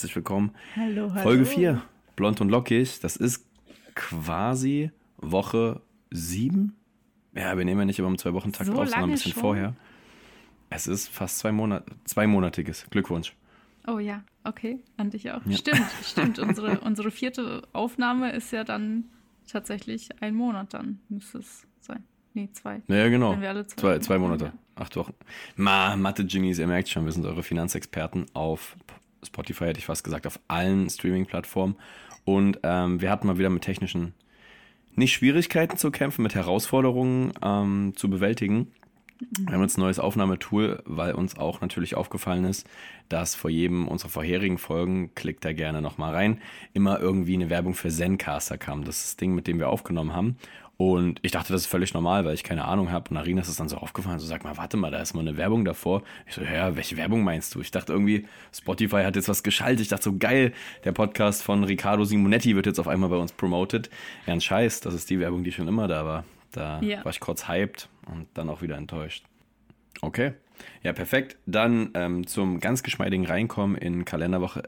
[0.00, 0.52] herzlich willkommen.
[0.76, 1.22] Hallo, hallo.
[1.22, 1.82] Folge 4,
[2.16, 3.00] blond und lockig.
[3.00, 3.46] Das ist
[3.94, 6.74] quasi Woche 7.
[7.34, 9.42] Ja, wir nehmen ja nicht immer im Zwei-Wochen-Takt So auf, sondern ein bisschen schon?
[9.42, 9.76] vorher.
[10.70, 12.86] Es ist fast zwei Monate, zweimonatiges.
[12.88, 13.36] Glückwunsch.
[13.86, 15.44] Oh ja, okay, an dich auch.
[15.44, 15.58] Ja.
[15.58, 16.38] Stimmt, stimmt.
[16.38, 19.04] Unsere, unsere vierte Aufnahme ist ja dann
[19.52, 22.04] tatsächlich ein Monat dann, müsste es sein.
[22.32, 22.80] Nee, zwei.
[22.88, 23.32] Ja, genau.
[23.32, 24.52] Wenn wir alle zwei Zwei, zwei Monate, ja.
[24.76, 25.12] acht Wochen.
[25.56, 28.76] Ma, Mathe-Genies, ihr merkt schon, wir sind eure Finanzexperten auf
[29.24, 31.76] Spotify, hätte ich fast gesagt, auf allen Streaming-Plattformen.
[32.24, 34.14] Und ähm, wir hatten mal wieder mit technischen,
[34.94, 38.72] nicht Schwierigkeiten zu kämpfen, mit Herausforderungen ähm, zu bewältigen.
[39.38, 42.66] Wir haben jetzt ein neues Aufnahmetool, weil uns auch natürlich aufgefallen ist,
[43.10, 46.40] dass vor jedem unserer vorherigen Folgen, klickt da gerne nochmal rein,
[46.72, 48.84] immer irgendwie eine Werbung für Zencaster kam.
[48.84, 50.36] Das ist das Ding, mit dem wir aufgenommen haben.
[50.80, 53.10] Und ich dachte, das ist völlig normal, weil ich keine Ahnung habe.
[53.10, 55.20] Und Arina ist es dann so aufgefallen, so sag mal, warte mal, da ist mal
[55.20, 56.02] eine Werbung davor.
[56.26, 57.60] Ich so, ja, welche Werbung meinst du?
[57.60, 59.82] Ich dachte irgendwie, Spotify hat jetzt was geschaltet.
[59.82, 63.32] Ich dachte so, geil, der Podcast von Riccardo Simonetti wird jetzt auf einmal bei uns
[63.32, 63.90] promoted.
[64.26, 66.24] Ja, ein Scheiß, das ist die Werbung, die schon immer da war.
[66.52, 67.04] Da Ja.
[67.04, 69.26] war ich kurz hyped und dann auch wieder enttäuscht.
[70.00, 70.32] Okay.
[70.82, 71.36] Ja, perfekt.
[71.44, 74.62] Dann ähm, zum ganz geschmeidigen Reinkommen in Kalenderwoche.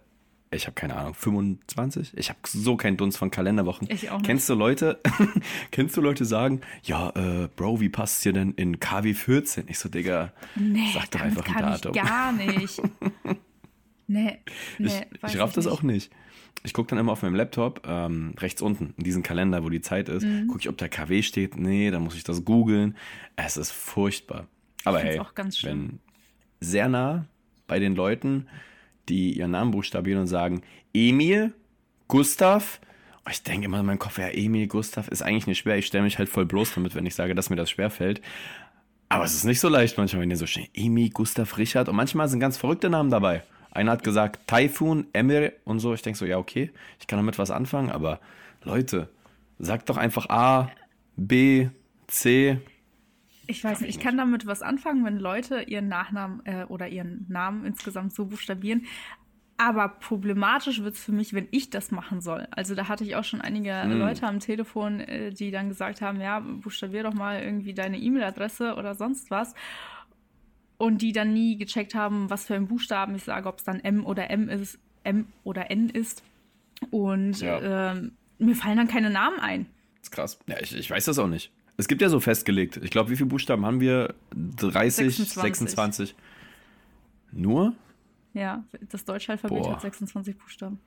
[0.52, 2.12] Ich habe keine Ahnung, 25?
[2.16, 3.88] Ich habe so keinen Dunst von Kalenderwochen.
[3.90, 4.26] Ich auch nicht.
[4.26, 5.00] Kennst du Leute,
[5.70, 9.64] kennst du Leute sagen, ja, äh, Bro, wie passt es dir denn in KW 14?
[9.68, 11.94] Ich so, Digga, Nee, sag doch einfach ein Datum.
[11.94, 12.82] ich gar nicht.
[14.08, 14.38] Nee,
[14.78, 14.88] nee,
[15.22, 16.12] ich, ich raff das auch nicht.
[16.64, 19.80] Ich gucke dann immer auf meinem Laptop, ähm, rechts unten, in diesen Kalender, wo die
[19.80, 20.48] Zeit ist, Mhm.
[20.48, 21.56] gucke ich, ob da KW steht.
[21.56, 22.96] Nee, dann muss ich das googeln.
[23.36, 24.48] Es ist furchtbar.
[24.84, 25.98] Aber find's hey, auch ganz wenn
[26.60, 27.24] sehr nah
[27.68, 28.48] bei den Leuten,
[29.08, 30.62] die ihren Namen buchstabieren und sagen,
[30.94, 31.52] Emil,
[32.08, 32.80] Gustav.
[33.24, 35.76] Oh, Ich denke immer in meinem Kopf, ja, Emil, Gustav ist eigentlich nicht schwer.
[35.76, 38.20] Ich stelle mich halt voll bloß damit, wenn ich sage, dass mir das schwer fällt.
[39.08, 41.96] Aber es ist nicht so leicht manchmal, wenn ihr so schnell Emil, Gustav, Richard und
[41.96, 43.42] manchmal sind ganz verrückte Namen dabei.
[43.70, 45.94] Einer hat gesagt Taifun, Emir und so.
[45.94, 48.20] Ich denke so, ja, okay, ich kann damit was anfangen, aber
[48.64, 49.08] Leute,
[49.58, 50.70] sagt doch einfach A,
[51.16, 51.68] B,
[52.06, 52.58] C.
[53.46, 57.26] Ich weiß nicht, ich kann damit was anfangen, wenn Leute ihren Nachnamen äh, oder ihren
[57.28, 58.86] Namen insgesamt so buchstabieren.
[59.58, 62.48] Aber problematisch wird es für mich, wenn ich das machen soll.
[62.50, 63.98] Also da hatte ich auch schon einige Hm.
[63.98, 68.74] Leute am Telefon, äh, die dann gesagt haben, ja, buchstabier doch mal irgendwie deine E-Mail-Adresse
[68.74, 69.54] oder sonst was.
[70.78, 73.78] Und die dann nie gecheckt haben, was für ein Buchstaben ich sage, ob es dann
[73.80, 76.24] M oder M ist, M oder N ist.
[76.90, 77.92] Und Ja.
[77.92, 79.66] ähm, mir fallen dann keine Namen ein.
[80.00, 80.38] Das ist krass.
[80.48, 81.52] Ja, ich, ich weiß das auch nicht.
[81.76, 82.78] Es gibt ja so festgelegt.
[82.82, 84.14] Ich glaube, wie viele Buchstaben haben wir?
[84.34, 85.34] 30, 26.
[85.34, 86.14] 26.
[87.32, 87.74] Nur?
[88.34, 89.72] Ja, das deutsche Alphabet Boah.
[89.72, 90.78] hat 26 Buchstaben.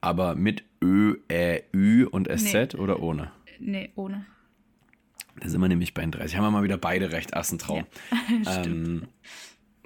[0.00, 2.80] Aber mit Ö, Ä, Ü und SZ Nee.
[2.80, 3.32] oder ohne?
[3.58, 4.26] Nee, ohne.
[5.40, 6.36] Da sind wir nämlich bei den 30.
[6.36, 7.34] Haben wir mal wieder beide recht.
[7.36, 7.86] Assentraum.
[8.46, 9.02] ähm,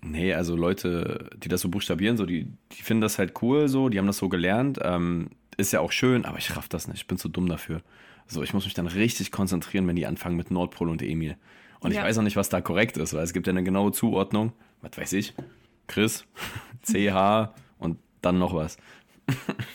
[0.02, 3.88] nee, also Leute, die das so buchstabieren, so, die, die finden das halt cool so,
[3.88, 4.78] die haben das so gelernt.
[4.82, 6.98] Ähm, ist ja auch schön, aber ich raff das nicht.
[6.98, 7.80] Ich bin zu dumm dafür.
[8.28, 11.36] So, ich muss mich dann richtig konzentrieren, wenn die anfangen mit Nordpol und Emil.
[11.80, 12.04] Und ich Ja.
[12.04, 14.52] weiß auch nicht, was da korrekt ist, weil es gibt ja eine genaue Zuordnung.
[14.82, 15.34] Was weiß ich?
[15.86, 16.24] Chris,
[16.82, 18.76] CH und dann noch was.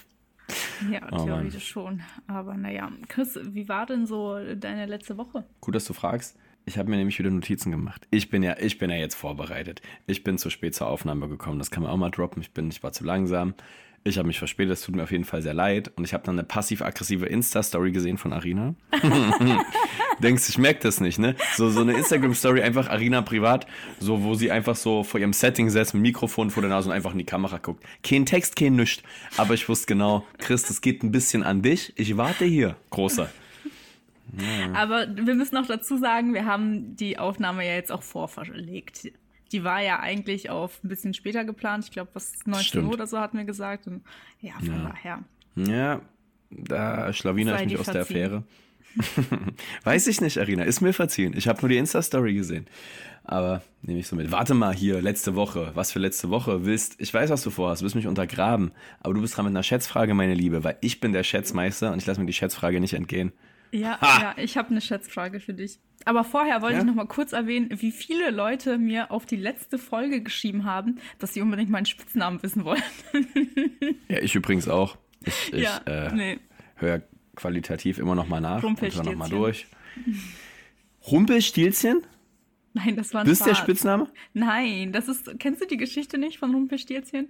[0.92, 1.26] Ja, Oh Mann.
[1.26, 2.02] theoretisch schon.
[2.28, 2.92] Aber naja.
[3.08, 5.46] Chris, wie war denn so deine letzte Woche?
[5.62, 6.38] Gut, dass du fragst.
[6.66, 8.06] Ich habe mir nämlich wieder Notizen gemacht.
[8.12, 9.82] Ich bin ja, ich bin ja jetzt vorbereitet.
[10.08, 11.58] Ich bin zu spät zur Aufnahme gekommen.
[11.60, 12.42] Das kann man auch mal droppen.
[12.42, 13.54] Ich bin, ich war zu langsam.
[14.06, 14.74] Ich habe mich verspätet.
[14.74, 15.92] Es tut mir auf jeden Fall sehr leid.
[15.96, 18.76] Und ich habe dann eine passiv-aggressive Insta-Story gesehen von Arina.
[20.20, 21.36] Denkst, ich merke das nicht, ne?
[21.56, 23.66] So, so eine Instagram-Story, einfach Arina privat,
[24.00, 26.96] so, wo sie einfach so vor ihrem Setting setzt, mit Mikrofon vor der Nase und
[26.96, 27.84] einfach in die Kamera guckt.
[28.04, 29.04] Kein Text, kein Nüscht.
[29.38, 31.94] Aber ich wusste genau, Chris, das geht ein bisschen an dich.
[31.96, 32.76] Ich warte hier.
[32.90, 33.30] Großer.
[34.74, 39.12] Aber wir müssen noch dazu sagen, wir haben die Aufnahme ja jetzt auch vorverlegt.
[39.54, 41.86] Die war ja eigentlich auf ein bisschen später geplant.
[41.86, 42.88] Ich glaube, was 19 Stimmt.
[42.88, 43.88] Uhr oder so hatten wir gesagt.
[43.88, 44.04] Und
[44.42, 44.90] ja, von Ja.
[44.90, 45.20] daher.
[45.56, 46.02] Ja,
[46.50, 48.26] da schlawiner ich mich aus der verziehen.
[48.26, 48.44] Affäre.
[49.84, 50.64] Weiß ich nicht, Arina.
[50.64, 51.34] Ist mir verziehen.
[51.36, 52.66] Ich habe nur die Insta-Story gesehen.
[53.24, 54.32] Aber nehme ich so mit.
[54.32, 55.72] Warte mal hier, letzte Woche.
[55.76, 56.66] Was für letzte Woche?
[56.66, 57.82] Willst, ich weiß, was du vorhast.
[57.82, 58.72] Du willst mich untergraben.
[59.00, 60.64] Aber du bist dran mit einer Schätzfrage, meine Liebe.
[60.64, 63.32] Weil ich bin der Schätzmeister und ich lasse mir die Schätzfrage nicht entgehen.
[63.74, 64.22] Ja, Ha!
[64.22, 65.80] ja ich habe eine Schätzfrage für dich.
[66.06, 66.80] Aber vorher wollte Ja?
[66.82, 71.00] ich noch mal kurz erwähnen, wie viele Leute mir auf die letzte Folge geschrieben haben,
[71.20, 72.84] dass sie unbedingt meinen Spitznamen wissen wollen.
[74.10, 74.98] Ja, ich übrigens auch.
[75.26, 76.40] Ich, ich ja, äh, nee.
[76.76, 77.02] höre
[77.36, 79.66] qualitativ immer noch mal nach und höre noch mal durch.
[81.08, 82.02] Rumpelstilzchen?
[82.74, 83.56] Nein, das war ein Das ist der.
[83.56, 84.08] Spitzname?
[84.34, 85.40] Nein, das ist.
[85.40, 87.30] Kennst du die Geschichte nicht von Rumpelstilzchen?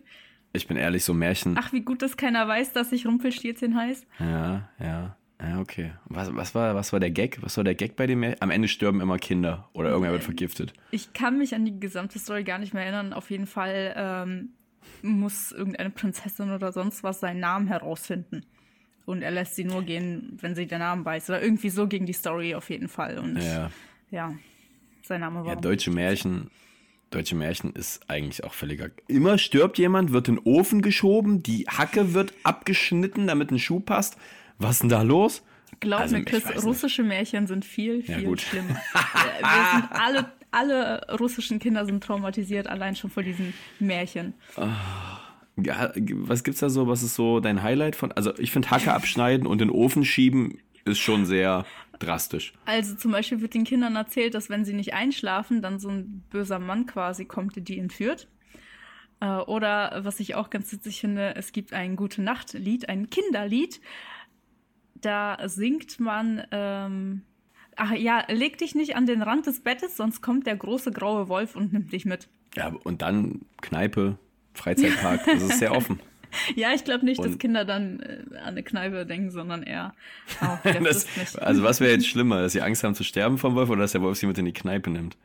[0.54, 1.56] Ich bin ehrlich, so Märchen.
[1.58, 4.06] Ach, wie gut, dass keiner weiß, dass ich Rumpelstilzchen heißt.
[4.20, 5.18] Ja, ja.
[5.44, 5.92] Ja, okay.
[6.06, 7.40] Was, was, war, was war der Gag?
[7.42, 8.42] Was war der Gag bei dem Märchen?
[8.42, 10.74] Am Ende sterben immer Kinder oder irgendwer wird vergiftet.
[10.92, 13.12] Ich kann mich an die gesamte Story gar nicht mehr erinnern.
[13.12, 14.50] Auf jeden Fall ähm,
[15.02, 18.46] muss irgendeine Prinzessin oder sonst was seinen Namen herausfinden.
[19.06, 21.30] Und er lässt sie nur gehen, wenn sie den Namen weiß.
[21.30, 23.18] Oder irgendwie so ging die Story auf jeden Fall.
[23.18, 23.70] Und Ja.
[24.12, 24.34] ja,
[25.02, 25.56] sein Name war.
[25.56, 26.52] Ja, deutsche Märchen,
[27.10, 28.92] deutsche Märchen ist eigentlich auch völliger.
[29.08, 33.82] Immer stirbt jemand, wird in den Ofen geschoben, die Hacke wird abgeschnitten, damit ein Schuh
[33.82, 34.18] passt.
[34.60, 35.44] Was ist denn da los?
[35.80, 36.66] Glaub Also, mir, Chris, weiß nicht.
[36.66, 38.42] russische Märchen sind viel, Ja, viel gut.
[38.42, 38.70] schlimmer.
[39.40, 44.34] Wir sind alle, alle russischen Kinder sind traumatisiert, allein schon vor diesen Märchen.
[45.58, 46.88] Ja, was gibt's da so?
[46.88, 48.12] Was ist so dein Highlight von?
[48.12, 51.66] Also ich finde Hacke abschneiden und in den Ofen schieben ist schon sehr
[52.00, 52.54] drastisch.
[52.66, 56.24] Also zum Beispiel wird den Kindern erzählt, dass wenn sie nicht einschlafen, dann so ein
[56.30, 58.28] böser Mann quasi kommt, der die entführt.
[59.22, 63.10] Äh, Oder was ich auch ganz witzig finde, es gibt ein Gute Nacht Lied, ein
[63.10, 63.80] Kinderlied.
[65.04, 67.22] Da singt man, ähm,
[67.76, 71.28] ach ja, leg dich nicht an den Rand des Bettes, sonst kommt der große graue
[71.30, 72.28] Wolf und nimmt dich mit.
[72.56, 74.18] Ja, und dann Kneipe,
[74.54, 76.00] Freizeitpark, das ist sehr offen.
[76.56, 79.94] Ja, ich glaube nicht, dass Und- Kinder dann äh, an eine Kneipe denken, sondern eher,
[80.42, 81.06] oh, der Das,
[81.38, 83.92] also was wäre jetzt schlimmer, dass sie Angst haben zu sterben vom Wolf oder dass
[83.92, 85.16] der Wolf sie mit in die Kneipe nimmt?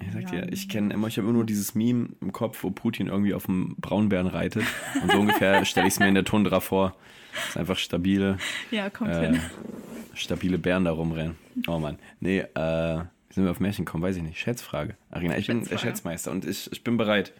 [0.00, 0.42] Ich sag Ja.
[0.42, 3.34] dir, ich kenne immer, ich habe immer nur dieses Meme im Kopf, wo Putin irgendwie
[3.34, 4.62] auf dem Braunbären reitet.
[5.02, 6.94] Und so ungefähr stelle ich es mir in der Tundra vor.
[7.38, 8.38] Das ist einfach stabile,
[8.70, 9.40] ja, kommt äh, hin.
[10.14, 11.36] stabile Bären da rumrennen.
[11.66, 11.98] Oh Mann.
[12.20, 12.98] Nee, äh,
[13.30, 14.02] sind wir auf Märchen gekommen?
[14.02, 14.38] Weiß ich nicht.
[14.38, 14.96] Schätzfrage.
[15.10, 15.90] Arina, ich bin der Schätzfrage.
[15.90, 17.32] Schätzmeister und ich, ich bin bereit.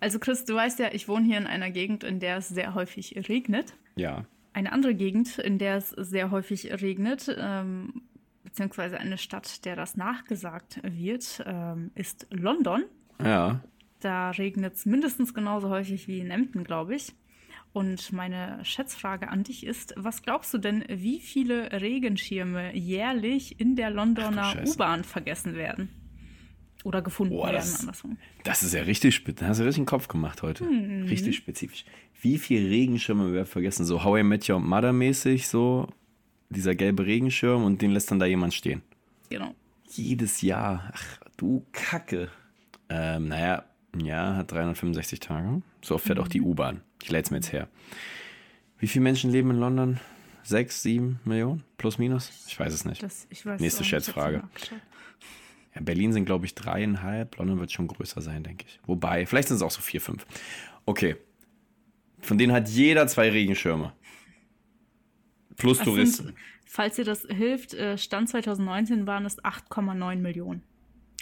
[0.00, 2.74] Also Chris, du weißt ja, ich wohne hier in einer Gegend, in der es sehr
[2.74, 3.74] häufig regnet.
[3.96, 4.24] Ja.
[4.52, 8.02] Eine andere Gegend, in der es sehr häufig regnet, ähm,
[8.44, 12.84] beziehungsweise eine Stadt, der das nachgesagt wird, ähm, ist London.
[13.22, 13.60] Ja.
[14.00, 17.14] Da regnet es mindestens genauso häufig wie in Emden, glaube ich.
[17.74, 23.74] Und meine Schätzfrage an dich ist, was glaubst du denn, wie viele Regenschirme jährlich in
[23.74, 24.62] der Londoner.
[24.64, 25.88] U-Bahn vergessen werden?
[26.84, 28.16] Oder gefunden Boah, werden, das- andersrum.
[28.44, 29.40] Das ist ja richtig spitz.
[29.40, 30.64] Da hast du richtig einen Kopf gemacht heute.
[30.64, 31.84] Richtig spezifisch.
[32.22, 33.84] Wie viel Regenschirme wir vergessen?
[33.84, 35.88] So How I Met Your Mother mäßig, so
[36.50, 38.82] dieser gelbe Regenschirm und den lässt dann da jemand stehen.
[39.30, 39.52] Genau.
[39.90, 40.92] Jedes Jahr.
[40.94, 42.28] Ach, du Kacke.
[42.88, 43.64] Ähm, naja,
[44.00, 45.62] Jahr hat 365 Tage.
[45.82, 46.80] So oft fährt auch die U-Bahn.
[47.02, 47.68] Ich leite es mir jetzt her.
[48.78, 50.00] Wie viele Menschen leben in London?
[50.42, 51.64] Sechs, sieben Millionen?
[51.78, 52.30] Plus, minus?
[52.48, 53.02] Ich weiß es nicht.
[53.02, 54.42] Das, ich weiß Nächste auch Schätzfrage.
[55.74, 57.36] Ja, Berlin sind, glaube ich, dreieinhalb.
[57.38, 58.78] London wird schon größer sein, denke ich.
[58.86, 60.26] Wobei, vielleicht sind es auch so vier, fünf.
[60.84, 61.16] Okay.
[62.20, 63.92] Von denen hat jeder zwei Regenschirme.
[65.56, 66.26] Plus Das Touristen.
[66.26, 66.36] Sind,
[66.66, 70.62] falls dir das hilft, äh, Stand 2019 waren es 8,9 Millionen.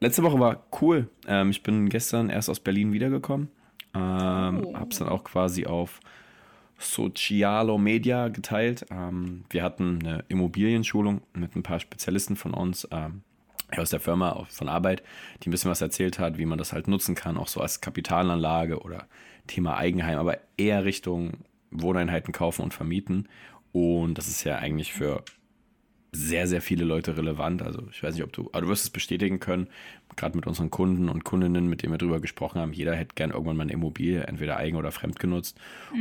[0.00, 1.08] Letzte Woche war cool.
[1.26, 3.48] Ähm, ich bin gestern erst aus Berlin wiedergekommen.
[3.94, 4.74] Ähm, Oh.
[4.74, 6.00] Hab's dann auch quasi auf
[6.78, 8.86] Socialo Media geteilt.
[8.90, 13.22] Ähm, wir hatten eine Immobilienschulung mit ein paar Spezialisten von uns ähm,
[13.76, 15.02] aus der Firma, von Arbeit,
[15.42, 17.80] die ein bisschen was erzählt hat, wie man das halt nutzen kann, auch so als
[17.80, 19.06] Kapitalanlage oder
[19.46, 21.32] Thema Eigenheim, aber eher Richtung
[21.70, 23.28] Wohneinheiten kaufen und vermieten.
[23.72, 25.22] Und das ist ja eigentlich für
[26.12, 27.62] sehr, sehr viele Leute relevant.
[27.62, 29.68] Also ich weiß nicht, ob du, aber du wirst es bestätigen können,
[30.16, 33.30] gerade mit unseren Kunden und Kundinnen, mit denen wir drüber gesprochen haben, jeder hätte gern
[33.30, 35.58] irgendwann mal eine Immobilie, entweder eigen oder fremd genutzt.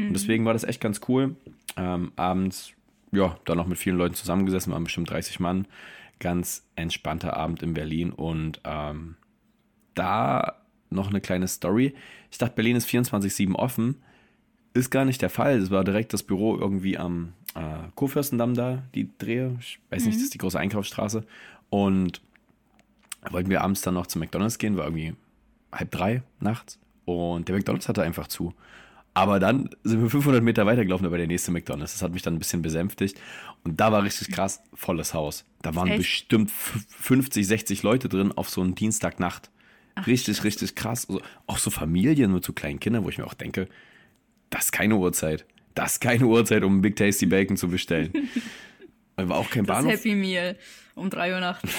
[0.07, 1.35] Und deswegen war das echt ganz cool.
[1.75, 2.71] Ähm, abends,
[3.11, 5.67] ja, dann noch mit vielen Leuten zusammengesessen, waren bestimmt 30 Mann.
[6.19, 9.15] Ganz entspannter Abend in Berlin und ähm,
[9.93, 11.93] da noch eine kleine Story.
[12.31, 14.01] Ich dachte, Berlin ist 24-7 offen.
[14.73, 15.57] Ist gar nicht der Fall.
[15.57, 19.55] Es war direkt das Büro irgendwie am, äh, Kurfürstendamm da, die Drehe.
[19.59, 21.25] Ich weiß nicht, das ist die große Einkaufsstraße.
[21.69, 22.21] Und
[23.29, 25.13] wollten wir abends dann noch zu McDonalds gehen, war irgendwie
[25.71, 26.79] halb drei nachts.
[27.05, 28.53] Und der McDonalds hatte einfach zu.
[29.13, 31.93] Aber dann sind wir 500 Meter weitergelaufen, da war der nächste McDonalds.
[31.93, 33.19] Das hat mich dann ein bisschen besänftigt.
[33.63, 35.43] Und da war richtig krass, volles Haus.
[35.63, 35.97] Da waren Echt?
[35.97, 39.49] bestimmt f- 50, 60 Leute drin auf so einen Dienstagnacht.
[40.05, 41.09] Richtig, richtig krass.
[41.09, 43.67] Also auch so Familien mit so kleinen Kindern, wo ich mir auch denke,
[44.51, 45.45] das ist keine Uhrzeit.
[45.77, 48.11] Das ist keine Uhrzeit, um ein Big Tasty Bacon zu bestellen.
[49.19, 49.93] Da war auch kein Das Bahnhof.
[49.93, 50.55] Happy Meal
[50.93, 51.73] um 3 Uhr nachts.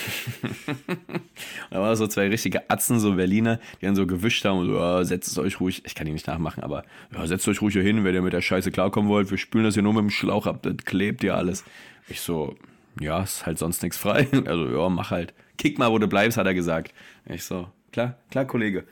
[1.70, 4.74] Da waren so zwei richtige Atzen, so Berliner, die dann so gewischt haben und so,
[4.76, 7.74] ja, setzt es euch ruhig, ich kann die nicht nachmachen, aber ja, setzt euch ruhig
[7.74, 9.30] hier hin, wenn ihr mit der Scheiße klarkommen wollt.
[9.30, 11.64] Wir spülen das hier nur mit dem Schlauch ab, das klebt ja alles.
[12.08, 12.56] Ich so,
[12.98, 14.26] ja, ist halt sonst nichts frei.
[14.46, 15.32] Also, ja, mach halt.
[15.58, 16.92] Kick mal, wo du bleibst, hat er gesagt.
[17.26, 18.84] Ich so, klar, klar, Kollege.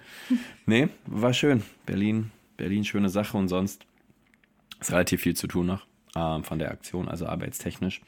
[0.66, 1.64] Nee, war schön.
[1.84, 3.86] Berlin, Berlin, schöne Sache und sonst
[4.80, 8.00] ist relativ viel zu tun noch ähm, von der Aktion, also arbeitstechnisch.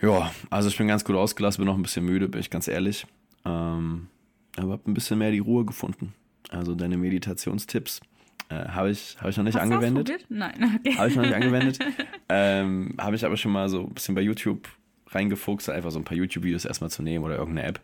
[0.00, 2.66] Ja, also ich bin ganz gut ausgelassen, bin noch ein bisschen müde, bin ich ganz
[2.68, 3.06] ehrlich.
[3.44, 4.08] Ähm,
[4.56, 6.14] aber habe ein bisschen mehr die Ruhe gefunden.
[6.50, 8.00] Also deine Meditationstipps
[8.48, 10.26] äh, habe ich, hab ich noch nicht Hast angewendet.
[10.28, 10.96] Nein, okay.
[10.96, 11.78] Habe ich noch nicht angewendet.
[12.28, 14.68] ähm, habe ich aber schon mal so ein bisschen bei YouTube
[15.08, 17.80] reingefuchst, einfach so ein paar YouTube-Videos erstmal zu nehmen oder irgendeine App.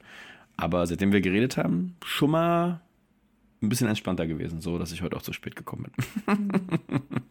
[0.56, 2.80] Aber seitdem wir geredet haben, schon mal
[3.62, 5.90] ein bisschen entspannter gewesen, so dass ich heute auch zu spät gekommen
[6.26, 6.50] bin.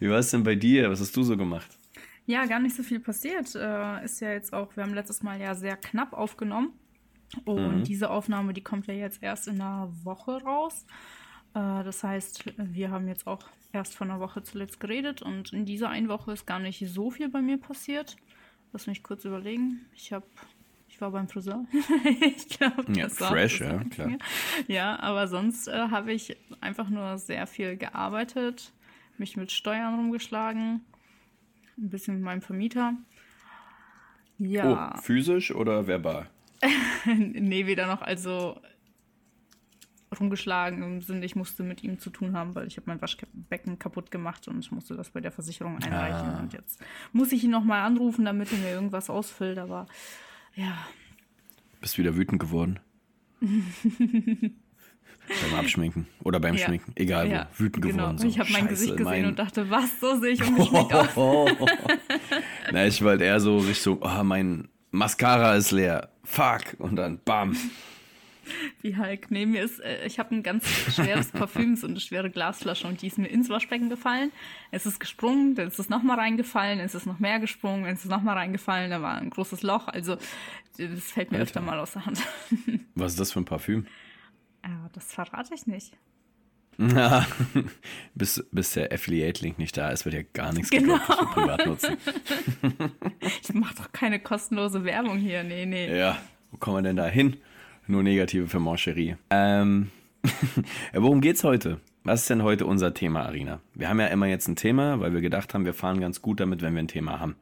[0.00, 0.90] Wie war es denn bei dir?
[0.90, 1.78] Was hast du so gemacht?
[2.26, 3.54] Ja, gar nicht so viel passiert.
[3.54, 6.72] Äh, ist ja jetzt auch, wir haben letztes Mal ja sehr knapp aufgenommen.
[7.44, 7.84] Und Mhm.
[7.84, 10.84] diese Aufnahme, die kommt ja jetzt erst in einer Woche raus.
[11.54, 15.64] Äh, das heißt, wir haben jetzt auch erst vor einer Woche zuletzt geredet und in
[15.64, 18.16] dieser einen Woche ist gar nicht so viel bei mir passiert.
[18.72, 19.80] Lass mich kurz überlegen.
[19.94, 20.26] Ich habe,
[21.00, 21.64] ich war beim Friseur.
[22.36, 24.10] ich glaube, Ja, fresh, ja, klar.
[24.68, 28.70] Ja, aber sonst äh, habe ich einfach nur sehr viel gearbeitet,
[29.16, 30.84] mich mit Steuern rumgeschlagen,
[31.78, 32.92] ein bisschen mit meinem Vermieter.
[34.36, 36.28] Ja, Oh, physisch oder verbal?
[37.06, 38.60] nee, weder noch, also
[40.20, 43.78] rumgeschlagen im Sinne, ich musste mit ihm zu tun haben, weil ich habe mein Waschbecken
[43.78, 46.28] kaputt gemacht und ich musste das bei der Versicherung einreichen.
[46.28, 46.40] Ah.
[46.40, 46.78] Und jetzt
[47.14, 49.86] muss ich ihn nochmal anrufen, damit er mir irgendwas ausfüllt, aber
[50.54, 50.76] ja,
[51.80, 52.78] Bist wieder wütend geworden?
[53.40, 54.52] beim
[55.58, 56.66] Abschminken oder beim Ja.
[56.66, 57.96] Schminken, egal wo, ja, wütend genau.
[57.96, 58.18] geworden.
[58.18, 58.26] So.
[58.28, 61.08] Ich habe mein Gesicht gesehen mein- und dachte, was, so sehe ich ungeschminkt aus.
[62.72, 66.10] Na, ich wollte eher so Richtung, oh, mein Mascara ist leer.
[66.24, 66.76] Fuck.
[66.78, 67.56] Und dann bam.
[68.82, 69.30] Wie Hulk.
[69.30, 73.02] Nee, mir ist, äh, ich habe ein ganz schweres Parfüm, so eine schwere Glasflasche und
[73.02, 74.32] die ist mir ins Waschbecken gefallen.
[74.70, 78.10] Es ist gesprungen, dann ist es nochmal reingefallen, es ist noch mehr gesprungen, es ist
[78.10, 79.88] nochmal reingefallen, da war ein großes Loch.
[79.88, 80.16] Also,
[80.76, 81.48] das fällt mir Alter.
[81.48, 82.20] öfter mal aus der Hand.
[82.94, 83.86] Was ist das für ein Parfüm?
[84.64, 85.96] Ja, das verrate ich nicht.
[88.14, 90.94] bis, bis der Affiliate-Link nicht da ist, wird ja gar nichts Genau.
[90.98, 91.96] gedroppt für Privatnutzen.
[93.42, 95.42] Ich mache doch keine kostenlose Werbung hier.
[95.44, 95.94] Nee, nee.
[95.94, 96.16] Ja,
[96.50, 97.36] wo kommen wir denn da hin?
[97.90, 99.16] Nur negative für Mancherie.
[99.30, 99.90] Ähm,
[100.92, 101.80] worum geht's heute?
[102.04, 103.60] Was ist denn heute unser Thema, Arina?
[103.74, 106.38] Wir haben ja immer jetzt ein Thema, weil wir gedacht haben, wir fahren ganz gut
[106.38, 107.34] damit, wenn wir ein Thema haben.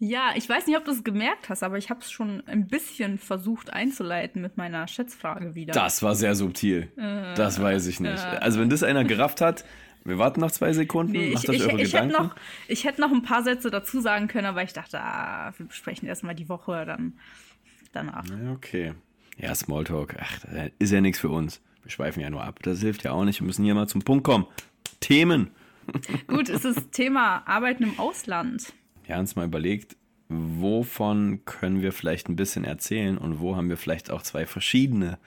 [0.00, 2.66] Ja, ich weiß nicht, ob du es gemerkt hast, aber ich habe es schon ein
[2.66, 5.72] bisschen versucht einzuleiten mit meiner Schätzfrage wieder.
[5.72, 6.90] Das war sehr subtil.
[6.96, 8.24] Äh, Das weiß ich nicht.
[8.24, 9.64] Also wenn das einer gerafft hat,
[10.02, 12.34] wir warten noch zwei Sekunden, Nee, ich, ich, ich, hätte noch,
[12.66, 16.08] ich hätte noch ein paar Sätze dazu sagen können, aber ich dachte, ah, wir besprechen
[16.08, 17.16] erstmal die Woche dann
[17.92, 18.24] danach.
[18.52, 18.94] Okay.
[19.36, 21.60] Ja, Smalltalk, ach, das ist ja nichts für uns.
[21.82, 22.60] Wir schweifen ja nur ab.
[22.62, 23.40] Das hilft ja auch nicht.
[23.40, 24.46] Wir müssen hier mal zum Punkt kommen.
[25.00, 25.50] Themen.
[26.26, 28.72] Gut, es ist Thema Arbeiten im Ausland.
[29.04, 29.96] Wir haben uns mal überlegt,
[30.28, 35.18] wovon können wir vielleicht ein bisschen erzählen und wo haben wir vielleicht auch zwei verschiedene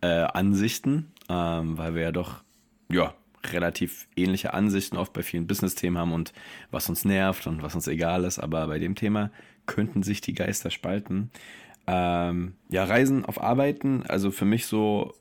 [0.00, 2.42] äh, Ansichten, ähm, weil wir ja doch,
[2.90, 3.14] ja,
[3.46, 6.32] relativ ähnliche Ansichten oft bei vielen Business-Themen haben und
[6.70, 9.30] was uns nervt und was uns egal ist, aber bei dem Thema
[9.66, 11.30] könnten sich die Geister spalten.
[11.92, 15.12] Ähm, ja, Reisen auf Arbeiten, also für mich so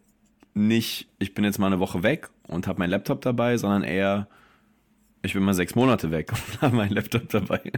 [0.53, 4.27] nicht, ich bin jetzt mal eine Woche weg und habe meinen Laptop dabei, sondern eher,
[5.23, 7.71] ich bin mal sechs Monate weg und habe meinen Laptop dabei.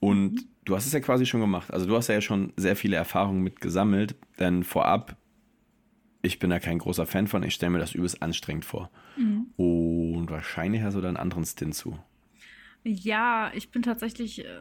[0.00, 1.70] Und du hast es ja quasi schon gemacht.
[1.70, 5.16] Also du hast ja schon sehr viele Erfahrungen mit gesammelt, denn vorab,
[6.22, 8.90] ich bin da kein großer Fan von, ich stelle mir das übelst anstrengend vor.
[9.56, 11.98] Und wahrscheinlich hast du da einen anderen Stint zu.
[12.84, 14.60] Ja, ich bin tatsächlich äh,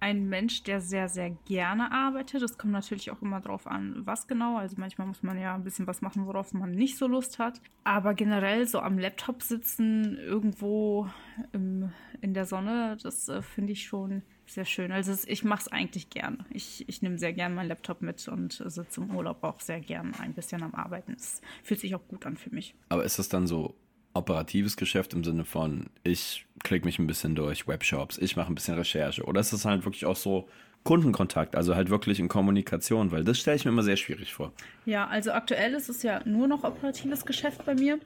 [0.00, 2.42] ein Mensch, der sehr, sehr gerne arbeitet.
[2.42, 4.56] Es kommt natürlich auch immer drauf an, was genau.
[4.56, 7.60] Also manchmal muss man ja ein bisschen was machen, worauf man nicht so Lust hat.
[7.84, 11.08] Aber generell so am Laptop sitzen, irgendwo
[11.52, 11.90] im,
[12.20, 14.92] in der Sonne, das äh, finde ich schon sehr schön.
[14.92, 16.44] Also ich mache es eigentlich gern.
[16.50, 19.80] Ich, ich nehme sehr gern meinen Laptop mit und äh, sitze im Urlaub auch sehr
[19.80, 21.12] gern ein bisschen am Arbeiten.
[21.12, 22.74] Es fühlt sich auch gut an für mich.
[22.88, 23.74] Aber ist das dann so
[24.14, 28.54] operatives Geschäft im Sinne von, ich klicke mich ein bisschen durch Webshops, ich mache ein
[28.54, 29.24] bisschen Recherche.
[29.24, 30.48] Oder ist es halt wirklich auch so
[30.84, 34.52] Kundenkontakt, also halt wirklich in Kommunikation, weil das stelle ich mir immer sehr schwierig vor.
[34.86, 37.98] Ja, also aktuell ist es ja nur noch operatives Geschäft bei mir.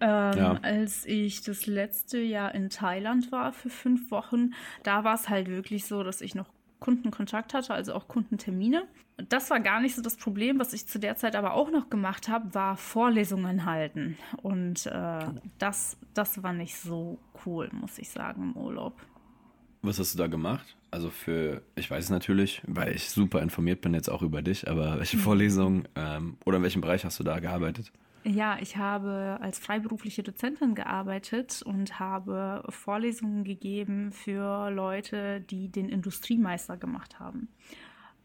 [0.00, 0.58] Ähm, ja.
[0.62, 4.50] Als ich das letzte Jahr in Thailand war für fünf Wochen,
[4.82, 6.48] da war es halt wirklich so, dass ich noch
[6.80, 8.84] Kundenkontakt hatte, also auch Kundentermine.
[9.16, 10.58] Das war gar nicht so das Problem.
[10.58, 14.18] Was ich zu der Zeit aber auch noch gemacht habe, war Vorlesungen halten.
[14.42, 15.26] Und äh,
[15.58, 19.00] das, das war nicht so cool, muss ich sagen, im Urlaub.
[19.82, 20.76] Was hast du da gemacht?
[20.90, 24.68] Also für, ich weiß es natürlich, weil ich super informiert bin jetzt auch über dich,
[24.68, 25.20] aber welche mhm.
[25.20, 27.92] Vorlesungen ähm, oder in welchem Bereich hast du da gearbeitet?
[28.26, 35.90] Ja, ich habe als freiberufliche Dozentin gearbeitet und habe Vorlesungen gegeben für Leute, die den
[35.90, 37.48] Industriemeister gemacht haben.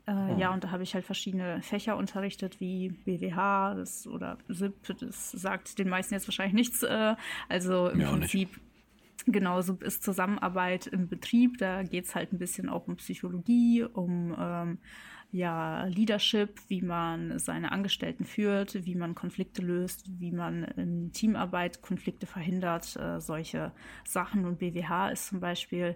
[0.10, 0.40] Äh, oh.
[0.40, 4.98] Ja, und da habe ich halt verschiedene Fächer unterrichtet, wie BWH das, oder SIP.
[5.00, 6.84] Das sagt den meisten jetzt wahrscheinlich nichts.
[6.84, 7.16] Äh,
[7.48, 8.60] also im Prinzip
[9.26, 11.60] genauso ist Zusammenarbeit im Betrieb.
[11.60, 14.78] Da geht es halt ein bisschen auch um Psychologie, um ähm,
[15.32, 21.84] ja, Leadership, wie man seine Angestellten führt, wie man Konflikte löst, wie man in Teamarbeit
[21.84, 23.72] Konflikte verhindert, äh, solche
[24.06, 24.46] Sachen.
[24.46, 25.96] Und BWH ist zum Beispiel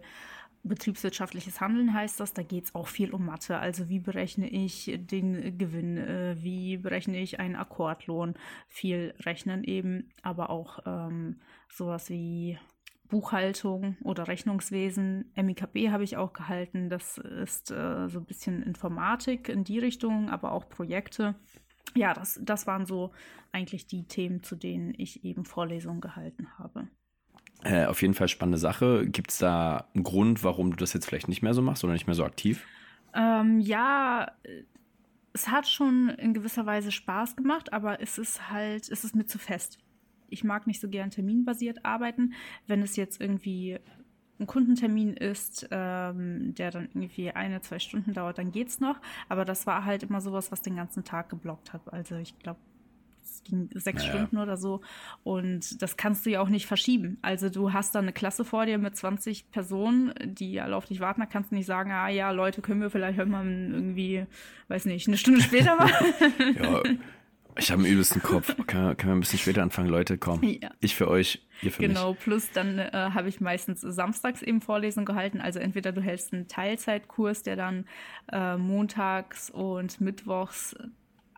[0.63, 3.57] betriebswirtschaftliches Handeln heißt das, da geht es auch viel um Mathe.
[3.57, 8.35] Also wie berechne ich den Gewinn, äh, wie berechne ich einen Akkordlohn,
[8.69, 12.57] viel rechnen eben, aber auch ähm, sowas wie
[13.09, 15.31] Buchhaltung oder Rechnungswesen.
[15.35, 16.89] MIKB habe ich auch gehalten.
[16.89, 21.35] Das ist äh, so ein bisschen Informatik in die Richtung, aber auch Projekte.
[21.95, 23.11] Ja, das, das waren so
[23.51, 26.87] eigentlich die Themen, zu denen ich eben Vorlesungen gehalten habe.
[27.63, 29.07] Äh, auf jeden Fall spannende Sache.
[29.07, 31.93] Gibt es da einen Grund, warum du das jetzt vielleicht nicht mehr so machst oder
[31.93, 32.65] nicht mehr so aktiv?
[33.13, 34.31] Ähm, ja,
[35.33, 39.25] es hat schon in gewisser Weise Spaß gemacht, aber es ist halt, es ist mir
[39.25, 39.79] zu fest
[40.33, 42.33] ich mag nicht so gern terminbasiert arbeiten.
[42.67, 43.79] Wenn es jetzt irgendwie
[44.39, 48.99] ein Kundentermin ist, ähm, der dann irgendwie eine, zwei Stunden dauert, dann geht's noch.
[49.29, 51.93] Aber das war halt immer sowas, was den ganzen Tag geblockt hat.
[51.93, 52.59] Also ich glaube,
[53.23, 54.13] es ging sechs naja.
[54.13, 54.81] Stunden oder so.
[55.23, 57.17] Und das kannst du ja auch nicht verschieben.
[57.21, 60.99] Also du hast da eine Klasse vor dir mit 20 Personen, die alle auf dich
[60.99, 61.21] warten.
[61.21, 64.25] Da kannst du nicht sagen, ah ja, Leute, können wir vielleicht irgendwann irgendwie,
[64.67, 66.05] weiß nicht, eine Stunde später machen.
[66.61, 66.83] ja,
[67.57, 68.55] ich habe einen übelsten Kopf.
[68.67, 70.17] Können, können wir ein bisschen später anfangen, Leute?
[70.17, 70.41] Komm.
[70.43, 70.71] Ja.
[70.79, 72.19] Ich für euch, ihr für genau, mich.
[72.19, 75.39] Genau, plus dann äh, habe ich meistens samstags eben Vorlesungen gehalten.
[75.39, 77.85] Also entweder du hältst einen Teilzeitkurs, der dann
[78.31, 80.75] äh, montags und mittwochs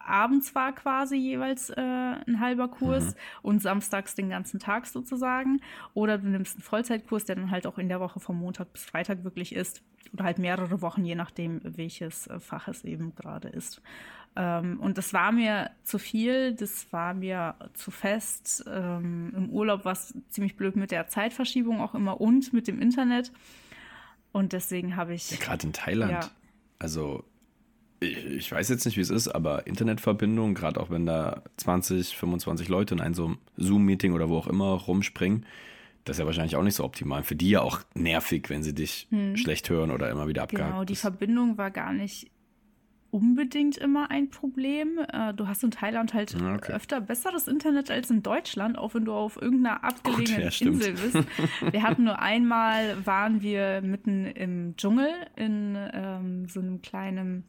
[0.05, 3.19] abends war quasi jeweils äh, ein halber Kurs mhm.
[3.41, 5.61] und samstags den ganzen Tag sozusagen.
[5.93, 8.85] Oder du nimmst einen Vollzeitkurs, der dann halt auch in der Woche vom Montag bis
[8.85, 9.81] Freitag wirklich ist.
[10.13, 13.81] Oder halt mehrere Wochen, je nachdem, welches äh, Fach es eben gerade ist.
[14.35, 18.65] Ähm, und das war mir zu viel, das war mir zu fest.
[18.67, 22.81] Ähm, Im Urlaub war es ziemlich blöd mit der Zeitverschiebung auch immer und mit dem
[22.81, 23.31] Internet.
[24.31, 25.31] Und deswegen habe ich.
[25.31, 26.11] Ja, Gerade in Thailand.
[26.11, 26.29] Ja.
[26.77, 27.23] Also,
[28.05, 32.67] ich, weiß jetzt nicht, wie es ist, aber Internetverbindung, gerade auch wenn da 20, 25
[32.69, 35.45] Leute in einem so Zoom-Meeting oder wo auch immer rumspringen,
[36.05, 37.23] das ist ja wahrscheinlich auch nicht so optimal.
[37.23, 39.35] Für die ja auch nervig, wenn sie dich hm.
[39.35, 40.71] schlecht hören oder immer wieder abgehakt.
[40.71, 42.29] Genau, die Verbindung war gar nicht
[43.15, 44.99] unbedingt immer ein Problem.
[45.11, 46.73] Äh, du hast in Thailand halt okay.
[46.73, 50.93] öfter besseres Internet als in Deutschland, auch wenn du auf irgendeiner abgelegenen Gut, ja, Insel
[50.93, 51.27] bist.
[51.71, 57.45] Wir hatten nur einmal, waren wir mitten im Dschungel in ähm, so einem kleinen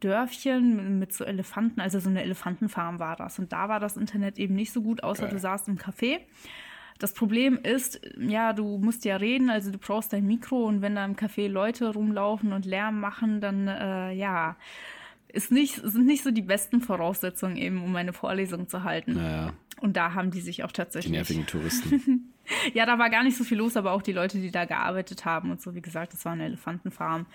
[0.00, 3.38] Dörfchen mit so Elefanten, also so eine Elefantenfarm war das.
[3.38, 5.32] Und da war das Internet eben nicht so gut, außer Geil.
[5.32, 6.20] du saßt im Café.
[6.98, 10.94] Das Problem ist, ja, du musst ja reden, also du brauchst dein Mikro und wenn
[10.94, 14.56] da im Café Leute rumlaufen und Lärm machen, dann äh, ja,
[15.28, 19.14] ist nicht, sind nicht so die besten Voraussetzungen eben, um eine Vorlesung zu halten.
[19.14, 19.52] Naja.
[19.80, 21.12] Und da haben die sich auch tatsächlich.
[21.12, 22.32] Die nervigen Touristen.
[22.74, 25.26] ja, da war gar nicht so viel los, aber auch die Leute, die da gearbeitet
[25.26, 27.26] haben und so, wie gesagt, das war eine Elefantenfarm.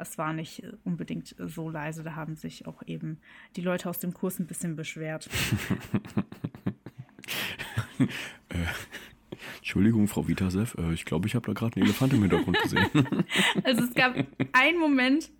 [0.00, 2.02] Es war nicht unbedingt so leise.
[2.02, 3.18] Da haben sich auch eben
[3.56, 5.28] die Leute aus dem Kurs ein bisschen beschwert.
[8.48, 8.66] äh,
[9.58, 12.88] Entschuldigung, Frau Vitasev, äh, ich glaube, ich habe da gerade einen Elefant im Hintergrund gesehen.
[13.64, 14.14] also es gab
[14.52, 15.30] einen Moment,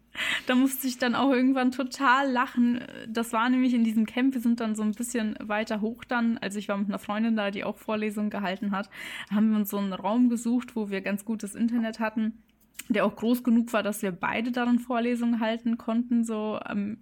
[0.47, 2.85] da musste ich dann auch irgendwann total lachen.
[3.09, 6.39] Das war nämlich in diesem Camp, wir sind dann so ein bisschen weiter hoch dann.
[6.39, 8.91] Also ich war mit einer Freundin da, die auch Vorlesungen gehalten hat.
[9.29, 12.43] Da haben wir uns so einen Raum gesucht, wo wir ganz gutes Internet hatten
[12.89, 16.99] der auch groß genug war, dass wir beide darin Vorlesungen halten konnten, so am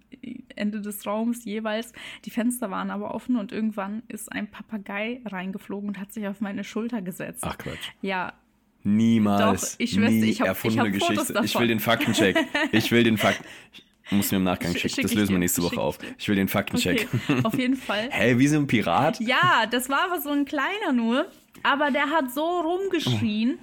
[0.55, 1.93] Ende des Raums jeweils.
[2.25, 6.41] Die Fenster waren aber offen und irgendwann ist ein Papagei reingeflogen und hat sich auf
[6.41, 7.43] meine Schulter gesetzt.
[7.45, 7.89] Ach Quatsch.
[8.01, 8.33] Ja.
[8.83, 9.73] Niemals.
[9.73, 11.39] Doch, ich schwör's, nie ich habe hab Geschichte.
[11.43, 12.37] Ich will den Faktencheck.
[12.71, 13.43] Ich will den Fakt.
[14.09, 14.89] Muss mir im Nachgang schicken.
[14.89, 15.97] Schick das lösen wir nächste Woche auf.
[16.17, 17.07] Ich will den Faktencheck.
[17.29, 18.09] Okay, auf jeden Fall.
[18.09, 19.19] Hä, hey, wie so ein Pirat?
[19.21, 21.27] Ja, das war aber so ein kleiner nur.
[21.63, 23.59] Aber der hat so rumgeschrien.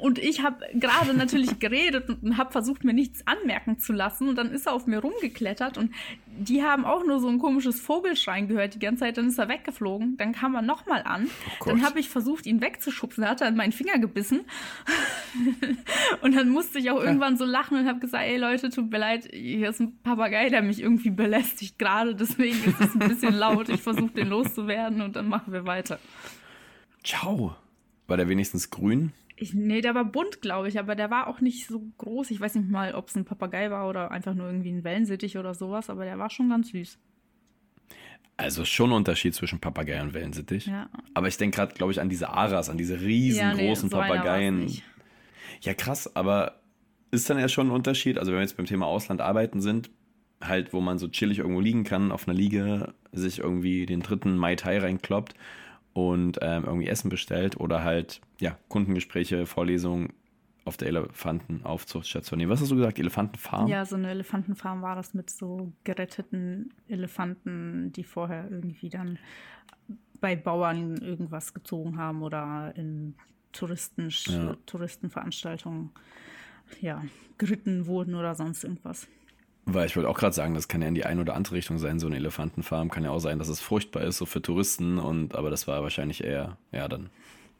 [0.00, 4.28] Und ich habe gerade natürlich geredet und habe versucht, mir nichts anmerken zu lassen.
[4.28, 5.92] Und dann ist er auf mir rumgeklettert und
[6.26, 9.18] die haben auch nur so ein komisches Vogelschreien gehört die ganze Zeit.
[9.18, 10.16] Dann ist er weggeflogen.
[10.16, 11.28] Dann kam er nochmal an.
[11.60, 13.22] Oh dann habe ich versucht, ihn wegzuschubsen.
[13.22, 14.40] Da hat er in meinen Finger gebissen.
[16.22, 18.98] und dann musste ich auch irgendwann so lachen und habe gesagt, ey Leute, tut mir
[18.98, 22.14] leid, hier ist ein Papagei, der mich irgendwie belästigt gerade.
[22.14, 23.68] Deswegen ist es ein bisschen laut.
[23.68, 25.98] Ich versuche den loszuwerden und dann machen wir weiter.
[27.04, 27.56] Ciao.
[28.06, 29.12] War der wenigstens grün?
[29.42, 32.30] Ich, nee, der war bunt, glaube ich, aber der war auch nicht so groß.
[32.30, 35.38] Ich weiß nicht mal, ob es ein Papagei war oder einfach nur irgendwie ein Wellensittich
[35.38, 36.98] oder sowas, aber der war schon ganz süß.
[38.36, 40.66] Also schon ein Unterschied zwischen Papagei und Wellensittich.
[40.66, 40.90] Ja.
[41.14, 43.88] Aber ich denke gerade, glaube ich, an diese Aras, an diese riesengroßen ja, nee, so
[43.88, 44.82] Papageien.
[45.62, 46.60] Ja, krass, aber
[47.10, 48.18] ist dann ja schon ein Unterschied.
[48.18, 49.90] Also wenn wir jetzt beim Thema Ausland arbeiten sind,
[50.42, 54.36] halt, wo man so chillig irgendwo liegen kann, auf einer Liege, sich irgendwie den dritten
[54.36, 55.34] Mai Tai reinkloppt
[55.92, 60.12] und ähm, irgendwie Essen bestellt oder halt, ja, Kundengespräche, Vorlesungen
[60.64, 62.38] auf der Elefantenaufzuchtstation.
[62.38, 62.98] Nee, was hast du gesagt?
[62.98, 63.66] Elefantenfarm?
[63.66, 69.18] Ja, so eine Elefantenfarm war das mit so geretteten Elefanten, die vorher irgendwie dann
[70.20, 73.14] bei Bauern irgendwas gezogen haben oder in
[73.52, 74.54] Touristen, ja.
[74.66, 75.90] Touristenveranstaltungen
[76.80, 77.02] ja,
[77.38, 79.08] geritten wurden oder sonst irgendwas.
[79.74, 81.78] Weil ich wollte auch gerade sagen, das kann ja in die eine oder andere Richtung
[81.78, 82.90] sein, so eine Elefantenfarm.
[82.90, 84.98] Kann ja auch sein, dass es furchtbar ist, so für Touristen.
[84.98, 87.10] Und, aber das war wahrscheinlich eher, ja, dann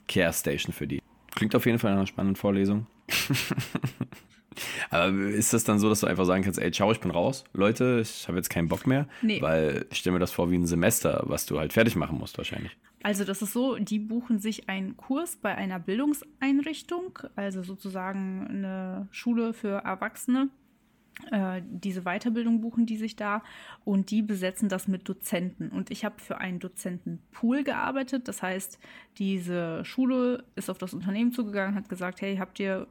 [0.09, 1.01] Care Station für die.
[1.35, 2.87] Klingt auf jeden Fall nach einer spannenden Vorlesung.
[4.91, 7.45] aber ist das dann so, dass du einfach sagen kannst, ey, ciao, ich bin raus.
[7.53, 9.07] Leute, ich habe jetzt keinen Bock mehr?
[9.23, 9.41] Nee.
[9.41, 12.37] Weil ich stelle mir das vor wie ein Semester, was du halt fertig machen musst
[12.39, 12.77] wahrscheinlich.
[13.03, 19.09] Also das ist so, die buchen sich einen Kurs bei einer Bildungseinrichtung, also sozusagen eine
[19.11, 20.49] Schule für Erwachsene
[21.63, 23.43] diese Weiterbildung buchen die sich da
[23.85, 25.69] und die besetzen das mit Dozenten.
[25.71, 28.29] Und ich habe für einen Dozentenpool gearbeitet.
[28.29, 28.79] Das heißt,
[29.19, 32.87] diese Schule ist auf das Unternehmen zugegangen, hat gesagt, hey, habt ihr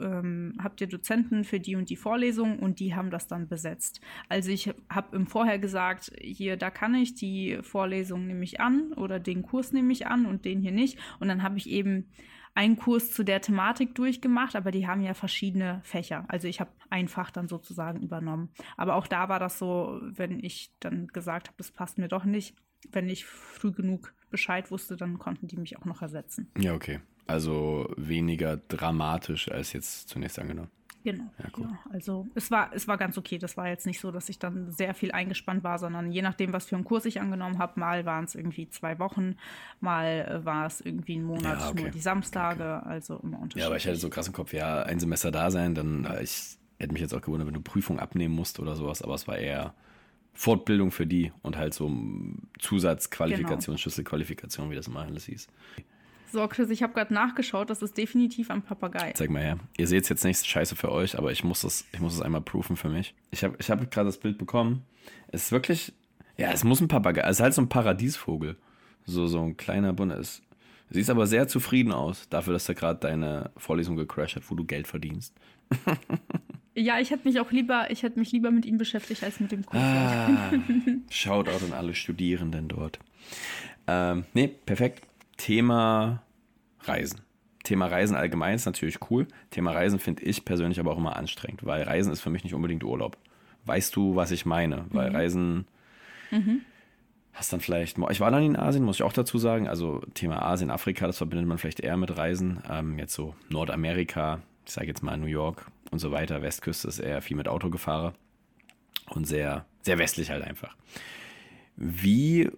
[0.00, 4.00] ähm, habt ihr Dozenten für die und die Vorlesung und die haben das dann besetzt.
[4.28, 8.92] Also ich habe im Vorher gesagt, hier, da kann ich, die Vorlesung nehme ich an
[8.94, 10.98] oder den Kurs nehme ich an und den hier nicht.
[11.20, 12.06] Und dann habe ich eben
[12.54, 16.24] einen Kurs zu der Thematik durchgemacht, aber die haben ja verschiedene Fächer.
[16.28, 18.50] Also ich habe ein Fach dann sozusagen übernommen.
[18.76, 22.24] Aber auch da war das so, wenn ich dann gesagt habe, das passt mir doch
[22.24, 22.54] nicht,
[22.90, 26.50] wenn ich früh genug Bescheid wusste, dann konnten die mich auch noch ersetzen.
[26.58, 27.00] Ja, okay.
[27.26, 30.70] Also weniger dramatisch als jetzt zunächst angenommen.
[31.04, 31.24] Genau.
[31.38, 31.64] Ja, cool.
[31.64, 33.38] ja, also es war, es war ganz okay.
[33.38, 36.52] Das war jetzt nicht so, dass ich dann sehr viel eingespannt war, sondern je nachdem,
[36.52, 39.36] was für einen Kurs ich angenommen habe, mal waren es irgendwie zwei Wochen,
[39.80, 41.82] mal äh, war es irgendwie ein Monat, ja, okay.
[41.82, 42.88] nur die Samstage, okay.
[42.88, 43.62] also immer unterschiedlich.
[43.62, 46.22] Ja, aber ich hatte so krass im Kopf, ja, ein Semester da sein, dann äh,
[46.22, 49.26] ich hätte mich jetzt auch gewundert, wenn du Prüfung abnehmen musst oder sowas, aber es
[49.26, 49.74] war eher
[50.34, 51.90] Fortbildung für die und halt so
[52.58, 53.76] Zusatzqualifikation, genau.
[53.76, 55.48] Schlüsselqualifikation, wie das immer alles hieß.
[56.32, 59.12] So, Chris, ich habe gerade nachgeschaut, das ist definitiv ein Papagei.
[59.12, 59.58] Zeig mal her.
[59.76, 62.22] Ihr seht es jetzt nicht, scheiße für euch, aber ich muss das, ich muss es
[62.22, 63.14] einmal proofen für mich.
[63.30, 64.82] Ich habe ich hab gerade das Bild bekommen.
[65.28, 65.92] Es ist wirklich,
[66.38, 68.56] ja, es muss ein Papagei, es ist halt so ein Paradiesvogel.
[69.04, 70.42] So, so ein kleiner Bunde ist.
[70.88, 74.64] Siehst aber sehr zufrieden aus, dafür, dass er gerade deine Vorlesung gecrashed hat, wo du
[74.64, 75.34] Geld verdienst.
[76.74, 79.52] ja, ich hätte mich auch lieber, ich hätte mich lieber mit ihm beschäftigt als mit
[79.52, 79.82] dem Kurs.
[79.82, 80.50] Ah,
[81.10, 82.98] Shoutout an alle Studierenden dort.
[83.86, 85.02] Ähm, nee, perfekt.
[85.42, 86.22] Thema
[86.84, 87.22] Reisen.
[87.64, 89.26] Thema Reisen allgemein ist natürlich cool.
[89.50, 92.54] Thema Reisen finde ich persönlich aber auch immer anstrengend, weil Reisen ist für mich nicht
[92.54, 93.18] unbedingt Urlaub.
[93.64, 94.84] Weißt du, was ich meine?
[94.90, 95.16] Weil mhm.
[95.16, 95.66] Reisen
[96.30, 96.60] mhm.
[97.32, 97.98] hast dann vielleicht.
[98.10, 99.66] Ich war dann in Asien, muss ich auch dazu sagen.
[99.66, 102.62] Also Thema Asien, Afrika, das verbindet man vielleicht eher mit Reisen.
[102.70, 106.42] Ähm, jetzt so Nordamerika, ich sage jetzt mal New York und so weiter.
[106.42, 108.12] Westküste ist eher viel mit Autogefahre
[109.10, 110.76] und sehr, sehr westlich halt einfach.
[111.74, 112.48] Wie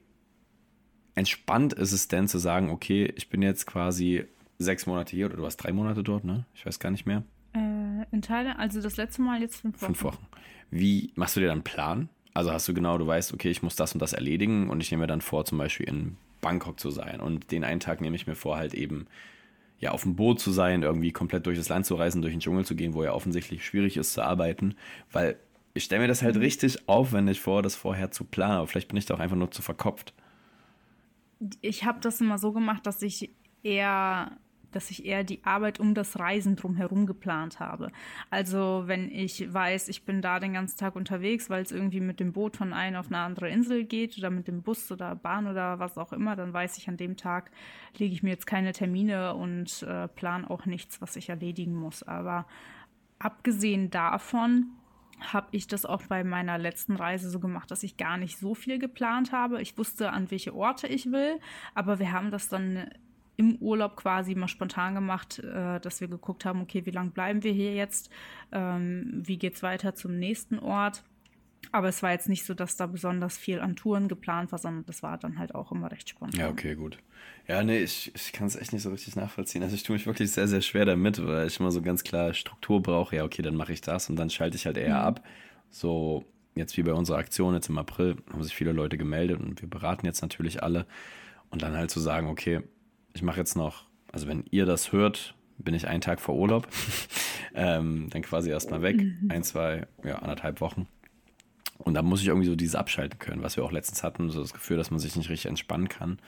[1.15, 4.25] entspannt ist es denn zu sagen, okay, ich bin jetzt quasi
[4.59, 6.45] sechs Monate hier oder du warst drei Monate dort, ne?
[6.55, 7.23] Ich weiß gar nicht mehr.
[7.53, 9.87] Äh, in Thailand, also das letzte Mal jetzt fünf Wochen.
[9.87, 10.27] Fünf Wochen.
[10.71, 12.09] Wie machst du dir dann einen Plan?
[12.33, 14.91] Also hast du genau, du weißt, okay, ich muss das und das erledigen und ich
[14.91, 17.21] nehme mir dann vor, zum Beispiel in Bangkok zu sein.
[17.21, 19.07] Und den einen Tag nehme ich mir vor, halt eben
[19.79, 22.41] ja auf dem Boot zu sein, irgendwie komplett durch das Land zu reisen, durch den
[22.41, 24.75] Dschungel zu gehen, wo ja offensichtlich schwierig ist zu arbeiten,
[25.13, 25.37] weil
[25.75, 26.43] ich stelle mir das halt mhm.
[26.43, 29.51] richtig aufwendig vor, das vorher zu planen, aber vielleicht bin ich da auch einfach nur
[29.51, 30.15] zu verkopft
[31.61, 33.31] ich habe das immer so gemacht, dass ich
[33.63, 34.39] eher
[34.75, 37.91] dass ich eher die Arbeit um das Reisen drumherum geplant habe.
[38.31, 42.21] Also wenn ich weiß, ich bin da den ganzen Tag unterwegs, weil es irgendwie mit
[42.21, 45.47] dem Boot von einer auf eine andere Insel geht oder mit dem Bus oder Bahn
[45.47, 47.51] oder was auch immer, dann weiß ich, an dem Tag
[47.97, 52.03] lege ich mir jetzt keine Termine und äh, plan auch nichts, was ich erledigen muss.
[52.03, 52.47] Aber
[53.19, 54.71] abgesehen davon
[55.33, 58.55] habe ich das auch bei meiner letzten Reise so gemacht, dass ich gar nicht so
[58.55, 59.63] viel geplant habe.
[59.63, 61.41] Ich wusste, an welche Orte ich will,
[61.75, 62.91] aber wir haben das dann
[63.37, 67.43] im Urlaub quasi mal spontan gemacht, äh, dass wir geguckt haben, okay, wie lange bleiben
[67.43, 68.11] wir hier jetzt?
[68.53, 71.03] Ähm, wie es weiter zum nächsten Ort?
[71.73, 74.85] Aber es war jetzt nicht so, dass da besonders viel an Touren geplant war, sondern
[74.87, 76.41] das war dann halt auch immer recht spontan.
[76.41, 76.99] Ja, okay, gut.
[77.47, 79.63] Ja, nee, ich, ich kann es echt nicht so richtig nachvollziehen.
[79.63, 82.33] Also ich tue mich wirklich sehr, sehr schwer damit, weil ich immer so ganz klar
[82.33, 83.17] Struktur brauche.
[83.17, 85.05] Ja, okay, dann mache ich das und dann schalte ich halt eher mhm.
[85.05, 85.25] ab.
[85.71, 86.25] So,
[86.55, 89.69] jetzt wie bei unserer Aktion jetzt im April, haben sich viele Leute gemeldet und wir
[89.69, 90.87] beraten jetzt natürlich alle.
[91.51, 92.63] Und dann halt zu sagen, okay,
[93.13, 96.67] ich mache jetzt noch, also wenn ihr das hört, bin ich einen Tag vor Urlaub.
[97.55, 98.97] ähm, dann quasi erstmal weg.
[98.97, 99.31] Mhm.
[99.31, 100.89] Ein, zwei, ja, anderthalb Wochen.
[101.85, 104.41] Und da muss ich irgendwie so dieses abschalten können, was wir auch letztens hatten, so
[104.41, 106.19] das Gefühl, dass man sich nicht richtig entspannen kann.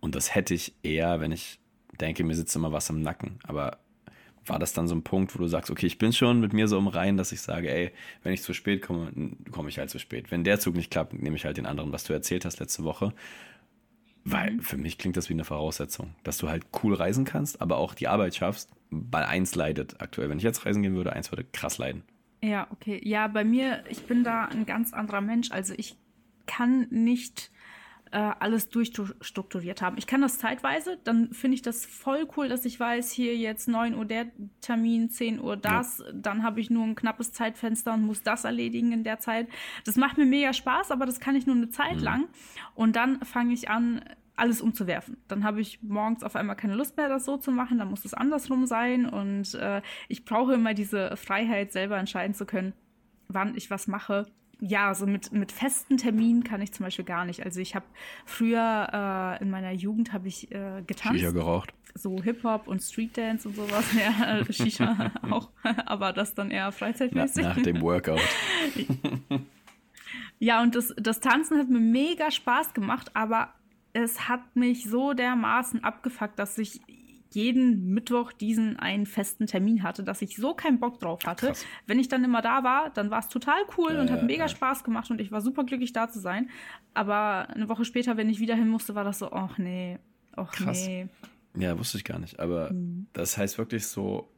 [0.00, 1.58] Und das hätte ich eher, wenn ich
[2.00, 3.38] denke, mir sitzt immer was im Nacken.
[3.44, 3.78] Aber
[4.46, 6.68] war das dann so ein Punkt, wo du sagst, okay, ich bin schon mit mir
[6.68, 9.12] so im Reinen, dass ich sage, ey, wenn ich zu spät komme,
[9.50, 10.30] komme ich halt zu spät.
[10.30, 12.84] Wenn der Zug nicht klappt, nehme ich halt den anderen, was du erzählt hast letzte
[12.84, 13.12] Woche.
[14.24, 14.60] Weil mhm.
[14.60, 17.94] für mich klingt das wie eine Voraussetzung, dass du halt cool reisen kannst, aber auch
[17.94, 20.30] die Arbeit schaffst, weil eins leidet aktuell.
[20.30, 22.02] Wenn ich jetzt reisen gehen würde, eins würde krass leiden.
[22.44, 23.00] Ja, okay.
[23.02, 25.50] Ja, bei mir, ich bin da ein ganz anderer Mensch.
[25.50, 25.96] Also ich
[26.46, 27.50] kann nicht
[28.12, 29.96] äh, alles durchstrukturiert haben.
[29.96, 33.66] Ich kann das zeitweise, dann finde ich das voll cool, dass ich weiß, hier jetzt
[33.66, 34.26] 9 Uhr der
[34.60, 36.12] Termin, 10 Uhr das, ja.
[36.12, 39.48] dann habe ich nur ein knappes Zeitfenster und muss das erledigen in der Zeit.
[39.86, 42.02] Das macht mir mega Spaß, aber das kann ich nur eine Zeit mhm.
[42.02, 42.28] lang.
[42.74, 44.04] Und dann fange ich an,
[44.36, 45.16] alles umzuwerfen.
[45.28, 48.04] Dann habe ich morgens auf einmal keine Lust mehr, das so zu machen, dann muss
[48.04, 52.72] es andersrum sein und äh, ich brauche immer diese Freiheit, selber entscheiden zu können,
[53.28, 54.26] wann ich was mache.
[54.60, 57.44] Ja, so mit, mit festen Terminen kann ich zum Beispiel gar nicht.
[57.44, 57.84] Also ich habe
[58.24, 61.18] früher äh, in meiner Jugend habe ich äh, getanzt.
[61.18, 61.74] Shisha geraucht.
[61.94, 63.84] So Hip-Hop und Street-Dance und sowas.
[63.94, 65.50] Ja, Shisha auch.
[65.86, 67.44] Aber das dann eher freizeitmäßig.
[67.44, 68.20] Na, nach dem Workout.
[70.38, 73.52] ja, und das, das Tanzen hat mir mega Spaß gemacht, aber
[73.94, 76.80] es hat mich so dermaßen abgefuckt, dass ich
[77.30, 81.48] jeden Mittwoch diesen einen festen Termin hatte, dass ich so keinen Bock drauf hatte.
[81.48, 81.66] Krass.
[81.86, 84.44] Wenn ich dann immer da war, dann war es total cool ja, und hat mega
[84.44, 84.48] ja.
[84.48, 86.50] Spaß gemacht und ich war super glücklich da zu sein.
[86.92, 89.98] Aber eine Woche später, wenn ich wieder hin musste, war das so, ach nee,
[90.36, 90.86] ach Krass.
[90.86, 91.08] nee.
[91.56, 92.38] Ja, wusste ich gar nicht.
[92.40, 93.06] Aber mhm.
[93.12, 94.28] das heißt wirklich so,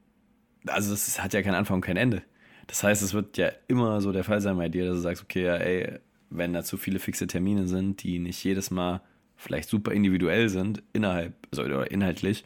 [0.66, 2.23] also das hat ja keinen Anfang und kein Ende.
[2.66, 5.23] Das heißt, es wird ja immer so der Fall sein bei dir, dass du sagst,
[5.23, 5.99] okay, ja, ey,
[6.31, 9.03] wenn da zu viele fixe Termine sind, die nicht jedes Mal
[9.37, 12.44] vielleicht super individuell sind, innerhalb, also oder inhaltlich,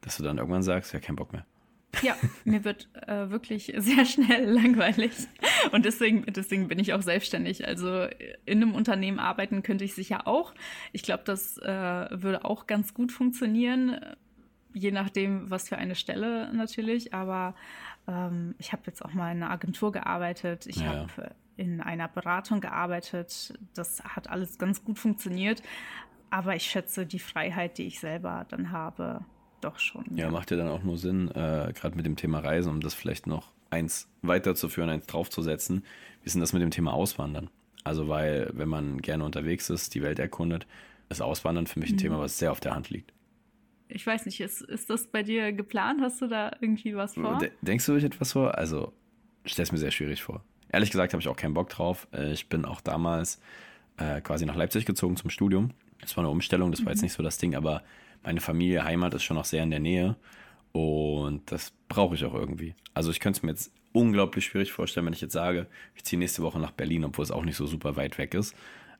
[0.00, 1.46] dass du dann irgendwann sagst, ja, kein Bock mehr.
[2.02, 5.12] Ja, mir wird äh, wirklich sehr schnell langweilig.
[5.72, 7.66] Und deswegen, deswegen bin ich auch selbstständig.
[7.66, 8.06] Also
[8.44, 10.54] in einem Unternehmen arbeiten könnte ich sicher auch.
[10.92, 11.66] Ich glaube, das äh,
[12.10, 13.98] würde auch ganz gut funktionieren,
[14.72, 17.14] je nachdem, was für eine Stelle natürlich.
[17.14, 17.54] Aber
[18.08, 20.66] ähm, ich habe jetzt auch mal in einer Agentur gearbeitet.
[20.66, 20.86] Ich ja.
[20.86, 23.54] habe in einer Beratung gearbeitet.
[23.74, 25.62] Das hat alles ganz gut funktioniert.
[26.34, 29.20] Aber ich schätze die Freiheit, die ich selber dann habe,
[29.60, 30.04] doch schon.
[30.16, 30.30] Ja, ja.
[30.32, 33.28] macht ja dann auch nur Sinn, äh, gerade mit dem Thema Reisen, um das vielleicht
[33.28, 35.84] noch eins weiterzuführen, eins draufzusetzen.
[36.22, 37.50] Wie ist denn das mit dem Thema Auswandern?
[37.84, 40.66] Also, weil, wenn man gerne unterwegs ist, die Welt erkundet,
[41.08, 41.98] ist Auswandern für mich ein mhm.
[41.98, 43.12] Thema, was sehr auf der Hand liegt.
[43.86, 46.00] Ich weiß nicht, ist, ist das bei dir geplant?
[46.00, 47.38] Hast du da irgendwie was vor?
[47.62, 48.58] denkst du euch etwas vor?
[48.58, 48.92] Also,
[49.44, 50.42] ich stelle es mir sehr schwierig vor.
[50.72, 52.08] Ehrlich gesagt habe ich auch keinen Bock drauf.
[52.12, 53.40] Äh, ich bin auch damals
[53.98, 55.70] äh, quasi nach Leipzig gezogen zum Studium
[56.04, 57.06] das war eine Umstellung, das war jetzt mhm.
[57.06, 57.82] nicht so das Ding, aber
[58.22, 60.16] meine Familie, Heimat ist schon noch sehr in der Nähe
[60.72, 62.74] und das brauche ich auch irgendwie.
[62.94, 66.18] Also ich könnte es mir jetzt unglaublich schwierig vorstellen, wenn ich jetzt sage, ich ziehe
[66.18, 68.54] nächste Woche nach Berlin, obwohl es auch nicht so super weit weg ist.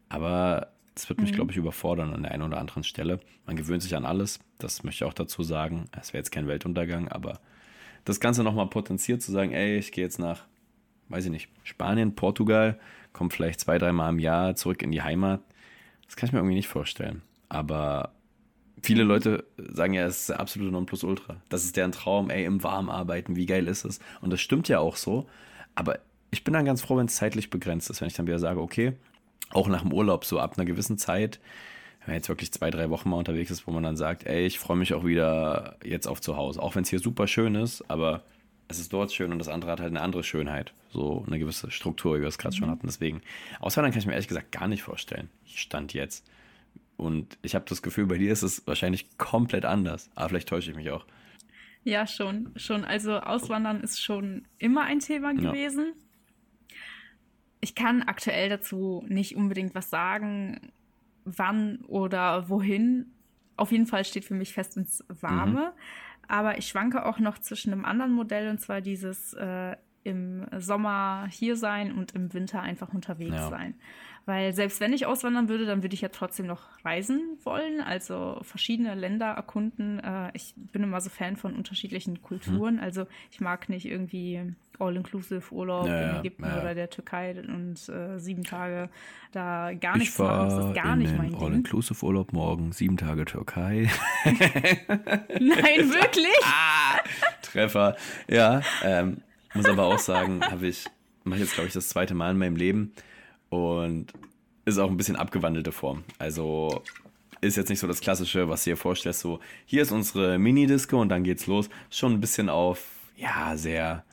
[0.08, 1.36] Aber das wird mich, mhm.
[1.36, 3.18] glaube ich, überfordern an der einen oder anderen Stelle.
[3.46, 5.86] Man gewöhnt sich an alles, das möchte ich auch dazu sagen.
[5.98, 7.40] Es wäre jetzt kein Weltuntergang, aber
[8.04, 10.44] das Ganze nochmal potenziert zu sagen, ey, ich gehe jetzt nach,
[11.08, 12.78] weiß ich nicht, Spanien, Portugal,
[13.12, 15.40] komme vielleicht zwei, dreimal im Jahr zurück in die Heimat.
[16.14, 17.22] Das kann ich mir irgendwie nicht vorstellen.
[17.48, 18.12] Aber
[18.80, 21.42] viele Leute sagen ja, es ist der absolute Nonplusultra.
[21.48, 23.98] Das ist deren Traum, ey, im Warm arbeiten, wie geil ist es?
[24.20, 25.26] Und das stimmt ja auch so.
[25.74, 25.98] Aber
[26.30, 28.60] ich bin dann ganz froh, wenn es zeitlich begrenzt ist, wenn ich dann wieder sage,
[28.60, 28.92] okay,
[29.50, 31.40] auch nach dem Urlaub, so ab einer gewissen Zeit,
[31.98, 34.46] wenn man jetzt wirklich zwei, drei Wochen mal unterwegs ist, wo man dann sagt, ey,
[34.46, 36.62] ich freue mich auch wieder jetzt auf zu Hause.
[36.62, 38.22] Auch wenn es hier super schön ist, aber
[38.68, 40.72] es ist dort schön und das andere hat halt eine andere Schönheit.
[40.90, 42.58] So eine gewisse Struktur, wie wir es gerade mhm.
[42.58, 42.86] schon hatten.
[42.86, 43.22] Deswegen,
[43.60, 45.28] Auswandern kann ich mir ehrlich gesagt gar nicht vorstellen.
[45.44, 46.24] Stand jetzt.
[46.96, 50.10] Und ich habe das Gefühl, bei dir ist es wahrscheinlich komplett anders.
[50.14, 51.04] Aber vielleicht täusche ich mich auch.
[51.82, 52.84] Ja, schon, schon.
[52.84, 55.92] Also Auswandern ist schon immer ein Thema gewesen.
[55.94, 56.76] Ja.
[57.60, 60.72] Ich kann aktuell dazu nicht unbedingt was sagen,
[61.24, 63.12] wann oder wohin.
[63.56, 65.72] Auf jeden Fall steht für mich fest ins Warme.
[65.74, 65.80] Mhm.
[66.28, 71.26] Aber ich schwanke auch noch zwischen einem anderen Modell und zwar dieses äh, im Sommer
[71.30, 73.48] hier sein und im Winter einfach unterwegs ja.
[73.48, 73.74] sein.
[74.26, 78.38] Weil selbst wenn ich auswandern würde, dann würde ich ja trotzdem noch reisen wollen, also
[78.42, 79.98] verschiedene Länder erkunden.
[79.98, 82.78] Äh, ich bin immer so Fan von unterschiedlichen Kulturen.
[82.78, 82.84] Hm.
[82.84, 86.60] Also ich mag nicht irgendwie All-Inclusive-Urlaub ja, in Ägypten ja.
[86.60, 88.88] oder der Türkei und äh, sieben Tage
[89.32, 90.48] da gar nichts machen.
[90.48, 91.42] Das ist gar nicht mein Ding.
[91.42, 93.90] All-Inclusive-Urlaub morgen, sieben Tage Türkei.
[94.24, 94.40] Nein,
[95.38, 96.34] wirklich?
[96.44, 96.98] ah,
[97.42, 97.96] Treffer.
[98.28, 99.18] Ja, ähm,
[99.52, 100.86] muss aber auch sagen, habe ich,
[101.24, 102.92] mache ich jetzt, glaube ich, das zweite Mal in meinem Leben
[103.54, 104.12] und
[104.64, 106.04] ist auch ein bisschen abgewandelte Form.
[106.18, 106.82] Also
[107.40, 111.00] ist jetzt nicht so das Klassische, was du dir vorstellst, so hier ist unsere Mini-Disco
[111.00, 111.68] und dann geht's los.
[111.90, 112.86] Schon ein bisschen auf,
[113.16, 114.04] ja, sehr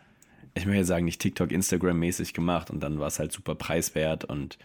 [0.54, 4.58] ich möchte sagen, nicht TikTok, Instagram-mäßig gemacht und dann war es halt super preiswert und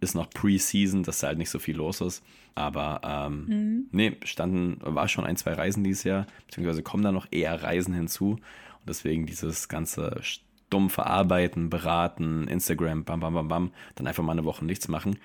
[0.00, 2.22] ist noch Pre-Season, dass da halt nicht so viel los ist.
[2.54, 3.86] Aber ähm, mhm.
[3.90, 7.94] nee, standen, war schon ein, zwei Reisen dieses Jahr, beziehungsweise kommen da noch eher Reisen
[7.94, 8.32] hinzu.
[8.32, 10.20] Und deswegen dieses ganze
[10.66, 15.18] stumm verarbeiten, beraten, Instagram, bam, bam, bam, bam, dann einfach mal eine Woche nichts machen.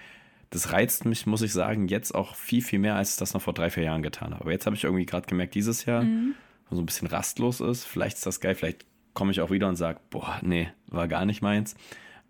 [0.52, 3.42] Das reizt mich, muss ich sagen, jetzt auch viel, viel mehr, als ich das noch
[3.42, 4.42] vor drei, vier Jahren getan habe.
[4.42, 6.36] Aber jetzt habe ich irgendwie gerade gemerkt, dieses Jahr, mhm.
[6.70, 9.68] wo so ein bisschen rastlos ist, vielleicht ist das geil, vielleicht komme ich auch wieder
[9.68, 11.76] und sage, boah, nee, war gar nicht meins.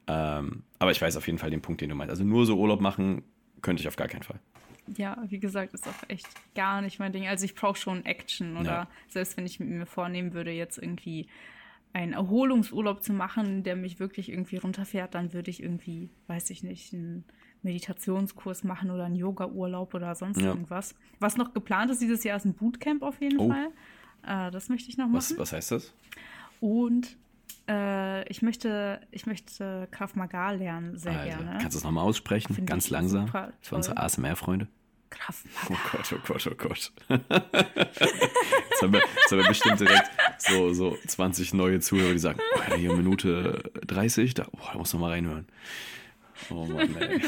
[0.08, 2.12] Ähm, aber ich weiß auf jeden Fall den Punkt, den du meinst.
[2.12, 3.24] Also nur so Urlaub machen
[3.62, 4.40] könnte ich auf gar keinen Fall.
[4.98, 7.28] Ja, wie gesagt, ist auch echt gar nicht mein Ding.
[7.28, 8.88] Also ich brauche schon Action oder ja.
[9.10, 11.28] selbst wenn ich mir vornehmen würde, jetzt irgendwie
[11.94, 16.64] einen Erholungsurlaub zu machen, der mich wirklich irgendwie runterfährt, dann würde ich irgendwie, weiß ich
[16.64, 17.24] nicht, einen
[17.64, 20.48] Meditationskurs machen oder einen Yoga-Urlaub oder sonst ja.
[20.48, 20.96] irgendwas.
[21.20, 23.50] Was noch geplant ist dieses Jahr, ist ein Bootcamp auf jeden oh.
[23.50, 23.70] Fall.
[24.24, 25.18] Äh, das möchte ich noch machen.
[25.18, 25.94] Was, was heißt das?
[26.60, 27.18] Und
[27.68, 31.58] äh, ich möchte, ich möchte Krav Maga lernen, sehr also, gerne.
[31.60, 32.54] Kannst du es nochmal aussprechen?
[32.54, 33.28] Find Ganz langsam.
[33.62, 34.68] Für unsere ASMR-Freunde.
[35.10, 35.70] Maga.
[35.70, 36.92] Oh Gott, oh Gott, oh Gott.
[37.10, 42.40] jetzt, haben wir, jetzt haben wir bestimmt direkt so, so 20 neue Zuhörer, die sagen,
[42.56, 45.48] oh, hier Minute 30, da, oh, da muss noch mal reinhören.
[46.50, 47.22] Oh Mann, ey.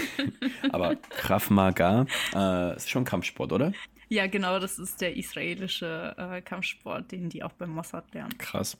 [0.71, 3.73] Aber Krav Maga äh, ist schon Kampfsport, oder?
[4.07, 8.37] Ja, genau, das ist der israelische äh, Kampfsport, den die auch beim Mossad lernen.
[8.37, 8.77] Krass.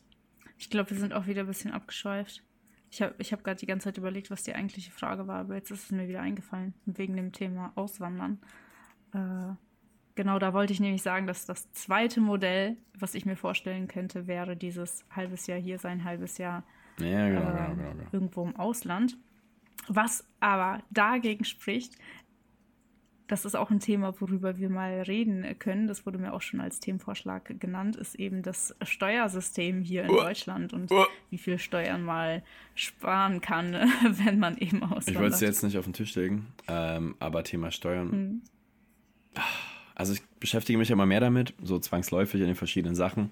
[0.57, 2.43] Ich glaube, wir sind auch wieder ein bisschen abgeschweift.
[2.91, 5.55] Ich habe ich hab gerade die ganze Zeit überlegt, was die eigentliche Frage war, aber
[5.55, 8.39] jetzt ist es mir wieder eingefallen, wegen dem Thema Auswandern.
[9.13, 9.54] Äh,
[10.15, 14.28] genau, da wollte ich nämlich sagen, dass das zweite Modell, was ich mir vorstellen könnte,
[14.28, 16.63] wäre dieses halbes Jahr hier sein, halbes Jahr
[17.00, 18.10] ja, genau, äh, genau, genau, genau.
[18.12, 19.17] irgendwo im Ausland.
[19.88, 21.95] Was aber dagegen spricht,
[23.32, 25.88] das ist auch ein Thema, worüber wir mal reden können.
[25.88, 30.17] Das wurde mir auch schon als Themenvorschlag genannt, ist eben das Steuersystem hier in uh,
[30.17, 31.06] Deutschland und uh.
[31.30, 32.43] wie viel Steuern mal
[32.76, 33.71] sparen kann,
[34.04, 35.08] wenn man eben auswandert.
[35.08, 38.12] Ich wollte es jetzt nicht auf den Tisch legen, ähm, aber Thema Steuern.
[38.12, 38.41] Hm.
[39.96, 43.32] Also ich beschäftige mich immer mehr damit, so zwangsläufig in den verschiedenen Sachen.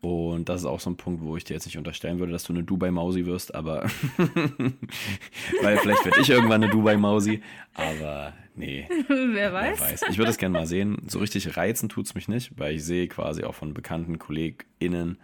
[0.00, 2.44] Und das ist auch so ein Punkt, wo ich dir jetzt nicht unterstellen würde, dass
[2.44, 3.82] du eine Dubai-Mausi wirst, aber
[5.62, 7.42] weil vielleicht werde ich irgendwann eine Dubai-Mausi,
[7.74, 8.88] aber nee.
[9.08, 9.78] wer weiß.
[9.78, 10.02] Wer weiß.
[10.08, 11.02] Ich würde es gerne mal sehen.
[11.06, 15.18] So richtig reizen tut es mich nicht, weil ich sehe quasi auch von bekannten KollegInnen,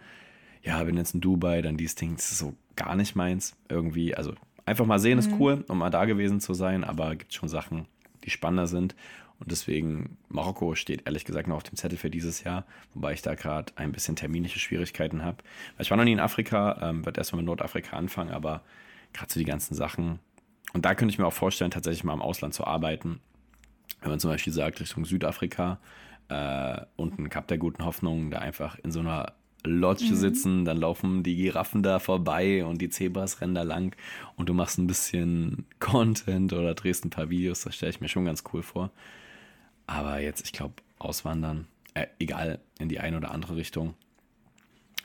[0.61, 4.13] ja, bin jetzt in Dubai, dann dies Ding, das ist so gar nicht meins irgendwie.
[4.13, 5.41] Also einfach mal sehen ist mhm.
[5.41, 7.87] cool, um mal da gewesen zu sein, aber gibt schon Sachen,
[8.25, 8.95] die spannender sind.
[9.39, 13.21] Und deswegen, Marokko steht ehrlich gesagt noch auf dem Zettel für dieses Jahr, wobei ich
[13.21, 15.37] da gerade ein bisschen terminische Schwierigkeiten habe.
[15.77, 18.63] Ich war noch nie in Afrika, ähm, werde erstmal mit Nordafrika anfangen, aber
[19.13, 20.19] gerade so die ganzen Sachen.
[20.73, 23.19] Und da könnte ich mir auch vorstellen, tatsächlich mal im Ausland zu arbeiten.
[24.01, 25.79] Wenn man zum Beispiel sagt, Richtung Südafrika,
[26.29, 30.15] äh, unten Kap der guten Hoffnung, da einfach in so einer Lodge mhm.
[30.15, 33.95] sitzen, dann laufen die Giraffen da vorbei und die Zebras rennen da lang
[34.35, 38.09] und du machst ein bisschen Content oder drehst ein paar Videos, das stelle ich mir
[38.09, 38.91] schon ganz cool vor.
[39.87, 43.95] Aber jetzt, ich glaube, auswandern, äh, egal in die eine oder andere Richtung,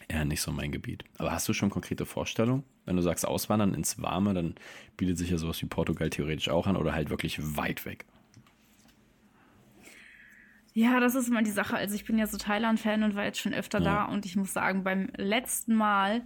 [0.08, 1.04] eher nicht so mein Gebiet.
[1.18, 2.64] Aber hast du schon konkrete Vorstellungen?
[2.84, 4.56] Wenn du sagst auswandern ins Warme, dann
[4.96, 8.04] bietet sich ja sowas wie Portugal theoretisch auch an oder halt wirklich weit weg.
[10.74, 11.76] Ja, das ist immer die Sache.
[11.76, 13.84] Also ich bin ja so Thailand-Fan und war jetzt schon öfter ja.
[13.84, 16.22] da und ich muss sagen, beim letzten Mal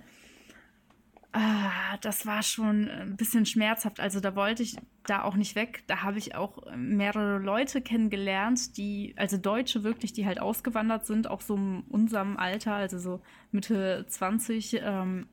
[1.38, 4.00] Ah, das war schon ein bisschen schmerzhaft.
[4.00, 5.82] Also da wollte ich da auch nicht weg.
[5.86, 11.28] Da habe ich auch mehrere Leute kennengelernt, die, also Deutsche wirklich, die halt ausgewandert sind,
[11.28, 13.20] auch so in unserem Alter, also so
[13.50, 15.26] Mitte 20, ähm,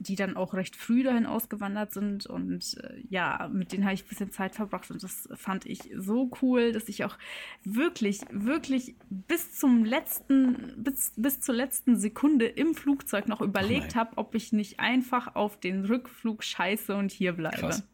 [0.00, 2.26] die dann auch recht früh dahin ausgewandert sind.
[2.26, 4.90] Und äh, ja, mit denen habe ich ein bisschen Zeit verbracht.
[4.90, 7.18] Und das fand ich so cool, dass ich auch
[7.64, 14.16] wirklich, wirklich bis zum letzten, bis, bis zur letzten Sekunde im Flugzeug noch überlegt habe,
[14.16, 17.58] ob ich nicht einfach auf den Rückflug scheiße und hier bleibe.
[17.58, 17.84] Krass.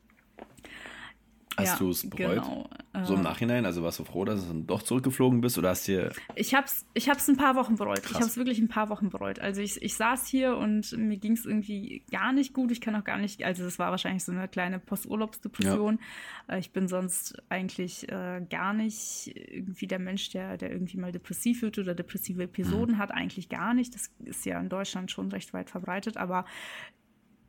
[1.57, 2.43] Hast Ja, du es bereut?
[2.43, 2.69] genau.
[3.05, 3.65] So im Äh, Nachhinein?
[3.65, 6.13] Also warst du froh, dass du dann doch zurückgeflogen bist oder hast dir.
[6.35, 7.99] Ich hab's, ich hab's ein paar Wochen bereut.
[7.99, 8.21] Ich Krass.
[8.23, 9.39] hab's wirklich ein paar Wochen bereut.
[9.39, 12.71] Also ich, ich saß hier und mir ging's irgendwie gar nicht gut.
[12.73, 15.99] Ich kann auch gar nicht, also es war wahrscheinlich so eine kleine Posturlaubsdepression.
[16.49, 21.13] Äh, Ich bin sonst eigentlich äh, gar nicht irgendwie der Mensch, der, der irgendwie mal
[21.13, 23.13] depressiv wird oder depressive Episoden hat.
[23.13, 23.95] Eigentlich gar nicht.
[23.95, 26.17] Das ist ja in Deutschland schon recht weit verbreitet.
[26.19, 26.45] Aber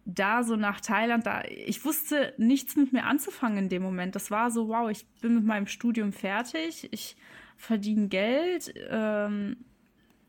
[0.08, 4.16] da so nach Thailand, da ich wusste nichts mit mir anzufangen in dem Moment.
[4.16, 7.18] Das war so, wow, ich bin mit meinem Studium fertig, ich
[7.58, 9.58] verdiene Geld, ähm,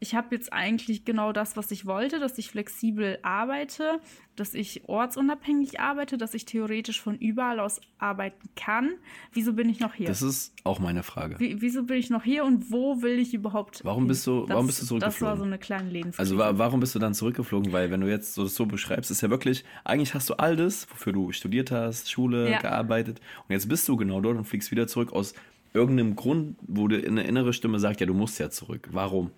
[0.01, 4.01] ich habe jetzt eigentlich genau das, was ich wollte, dass ich flexibel arbeite,
[4.37, 8.91] dass ich ortsunabhängig arbeite, dass ich theoretisch von überall aus arbeiten kann.
[9.33, 10.07] Wieso bin ich noch hier?
[10.07, 11.41] Das ist auch meine Frage.
[11.41, 13.81] Wie, wieso bin ich noch hier und wo will ich überhaupt?
[13.85, 14.51] Warum bist du- hin?
[14.51, 15.39] warum bist du Das war zurückgeflogen?
[15.39, 16.19] so eine kleine Lebenskrise.
[16.21, 17.73] Also wa warum bist du dann zurückgeflogen?
[17.73, 20.55] Weil wenn du jetzt so das so beschreibst, ist ja wirklich, eigentlich hast du all
[20.55, 22.61] das, wofür du studiert hast, Schule, Ja.
[22.61, 25.35] gearbeitet und jetzt bist du genau dort und fliegst wieder zurück aus
[25.75, 28.89] irgendeinem Grund, wo dir eine innere Stimme sagt, ja, du musst ja zurück.
[28.93, 29.31] Warum?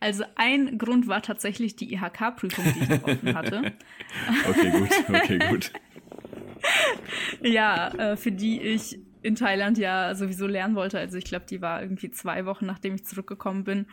[0.00, 3.72] Also ein Grund war tatsächlich die IHK-Prüfung, die ich noch offen hatte.
[4.48, 5.72] Okay, gut, okay, gut.
[7.42, 10.98] Ja, äh, für die ich in Thailand ja sowieso lernen wollte.
[10.98, 13.86] Also ich glaube, die war irgendwie zwei Wochen, nachdem ich zurückgekommen bin.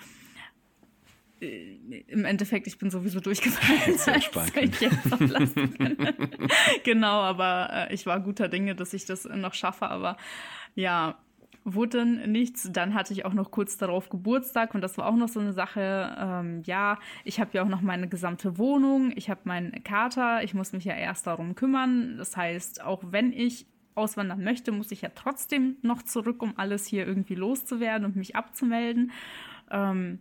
[1.41, 3.82] Äh, Im Endeffekt, ich bin sowieso durchgefallen.
[3.86, 5.02] Ich jetzt
[5.74, 6.18] können.
[6.84, 9.89] genau, aber äh, ich war guter Dinge, dass ich das noch schaffe.
[9.89, 10.18] Aber
[10.76, 11.18] ja,
[11.64, 12.70] wurde dann nichts.
[12.72, 15.53] Dann hatte ich auch noch kurz darauf Geburtstag und das war auch noch so eine
[15.53, 16.16] Sache.
[16.20, 20.53] Ähm, ja, ich habe ja auch noch meine gesamte Wohnung, ich habe meinen Kater, ich
[20.53, 22.18] muss mich ja erst darum kümmern.
[22.18, 26.86] Das heißt, auch wenn ich auswandern möchte, muss ich ja trotzdem noch zurück, um alles
[26.86, 29.12] hier irgendwie loszuwerden und mich abzumelden.
[29.70, 30.20] Ähm,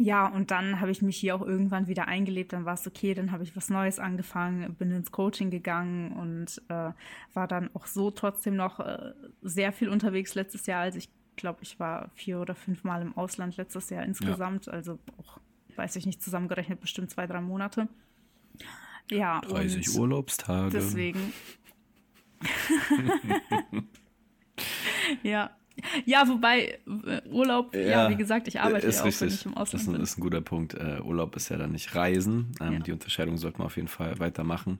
[0.00, 2.52] ja, und dann habe ich mich hier auch irgendwann wieder eingelebt.
[2.52, 6.62] Dann war es okay, dann habe ich was Neues angefangen, bin ins Coaching gegangen und
[6.68, 6.92] äh,
[7.34, 10.82] war dann auch so trotzdem noch äh, sehr viel unterwegs letztes Jahr.
[10.82, 14.68] Also ich glaube, ich war vier oder fünf Mal im Ausland letztes Jahr insgesamt.
[14.68, 15.40] Also auch,
[15.74, 17.88] weiß ich nicht, zusammengerechnet bestimmt zwei, drei Monate.
[19.10, 20.70] Ja, 30 und Urlaubstage.
[20.70, 21.32] deswegen.
[25.24, 25.50] ja.
[26.06, 29.20] Ja, wobei äh, Urlaub, ja, wie gesagt, ich arbeite ist ja auch, richtig.
[29.20, 30.74] wenn ich im das Ausland ist ein, ist ein guter Punkt.
[30.74, 32.52] Äh, Urlaub ist ja dann nicht Reisen.
[32.60, 32.78] Ähm, Ja.
[32.80, 34.78] Die Unterscheidung sollte man auf jeden Fall weitermachen.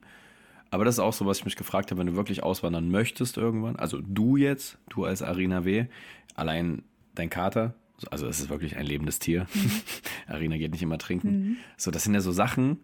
[0.71, 3.37] Aber das ist auch so, was ich mich gefragt habe, wenn du wirklich auswandern möchtest
[3.39, 5.87] irgendwann, also du jetzt, du als Arena W,
[6.35, 6.83] allein
[7.15, 7.75] dein Kater,
[8.11, 9.47] also es ist wirklich ein lebendes Tier.
[10.27, 11.31] Arena geht nicht immer trinken.
[11.31, 11.57] Mhm.
[11.79, 12.81] So, das sind ja so Sachen,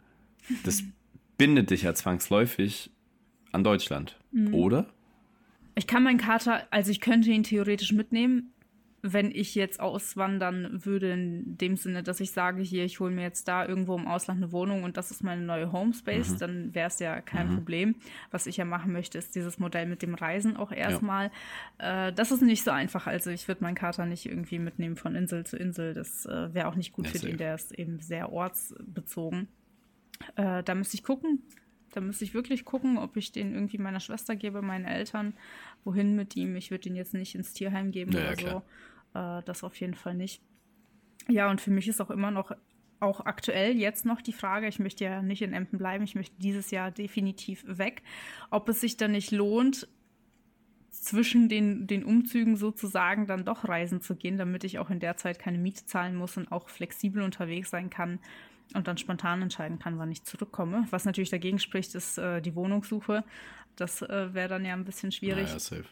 [0.65, 0.83] das
[1.37, 2.91] bindet dich ja zwangsläufig
[3.53, 4.55] an Deutschland, Mhm.
[4.55, 4.87] oder?
[5.75, 8.55] Ich kann meinen Kater, also ich könnte ihn theoretisch mitnehmen,
[9.07, 13.20] wenn ich jetzt auswandern würde, in dem Sinne, dass ich sage, hier, ich hole mir
[13.20, 16.87] jetzt da irgendwo im Ausland eine Wohnung und das ist meine neue Homespace, dann wäre
[16.87, 17.97] es ja kein Problem.
[18.31, 21.31] Was ich ja machen möchte, ist dieses Modell mit dem Reisen auch erstmal.
[21.77, 23.07] Äh, das ist nicht so einfach.
[23.07, 25.93] Also ich würde meinen Kater nicht irgendwie mitnehmen von Insel zu Insel.
[25.93, 29.49] Das äh, wäre auch nicht gut Ja, für den, der ist eben sehr ortsbezogen.
[30.37, 31.43] Äh, da müsste ich gucken.
[31.95, 35.35] Da müsste ich wirklich gucken, ob ich den irgendwie meiner Schwester gebe, meinen Eltern,
[35.85, 36.57] wohin mit ihm.
[36.57, 38.63] Ich würde ihn jetzt nicht ins Tierheim geben Ja, ja, oder klar.
[39.13, 39.19] so.
[39.19, 40.43] Äh, das auf jeden Fall nicht.
[41.29, 42.53] Ja, und für mich ist auch immer noch,
[42.99, 46.37] auch aktuell jetzt noch die Frage, ich möchte ja nicht in Emden bleiben, ich möchte
[46.41, 48.03] dieses Jahr definitiv weg.
[48.51, 49.89] Ob es sich dann nicht lohnt,
[50.91, 55.17] zwischen den, den Umzügen sozusagen dann doch reisen zu gehen, damit ich auch in der
[55.17, 58.21] Zeit keine Miete zahlen muss und auch flexibel unterwegs sein kann
[58.75, 60.87] und dann spontan entscheiden kann, wann ich zurückkomme.
[60.91, 63.25] Was natürlich dagegen spricht, ist äh, die Wohnungssuche.
[63.77, 65.47] Das äh, wäre dann ja ein bisschen schwierig.
[65.47, 65.85] Naja, safe.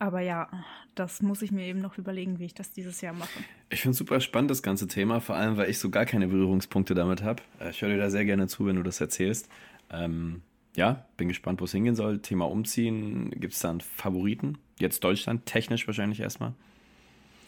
[0.00, 0.48] Aber ja,
[0.94, 3.40] das muss ich mir eben noch überlegen, wie ich das dieses Jahr mache.
[3.70, 6.28] Ich finde es super spannend, das ganze Thema, vor allem, weil ich so gar keine
[6.28, 7.42] Berührungspunkte damit habe.
[7.58, 9.48] Äh, Ich höre dir da sehr gerne zu, wenn du das erzählst.
[9.90, 10.42] Ähm,
[10.76, 12.20] ja, bin gespannt, wo es hingehen soll.
[12.20, 14.58] Thema Umziehen, gibt es da einen Favoriten?
[14.78, 16.52] Jetzt Deutschland, technisch wahrscheinlich erstmal.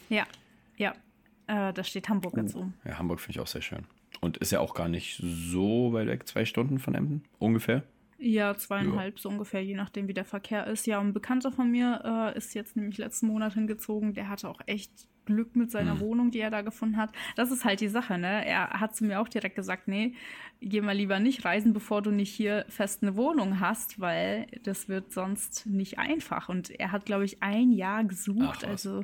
[0.09, 0.25] Ja,
[0.75, 0.91] ja.
[1.47, 2.59] Äh, da steht Hamburg Uh.
[2.59, 2.73] um.
[2.83, 3.85] Ja, Hamburg finde ich auch sehr schön.
[4.21, 7.83] Und ist ja auch gar nicht so weit weg, zwei Stunden von Emden, ungefähr.
[8.23, 10.85] Ja, zweieinhalb so ungefähr, je nachdem, wie der Verkehr ist.
[10.85, 14.13] Ja, ein Bekannter von mir äh, ist jetzt nämlich letzten Monat hingezogen.
[14.13, 14.91] Der hatte auch echt
[15.25, 17.11] Glück mit seiner Wohnung, die er da gefunden hat.
[17.35, 18.45] Das ist halt die Sache, ne?
[18.45, 20.13] Er hat zu mir auch direkt gesagt, nee,
[20.61, 24.87] geh mal lieber nicht reisen, bevor du nicht hier fest eine Wohnung hast, weil das
[24.87, 26.47] wird sonst nicht einfach.
[26.47, 28.63] Und er hat, glaube ich, ein Jahr gesucht.
[28.63, 29.03] Ach, also,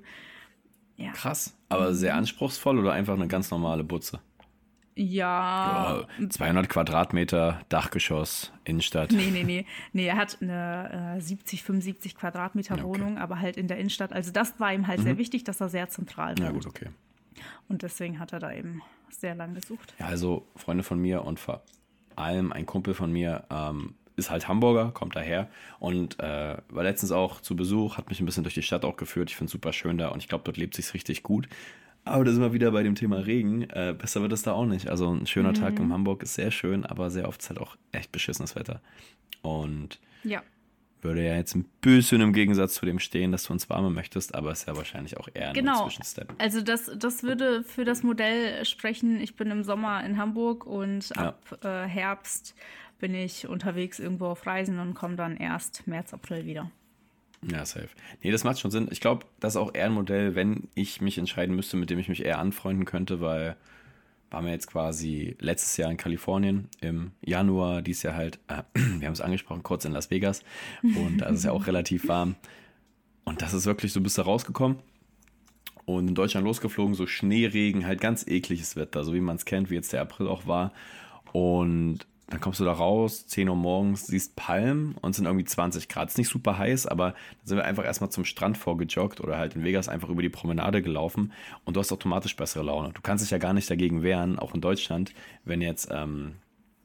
[0.95, 1.11] ja.
[1.13, 1.57] Krass.
[1.70, 4.20] Aber sehr anspruchsvoll oder einfach eine ganz normale Butze?
[4.98, 9.12] Ja, Ja, 200 Quadratmeter, Dachgeschoss, Innenstadt.
[9.12, 9.66] Nee, nee, nee.
[9.93, 12.98] Nee, er hat eine äh, 70, 75 Quadratmeter Ja, okay.
[12.98, 13.02] Mhm.
[13.04, 14.12] Wohnung, aber halt in der Innenstadt.
[14.14, 16.66] Also das war ihm halt sehr wichtig, dass er sehr zentral Na wohnt.
[16.66, 16.89] gut, okay.
[17.70, 19.93] Und deswegen hat er da eben sehr lang gesucht.
[20.00, 21.62] Ja, also Freunde von mir und vor
[22.16, 25.48] allem ein Kumpel von mir ähm, ist halt Hamburger, kommt daher
[25.80, 28.98] und äh, war letztens auch zu Besuch, hat mich ein bisschen durch die Stadt auch
[28.98, 29.30] geführt.
[29.30, 31.48] Ich finde es super schön da und ich glaube, dort lebt sich richtig gut.
[32.10, 33.64] Aber da sind wir wieder bei dem Thema Regen.
[33.70, 34.89] Äh, besser wird es da auch nicht.
[34.89, 35.55] Also ein schöner mhm.
[35.55, 38.82] Tag in Hamburg ist sehr schön, aber sehr oft ist halt auch echt beschissenes Wetter.
[39.41, 40.41] Und ja.
[41.01, 44.36] würde ja jetzt ein bisschen im Gegensatz zu dem stehen, dass du uns warme möchtest,
[44.36, 45.84] aber ist ja wahrscheinlich auch eher ein genau.
[45.84, 46.34] Zwischenstep.
[46.38, 49.20] Also das, das würde für das Modell sprechen.
[49.22, 51.30] Ich bin im Sommer in Hamburg und ja.
[51.30, 52.55] ab äh, Herbst
[52.99, 56.72] bin ich unterwegs irgendwo auf Reisen und komme dann erst März, April wieder.
[57.44, 57.90] Ja, safe.
[58.24, 58.88] Nee, das macht schon Sinn.
[58.92, 62.00] Ich glaube, das ist auch eher ein Modell, wenn ich mich entscheiden müsste, mit dem
[62.00, 63.56] ich mich eher anfreunden könnte, weil
[64.30, 69.08] waren wir jetzt quasi letztes Jahr in Kalifornien, im Januar, dies Jahr halt, äh, wir
[69.08, 70.44] haben es angesprochen, kurz in Las Vegas
[70.84, 72.36] und da ist es ja auch relativ warm.
[73.24, 74.80] Und das ist wirklich, so bist du rausgekommen
[75.86, 79.70] und in Deutschland losgeflogen, so Schneeregen, halt ganz ekliges Wetter, so wie man es kennt,
[79.70, 80.74] wie jetzt der April auch war.
[81.32, 85.88] Und dann kommst du da raus, 10 Uhr morgens, siehst Palmen und sind irgendwie 20
[85.88, 86.09] Grad.
[86.09, 89.55] Ist nicht super heiß, aber dann sind wir einfach erstmal zum Strand vorgejoggt oder halt
[89.55, 91.32] in Vegas einfach über die Promenade gelaufen
[91.63, 92.91] und du hast automatisch bessere Laune.
[92.93, 95.13] Du kannst dich ja gar nicht dagegen wehren, auch in Deutschland,
[95.45, 96.34] wenn jetzt, ähm,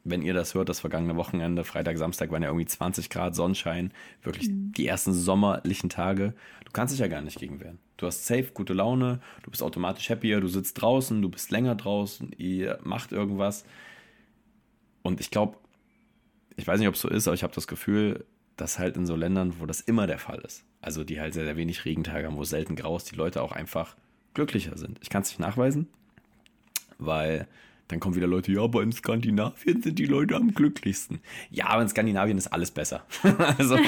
[0.05, 3.91] wenn ihr das hört, das vergangene Wochenende, Freitag, Samstag waren ja irgendwie 20 Grad Sonnenschein,
[4.23, 4.73] wirklich mhm.
[4.77, 6.35] die ersten sommerlichen Tage.
[6.65, 7.81] Du kannst dich ja gar nicht gegen wehren.
[7.97, 11.75] Du hast safe gute Laune, du bist automatisch happier, du sitzt draußen, du bist länger
[11.75, 13.65] draußen, ihr macht irgendwas
[15.03, 15.57] und ich glaube,
[16.57, 18.25] ich weiß nicht, ob es so ist, aber ich habe das Gefühl,
[18.57, 21.45] dass halt in so Ländern, wo das immer der Fall ist, also die halt sehr,
[21.45, 23.97] sehr wenig Regentage haben, wo selten grau ist, die Leute auch einfach
[24.35, 24.99] glücklicher sind.
[25.03, 25.89] Ich kann es nicht nachweisen,
[26.99, 27.47] weil
[27.89, 31.21] dann kommen wieder Leute, ja, aber in Skandinavien sind die Leute am glücklichsten.
[31.51, 33.05] Ja, aber in Skandinavien ist alles besser.
[33.59, 33.79] also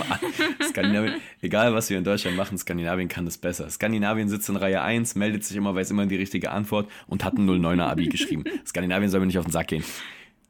[0.69, 3.71] Skandinavien, egal was wir in Deutschland machen, Skandinavien kann es besser.
[3.71, 7.35] Skandinavien sitzt in Reihe 1, meldet sich immer, weiß immer die richtige Antwort und hat
[7.35, 8.45] ein 09er Abi geschrieben.
[8.67, 9.85] Skandinavien soll mir nicht auf den Sack gehen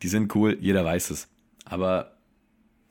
[0.04, 1.28] die sind cool, jeder weiß es.
[1.64, 2.18] Aber,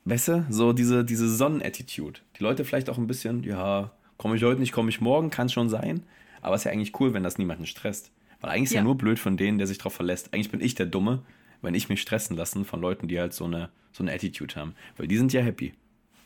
[0.05, 2.21] weißt du, so diese, diese Sonnenattitude.
[2.39, 5.47] Die Leute vielleicht auch ein bisschen, ja, komme ich heute nicht, komme ich morgen, kann
[5.47, 6.01] schon sein.
[6.41, 8.11] Aber es ist ja eigentlich cool, wenn das niemanden stresst.
[8.41, 8.79] Weil eigentlich ist ja.
[8.79, 10.33] ja nur blöd von denen, der sich darauf verlässt.
[10.33, 11.21] Eigentlich bin ich der Dumme,
[11.61, 14.73] wenn ich mich stressen lassen von Leuten, die halt so eine, so eine Attitude haben.
[14.97, 15.75] Weil die sind ja happy,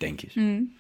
[0.02, 0.38] denke ich.
[0.38, 0.72] Mhm.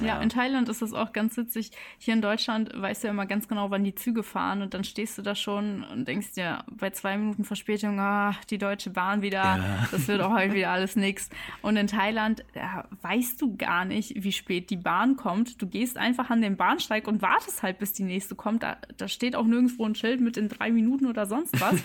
[0.00, 1.70] Ja, ja, in Thailand ist das auch ganz witzig.
[1.98, 4.84] Hier in Deutschland weißt du ja immer ganz genau, wann die Züge fahren und dann
[4.84, 9.22] stehst du da schon und denkst dir bei zwei Minuten Verspätung, ah, die Deutsche Bahn
[9.22, 9.88] wieder, ja.
[9.90, 11.28] das wird auch heute wieder alles nix.
[11.62, 15.60] Und in Thailand ja, weißt du gar nicht, wie spät die Bahn kommt.
[15.60, 18.62] Du gehst einfach an den Bahnsteig und wartest halt, bis die nächste kommt.
[18.62, 21.76] Da, da steht auch nirgendwo ein Schild mit in drei Minuten oder sonst was.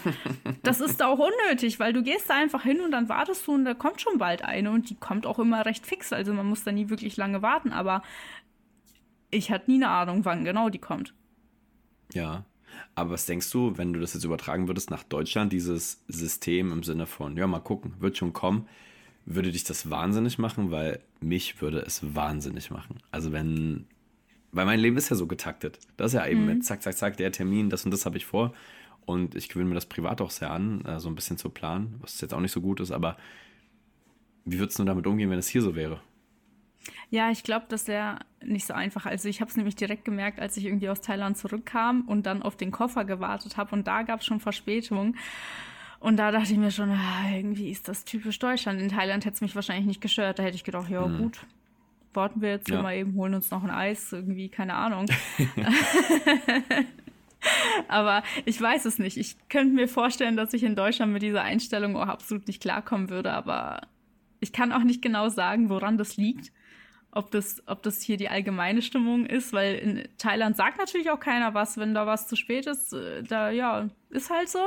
[0.64, 3.66] das ist auch unnötig, weil du gehst da einfach hin und dann wartest du und
[3.66, 6.14] da kommt schon bald eine und die kommt auch immer recht fix.
[6.14, 8.02] Also man muss da nie wirklich lange warten, aber
[9.32, 11.14] ich hatte nie eine Ahnung, wann genau die kommt.
[12.14, 12.46] Ja.
[12.94, 16.84] Aber was denkst du, wenn du das jetzt übertragen würdest nach Deutschland, dieses System im
[16.84, 18.68] Sinne von, ja, mal gucken, wird schon kommen,
[19.26, 20.72] würde dich das wahnsinnig machen?
[20.72, 22.98] Weil mich würde es wahnsinnig machen.
[23.12, 23.88] Also wenn,
[24.52, 25.80] weil mein Leben ist ja so getaktet.
[25.98, 26.48] Das ist ja eben mhm.
[26.48, 28.54] mit zack, zack, zack, der Termin, das und das habe ich vor.
[29.06, 31.96] Und ich gewöhne mir das privat auch sehr an, äh, so ein bisschen zu planen,
[32.00, 33.18] was jetzt auch nicht so gut ist, aber
[34.46, 36.02] wie würdest du damit umgehen, wenn es hier so wäre?
[37.10, 39.06] Ja, ich glaube, das wäre nicht so einfach.
[39.06, 42.42] Also ich habe es nämlich direkt gemerkt, als ich irgendwie aus Thailand zurückkam und dann
[42.42, 45.16] auf den Koffer gewartet habe und da gab es schon Verspätung.
[46.00, 48.80] Und da dachte ich mir schon, ah, irgendwie ist das typisch Deutschland.
[48.80, 50.38] In Thailand hätte es mich wahrscheinlich nicht gestört.
[50.38, 51.18] Da hätte ich gedacht, ja mhm.
[51.18, 51.40] gut,
[52.14, 52.82] warten wir jetzt ja.
[52.82, 55.08] mal eben, holen uns noch ein Eis, irgendwie, keine Ahnung.
[57.88, 59.18] Aber ich weiß es nicht.
[59.18, 63.10] Ich könnte mir vorstellen, dass ich in Deutschland mit dieser Einstellung auch absolut nicht klarkommen
[63.10, 63.34] würde.
[63.34, 63.82] Aber
[64.40, 66.52] ich kann auch nicht genau sagen, woran das liegt
[67.16, 71.20] ob das, ob das hier die allgemeine Stimmung ist, weil in Thailand sagt natürlich auch
[71.20, 72.92] keiner was, wenn da was zu spät ist.
[72.92, 74.60] Äh, da, ja, ist halt so.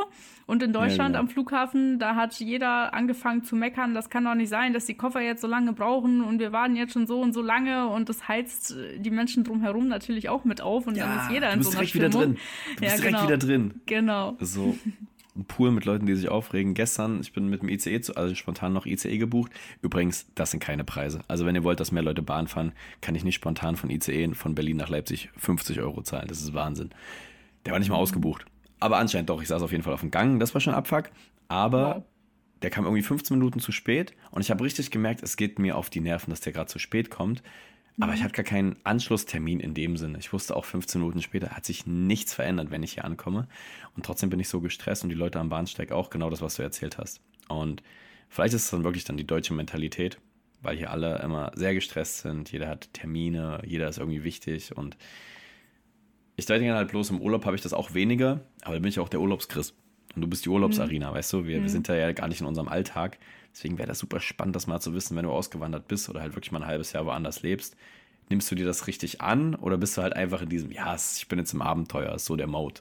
[0.46, 1.18] Und in Deutschland ja, genau.
[1.20, 4.94] am Flughafen, da hat jeder angefangen zu meckern, das kann doch nicht sein, dass die
[4.94, 8.08] Koffer jetzt so lange brauchen und wir warten jetzt schon so und so lange und
[8.08, 11.52] das heizt äh, die Menschen drumherum natürlich auch mit auf und ja, dann ist jeder
[11.52, 12.08] in so einer Stimmung.
[12.08, 12.34] Wieder drin.
[12.74, 13.22] Du bist ja, direkt genau.
[13.24, 13.80] wieder drin.
[13.84, 14.36] Genau.
[14.40, 14.76] So.
[15.44, 16.74] Pool mit Leuten, die sich aufregen.
[16.74, 19.52] Gestern, ich bin mit dem ICE, zu, also spontan noch ICE gebucht.
[19.82, 21.20] Übrigens, das sind keine Preise.
[21.28, 24.34] Also wenn ihr wollt, dass mehr Leute Bahn fahren, kann ich nicht spontan von ICE
[24.34, 26.28] von Berlin nach Leipzig 50 Euro zahlen.
[26.28, 26.90] Das ist Wahnsinn.
[27.64, 28.46] Der war nicht mal ausgebucht.
[28.80, 31.10] Aber anscheinend doch, ich saß auf jeden Fall auf dem Gang, das war schon Abfuck.
[31.48, 32.02] Aber wow.
[32.62, 35.76] der kam irgendwie 15 Minuten zu spät und ich habe richtig gemerkt, es geht mir
[35.76, 37.42] auf die Nerven, dass der gerade zu spät kommt.
[38.00, 38.24] Aber ich mhm.
[38.24, 40.18] hatte gar keinen Anschlusstermin in dem Sinne.
[40.18, 43.48] Ich wusste auch 15 Minuten später hat sich nichts verändert, wenn ich hier ankomme.
[43.96, 46.56] Und trotzdem bin ich so gestresst und die Leute am Bahnsteig auch genau das, was
[46.56, 47.20] du erzählt hast.
[47.48, 47.82] Und
[48.28, 50.18] vielleicht ist es dann wirklich dann die deutsche Mentalität,
[50.62, 52.52] weil hier alle immer sehr gestresst sind.
[52.52, 54.76] Jeder hat Termine, jeder ist irgendwie wichtig.
[54.76, 54.96] Und
[56.36, 59.00] ich denke halt bloß, im Urlaub habe ich das auch weniger, aber da bin ich
[59.00, 59.74] auch der Urlaubschrist.
[60.14, 61.14] und du bist die Urlaubsarena, mhm.
[61.14, 61.46] weißt du?
[61.46, 61.62] Wir, mhm.
[61.64, 63.18] wir sind da ja gar nicht in unserem Alltag.
[63.52, 66.34] Deswegen wäre das super spannend, das mal zu wissen, wenn du ausgewandert bist oder halt
[66.34, 67.76] wirklich mal ein halbes Jahr woanders lebst.
[68.28, 71.28] Nimmst du dir das richtig an oder bist du halt einfach in diesem, ja, ich
[71.28, 72.80] bin jetzt im Abenteuer, ist so der Mode?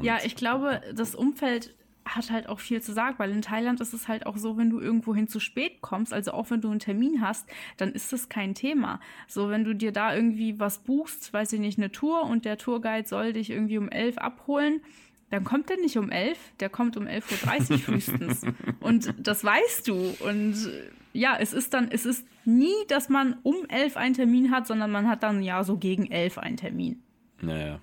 [0.00, 1.74] Ja, ich glaube, das Umfeld
[2.04, 4.70] hat halt auch viel zu sagen, weil in Thailand ist es halt auch so, wenn
[4.70, 8.28] du irgendwohin zu spät kommst, also auch wenn du einen Termin hast, dann ist das
[8.28, 9.00] kein Thema.
[9.26, 12.58] So, wenn du dir da irgendwie was buchst, weiß ich nicht, eine Tour und der
[12.58, 14.82] Tourguide soll dich irgendwie um elf abholen,
[15.30, 18.42] dann kommt der nicht um elf, der kommt um 11.30 Uhr frühestens.
[18.80, 20.14] und das weißt du.
[20.20, 20.70] Und
[21.12, 24.90] ja, es ist dann, es ist nie, dass man um elf einen Termin hat, sondern
[24.90, 27.02] man hat dann ja so gegen elf einen Termin.
[27.40, 27.80] Naja,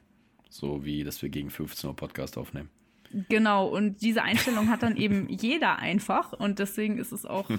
[0.49, 2.69] so wie, dass wir gegen 15 Uhr Podcast aufnehmen.
[3.29, 7.49] Genau, und diese Einstellung hat dann eben jeder einfach und deswegen ist es auch,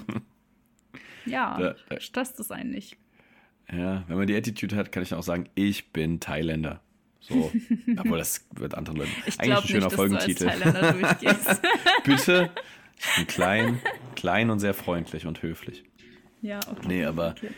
[1.25, 2.97] ja, da, da, stresst es einen nicht.
[3.71, 6.81] Ja, wenn man die Attitude hat, kann ich auch sagen, ich bin Thailänder.
[7.27, 7.51] So,
[7.97, 9.11] obwohl das wird anderen Leuten.
[9.25, 10.45] Ich Eigentlich ein schöner nicht, Folgentitel.
[12.03, 12.51] Bitte.
[12.97, 13.79] Ich bin klein,
[14.15, 15.83] klein und sehr freundlich und höflich.
[16.41, 16.87] Ja, okay.
[16.87, 17.49] Nee, aber okay.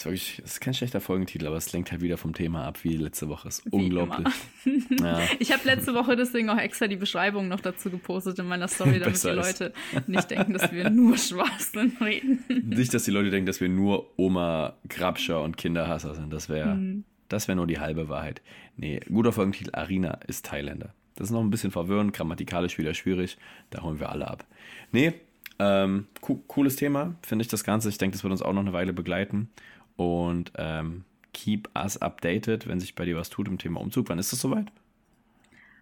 [0.00, 2.96] Ist wirklich, ist kein schlechter Folgentitel, aber es lenkt halt wieder vom Thema ab, wie
[2.96, 3.48] letzte Woche.
[3.48, 4.28] Ist wie unglaublich.
[4.98, 5.20] Ja.
[5.38, 8.98] Ich habe letzte Woche deswegen auch extra die Beschreibung noch dazu gepostet in meiner Story,
[8.98, 9.72] damit die Leute
[10.06, 12.44] nicht denken, dass wir nur Schwachsinn reden.
[12.48, 16.32] Nicht, dass die Leute denken, dass wir nur Oma Grabscher und Kinderhasser sind.
[16.32, 17.04] Das wäre mhm.
[17.48, 18.42] Wär nur die halbe Wahrheit.
[18.76, 20.94] Nee, guter Folgentitel, Arina ist Thailänder.
[21.16, 23.36] Das ist noch ein bisschen verwirrend, grammatikalisch wieder schwierig.
[23.70, 24.46] Da holen wir alle ab.
[24.92, 25.14] Nee,
[25.58, 27.88] ähm, co cooles Thema, finde ich das Ganze.
[27.88, 29.50] Ich denke, das wird uns auch noch eine Weile begleiten
[29.96, 31.04] und ähm,
[31.34, 34.08] keep us updated, wenn sich bei dir was tut im Thema Umzug.
[34.08, 34.72] Wann ist das soweit?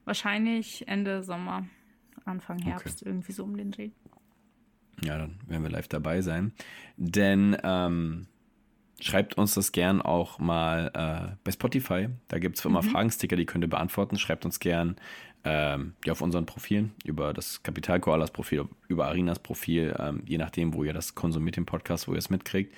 [0.04, 1.66] Wahrscheinlich Ende Sommer,
[2.24, 3.10] Anfang Herbst, okay.
[3.10, 3.90] irgendwie so um den Dreh.
[5.04, 6.52] Ja, dann werden wir live dabei sein.
[6.96, 8.26] Denn ähm,
[9.00, 12.08] schreibt uns das gern auch mal äh, bei Spotify.
[12.28, 12.90] Da gibt es immer mhm.
[12.90, 14.18] Fragensticker, die könnt ihr beantworten.
[14.18, 14.96] Schreibt uns gern
[15.44, 20.38] ähm, ja, auf unseren Profilen, über das Kapital Koalas Profil, über Arinas Profil, ähm, je
[20.38, 22.74] nachdem, wo ihr das konsumiert, den Podcast, wo ihr es mitkriegt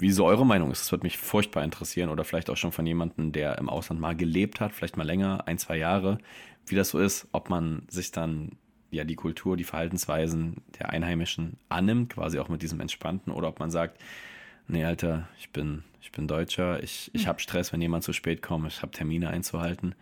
[0.00, 0.82] wie so eure Meinung ist.
[0.82, 4.16] Das würde mich furchtbar interessieren oder vielleicht auch schon von jemandem, der im Ausland mal
[4.16, 6.18] gelebt hat, vielleicht mal länger, ein, zwei Jahre,
[6.66, 8.52] wie das so ist, ob man sich dann
[8.90, 13.60] ja die Kultur, die Verhaltensweisen der Einheimischen annimmt, quasi auch mit diesem Entspannten, oder ob
[13.60, 14.00] man sagt,
[14.70, 18.42] nee, Alter, ich bin, ich bin Deutscher, ich, ich habe Stress, wenn jemand zu spät
[18.42, 19.94] kommt, ich habe Termine einzuhalten,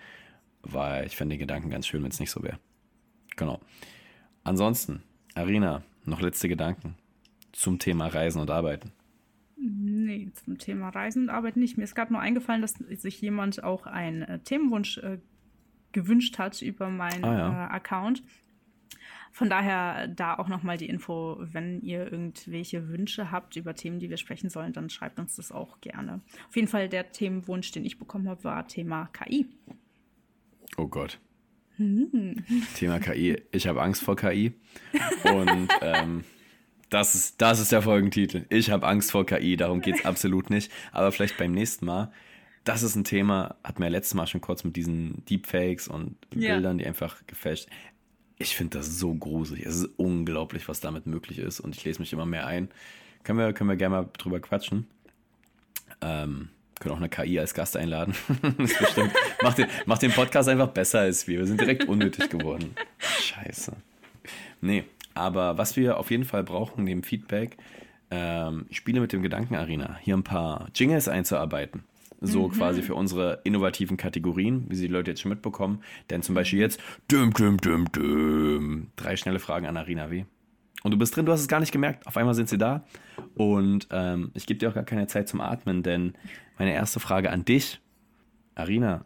[0.62, 2.58] weil ich fände den Gedanken ganz schön, wenn es nicht so wäre.
[3.36, 3.60] Genau.
[4.44, 5.02] Ansonsten,
[5.34, 6.96] Arina, noch letzte Gedanken
[7.52, 8.92] zum Thema Reisen und Arbeiten.
[9.56, 11.76] Nee, zum Thema Reisen und Arbeit nicht.
[11.76, 15.18] Mir ist gerade nur eingefallen, dass sich jemand auch einen äh, Themenwunsch äh,
[15.92, 17.64] gewünscht hat über meinen ah, ja.
[17.66, 18.22] äh, Account.
[19.32, 24.10] Von daher da auch nochmal die Info, wenn ihr irgendwelche Wünsche habt über Themen, die
[24.10, 26.20] wir sprechen sollen, dann schreibt uns das auch gerne.
[26.48, 29.46] Auf jeden Fall der Themenwunsch, den ich bekommen habe, war Thema KI.
[30.76, 31.18] Oh Gott.
[31.76, 32.44] Hm.
[32.74, 33.40] Thema KI.
[33.52, 34.52] Ich habe Angst vor KI.
[35.24, 36.24] Und ähm,
[36.90, 38.46] das ist, das ist der Folgentitel.
[38.48, 40.72] Ich habe Angst vor KI, darum geht es absolut nicht.
[40.92, 42.12] Aber vielleicht beim nächsten Mal.
[42.64, 46.54] Das ist ein Thema, wir ja letztes Mal schon kurz mit diesen Deepfakes und ja.
[46.54, 47.68] Bildern, die einfach gefälscht.
[48.38, 49.66] Ich finde das so gruselig.
[49.66, 51.60] Es ist unglaublich, was damit möglich ist.
[51.60, 52.68] Und ich lese mich immer mehr ein.
[53.24, 54.86] Können wir, können wir gerne mal drüber quatschen.
[56.00, 58.14] Ähm, können auch eine KI als Gast einladen.
[59.42, 61.40] macht, den, macht den Podcast einfach besser als wir.
[61.40, 62.76] Wir sind direkt unnötig geworden.
[62.98, 63.72] Scheiße.
[64.60, 64.84] Nee,
[65.14, 67.56] aber was wir auf jeden Fall brauchen, neben Feedback,
[68.10, 71.82] ähm, spiele mit dem Gedanken, Arena, hier ein paar Jingles einzuarbeiten.
[72.20, 72.52] So mhm.
[72.52, 75.82] quasi für unsere innovativen Kategorien, wie sie die Leute jetzt schon mitbekommen.
[76.10, 78.88] Denn zum Beispiel jetzt, düm, düm, düm, düm.
[78.96, 80.24] Drei schnelle Fragen an Arina W.
[80.82, 82.06] Und du bist drin, du hast es gar nicht gemerkt.
[82.06, 82.84] Auf einmal sind sie da.
[83.34, 86.14] Und ähm, ich gebe dir auch gar keine Zeit zum Atmen, denn
[86.58, 87.80] meine erste Frage an dich,
[88.54, 89.04] Arina,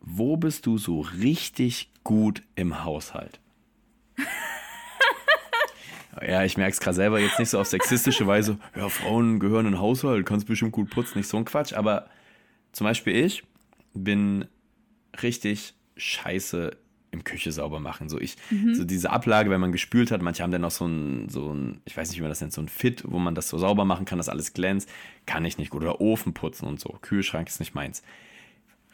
[0.00, 3.40] wo bist du so richtig gut im Haushalt?
[6.20, 8.58] Ja, ich merke es gerade selber jetzt nicht so auf sexistische Weise.
[8.76, 11.72] Ja, Frauen gehören in den Haushalt, kannst bestimmt gut putzen, nicht so ein Quatsch.
[11.72, 12.06] Aber
[12.72, 13.44] zum Beispiel ich
[13.94, 14.46] bin
[15.22, 16.76] richtig scheiße
[17.12, 18.08] im Küche sauber machen.
[18.08, 18.74] So ich, mhm.
[18.74, 21.80] so diese Ablage, wenn man gespült hat, manche haben dann noch so ein, so ein,
[21.84, 23.84] ich weiß nicht, wie man das nennt, so ein Fit, wo man das so sauber
[23.84, 24.88] machen kann, dass alles glänzt.
[25.26, 25.82] Kann ich nicht gut.
[25.82, 26.98] Oder Ofen putzen und so.
[27.02, 28.02] Kühlschrank ist nicht meins.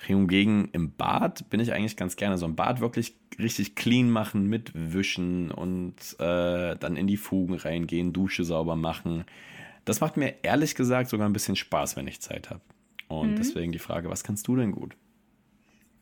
[0.00, 4.48] Hingegen im Bad bin ich eigentlich ganz gerne so ein Bad wirklich richtig clean machen
[4.48, 9.24] mit Wischen und äh, dann in die Fugen reingehen, Dusche sauber machen.
[9.84, 12.60] Das macht mir ehrlich gesagt sogar ein bisschen Spaß, wenn ich Zeit habe.
[13.08, 13.36] Und mhm.
[13.36, 14.96] deswegen die Frage, was kannst du denn gut?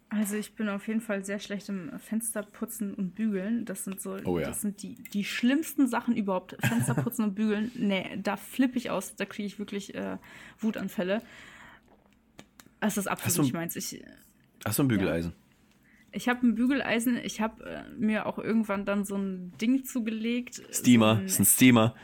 [0.08, 3.64] Also ich bin auf jeden Fall sehr schlecht im Fensterputzen und Bügeln.
[3.64, 4.46] Das sind so, oh ja.
[4.46, 6.56] das sind die, die schlimmsten Sachen überhaupt.
[6.60, 10.18] Fensterputzen und Bügeln, nee, da flippe ich aus, da kriege ich wirklich äh,
[10.58, 11.22] Wutanfälle.
[12.80, 13.74] Das ist absolut nicht meins.
[13.74, 14.00] Ich,
[14.64, 15.32] hast du ein Bügeleisen?
[15.32, 15.46] Ja.
[16.12, 17.18] Ich habe ein Bügeleisen.
[17.22, 20.62] Ich habe äh, mir auch irgendwann dann so ein Ding zugelegt.
[20.70, 21.94] Steamer, so ein, ist ein Steamer.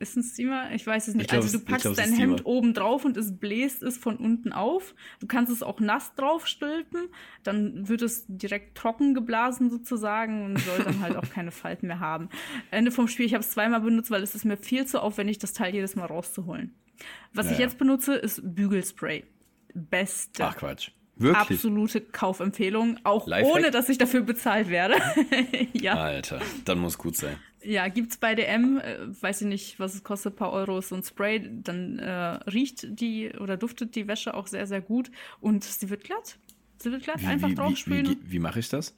[0.00, 0.72] Ist ein Steamer?
[0.72, 1.28] Ich weiß es nicht.
[1.28, 4.50] glaub, also du packst glaub, dein Hemd oben drauf und es bläst es von unten
[4.50, 4.94] auf.
[5.20, 7.10] Du kannst es auch nass drauf stülpen.
[7.42, 12.00] Dann wird es direkt trocken geblasen sozusagen und soll dann halt auch keine Falten mehr
[12.00, 12.30] haben.
[12.70, 15.38] Ende vom Spiel, ich habe es zweimal benutzt, weil es ist mir viel zu aufwendig,
[15.38, 16.74] das Teil jedes Mal rauszuholen.
[17.34, 19.24] Was Ja, ich jetzt benutze, ist Bügelspray.
[19.74, 20.46] Beste.
[20.46, 20.92] Ach Quatsch.
[21.16, 21.36] Wirklich?
[21.36, 23.54] Absolute Kaufempfehlung, auch Lifehack?
[23.54, 24.94] ohne, dass ich dafür bezahlt werde.
[25.74, 25.92] ja.
[25.96, 27.36] Alter, dann muss gut sein.
[27.62, 31.02] Ja, gibt's bei DM, äh, weiß ich nicht, was es kostet, paar Euro, so ein
[31.02, 32.12] Spray, dann äh,
[32.50, 36.38] riecht die oder duftet die Wäsche auch sehr, sehr gut und sie wird glatt.
[36.78, 38.06] Sie wird glatt, Wie, einfach wie, wie, draufsprühen.
[38.06, 38.96] wie, wie mache ich das?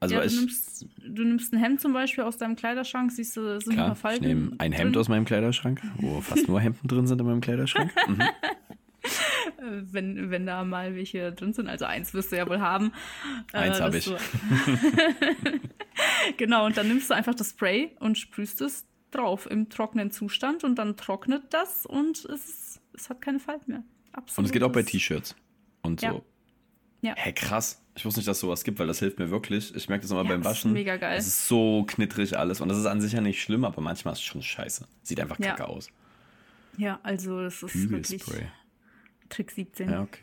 [0.00, 3.36] Also ja, du, ich, nimmst, du nimmst ein Hemd zum Beispiel aus deinem Kleiderschrank, siehst
[3.36, 4.26] du, sind ein klar, paar ich Falten.
[4.26, 5.00] nehme ein Hemd drin.
[5.00, 7.92] aus meinem Kleiderschrank, wo fast nur Hemden drin sind in meinem Kleiderschrank.
[8.08, 8.20] Mhm.
[9.62, 11.68] Äh, wenn, wenn da mal welche drin sind.
[11.68, 12.92] Also eins wirst du ja wohl haben.
[13.52, 14.12] Äh, Eins hab dass ich.
[16.36, 20.64] genau, und dann nimmst du einfach das Spray und sprühst es drauf im trockenen Zustand
[20.64, 23.82] und dann trocknet das und es, es hat keine Falten mehr.
[24.12, 24.38] Absolut.
[24.38, 25.34] Und es geht auch bei T-Shirts
[25.82, 26.06] und so.
[26.06, 26.20] Ja.
[27.02, 27.14] Ja.
[27.16, 27.82] Hä, krass.
[27.96, 29.74] Ich wusste nicht, dass es sowas gibt, weil das hilft mir wirklich.
[29.74, 30.72] Ich merke das immer Ja, beim das ist Waschen.
[30.72, 31.18] mega geil.
[31.18, 32.60] Es ist so knittrig alles.
[32.60, 34.86] Und das ist an sich ja nicht schlimm, aber manchmal ist es schon scheiße.
[35.02, 35.48] Sieht einfach Ja.
[35.50, 35.88] kacke aus.
[36.78, 38.22] Ja, also es ist wirklich.
[39.32, 39.90] Trick 17.
[39.90, 40.22] Ja, okay.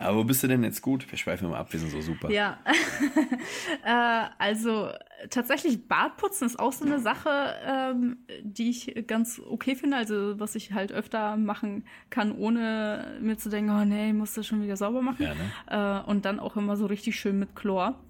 [0.00, 1.10] Aber wo bist du denn jetzt gut?
[1.10, 2.30] Wir schweifen immer ab, wir sind so super.
[2.30, 2.58] Ja,
[3.84, 4.88] äh, also
[5.28, 9.98] tatsächlich Bartputzen ist auch so eine Sache, ähm, die ich ganz okay finde.
[9.98, 14.32] Also was ich halt öfter machen kann, ohne mir zu denken, oh nee, ich muss
[14.32, 15.22] das schon wieder sauber machen.
[15.22, 16.02] Ja, ne?
[16.06, 18.02] äh, und dann auch immer so richtig schön mit Chlor.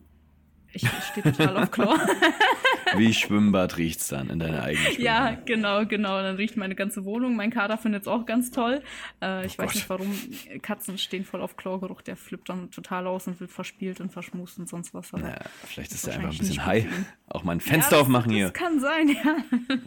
[0.73, 1.99] Ich stehe total auf Chlor.
[2.97, 5.47] Wie Schwimmbad riecht's dann in deiner eigenen ja, Schwimmbad?
[5.47, 6.23] genau, genau.
[6.23, 7.37] Dann riecht meine ganze Wohnung.
[7.37, 8.83] Mein Kater findet es auch ganz toll.
[9.23, 9.75] Äh, ich Oh weiß Gott.
[9.75, 10.15] nicht warum.
[10.63, 12.03] Katzen stehen voll auf Chlorgeruch.
[12.03, 15.13] Der flippt dann total aus und wird verspielt und verschmust und sonst was.
[15.15, 16.87] Aber Ja, vielleicht ist Das er einfach ein bisschen high.
[17.29, 18.51] Auch mal ein Ja, Fenster das, aufmachen das hier.
[18.51, 19.37] kann sein, ja.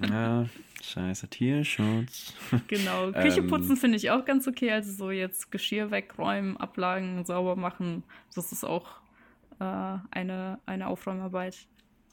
[0.10, 0.46] Ja,
[0.82, 2.34] scheiße, Tierschutz.
[2.68, 3.12] Genau.
[3.14, 3.48] Küche Ähm.
[3.48, 4.72] putzen finde ich auch ganz okay.
[4.72, 8.04] Also so jetzt Geschirr wegräumen, ablagen, sauber machen.
[8.36, 8.88] Das ist auch
[9.60, 11.58] äh, eine, eine Aufräumarbeit,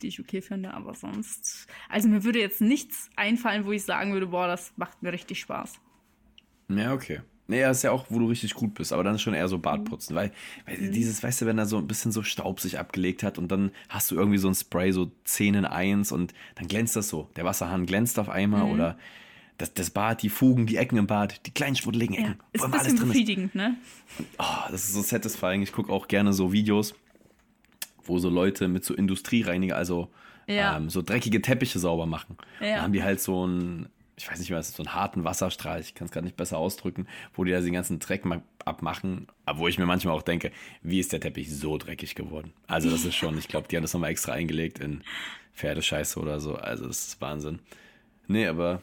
[0.03, 0.75] die ich okay finde.
[0.75, 5.03] Aber sonst, also mir würde jetzt nichts einfallen, wo ich sagen würde, boah, das macht
[5.03, 5.81] mir richtig Spaß.
[6.69, 7.21] Ja, okay.
[7.49, 9.49] Nee, das ist ja auch, wo du richtig gut bist, aber dann ist schon eher
[9.49, 10.31] so Bartputzen, weil,
[10.67, 10.93] weil Mhm.
[10.93, 13.73] dieses, weißt du, wenn da so ein bisschen so Staub sich abgelegt hat und dann
[13.89, 17.29] hast du irgendwie so ein Spray, so 10 in 1 und dann glänzt das so.
[17.35, 18.71] Der Wasserhahn glänzt auf einmal Mhm.
[18.71, 18.99] oder
[19.59, 22.61] das, das Bad, die Fugen, die Ecken im Bad, die kleinen schmuddeligen Ja, Ecken, ist
[22.61, 23.17] wo ein alles bisschen drin ist.
[23.17, 23.77] befriedigend, ne?
[24.39, 25.63] Oh, das ist so satisfying.
[25.63, 26.95] Ich gucke auch gerne so Videos,
[28.05, 30.11] wo so Leute mit so Industriereiniger, also
[30.47, 30.77] Ja.
[30.77, 32.37] ähm, so dreckige Teppiche sauber machen.
[32.61, 32.77] Ja.
[32.77, 35.25] Da haben die halt so einen, ich weiß nicht mehr, was ist, so einen harten
[35.25, 38.23] Wasserstrahl, ich kann es gar nicht besser ausdrücken, wo die da den ganzen Dreck
[38.65, 39.27] abmachen.
[39.47, 40.51] Aber wo ich mir manchmal auch denke,
[40.83, 42.53] wie ist der Teppich so dreckig geworden?
[42.67, 45.03] Also das ist schon, ich glaube, die haben das nochmal extra eingelegt in
[45.55, 46.57] Pferdescheiße oder so.
[46.57, 47.61] Also das ist Wahnsinn.
[48.29, 48.83] Nee, aber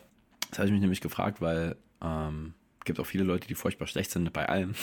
[0.49, 2.53] das habe ich mich nämlich gefragt, weil ähm,
[2.86, 4.74] gibt auch viele Leute, die furchtbar schlecht sind bei allem.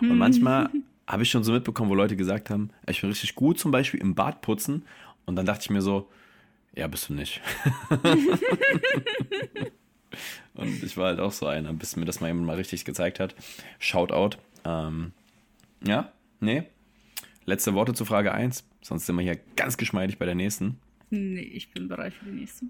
[0.00, 0.68] Und manchmal
[1.06, 4.00] habe ich schon so mitbekommen, wo Leute gesagt haben, ich bin richtig gut zum Beispiel
[4.00, 4.84] im Bad putzen.
[5.24, 6.10] Und dann dachte ich mir so,
[6.74, 7.40] ja, bist du nicht.
[10.54, 13.20] Und ich war halt auch so einer, bis mir das mal jemand mal richtig gezeigt
[13.20, 13.34] hat.
[13.78, 14.38] Shoutout.
[14.64, 15.12] Ähm,
[15.86, 16.64] ja, nee.
[17.44, 18.64] Letzte Worte zu Frage 1.
[18.82, 20.78] Sonst sind wir hier ganz geschmeidig bei der nächsten.
[21.10, 22.66] Nee, ich bin bereit für die nächste.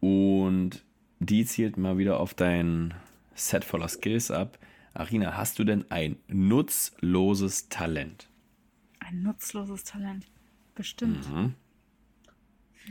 [0.00, 0.82] Und
[1.20, 2.94] die zielt mal wieder auf dein
[3.34, 4.58] Set voller Skills ab.
[4.94, 8.28] Arina, hast du denn ein nutzloses Talent?
[9.00, 10.26] Ein nutzloses Talent.
[10.74, 11.28] Bestimmt.
[11.30, 11.54] Mhm.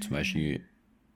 [0.02, 0.66] Zum Beispiel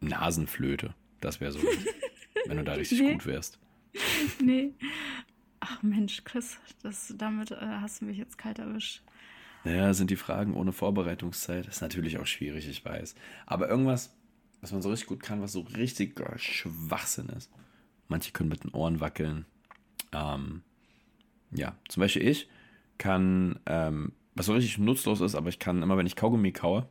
[0.01, 0.93] Nasenflöte.
[1.21, 1.59] Das wäre so,
[2.47, 3.13] wenn du da richtig Nee.
[3.13, 3.59] gut wärst.
[4.41, 4.73] Nee.
[5.61, 9.01] Ach Mensch, Chris, das, damit äh, hast du mich jetzt kalt erwischt.
[9.63, 11.65] Naja, sind die Fragen ohne Vorbereitungszeit.
[11.67, 13.15] ist natürlich auch schwierig, ich weiß.
[13.47, 14.15] Aber irgendwas,
[14.61, 17.49] was man so richtig gut kann, was so richtiger Schwachsinn ist.
[18.09, 19.45] Manche können mit den Ohren wackeln.
[20.11, 20.61] Ähm,
[21.55, 22.47] ja, zum Beispiel ich
[22.97, 26.87] kann, ähm, was so richtig nutzlos ist, aber ich kann immer, wenn ich Kaugummi kaue,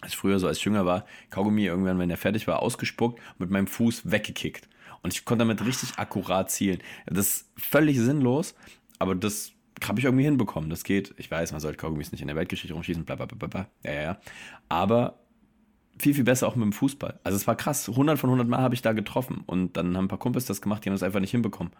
[0.00, 3.50] als ich früher so als Jünger war, Kaugummi irgendwann, wenn der fertig war, ausgespuckt mit
[3.50, 4.68] meinem Fuß weggekickt.
[5.02, 6.80] Und ich konnte damit richtig akkurat zielen.
[7.06, 8.54] Das ist völlig sinnlos,
[8.98, 9.52] aber das
[9.84, 10.70] habe ich irgendwie hinbekommen.
[10.70, 11.14] Das geht.
[11.16, 13.66] Ich weiß, man sollte Kaugummis nicht in der Weltgeschichte rumschießen, bla bla bla bla, bla.
[13.84, 14.20] Ja, ja, ja.
[14.68, 15.18] Aber
[15.98, 17.18] viel, viel besser auch mit dem Fußball.
[17.24, 17.88] Also es war krass.
[17.88, 19.42] 100 von 100 Mal habe ich da getroffen.
[19.46, 21.72] Und dann haben ein paar Kumpels das gemacht, die haben das einfach nicht hinbekommen.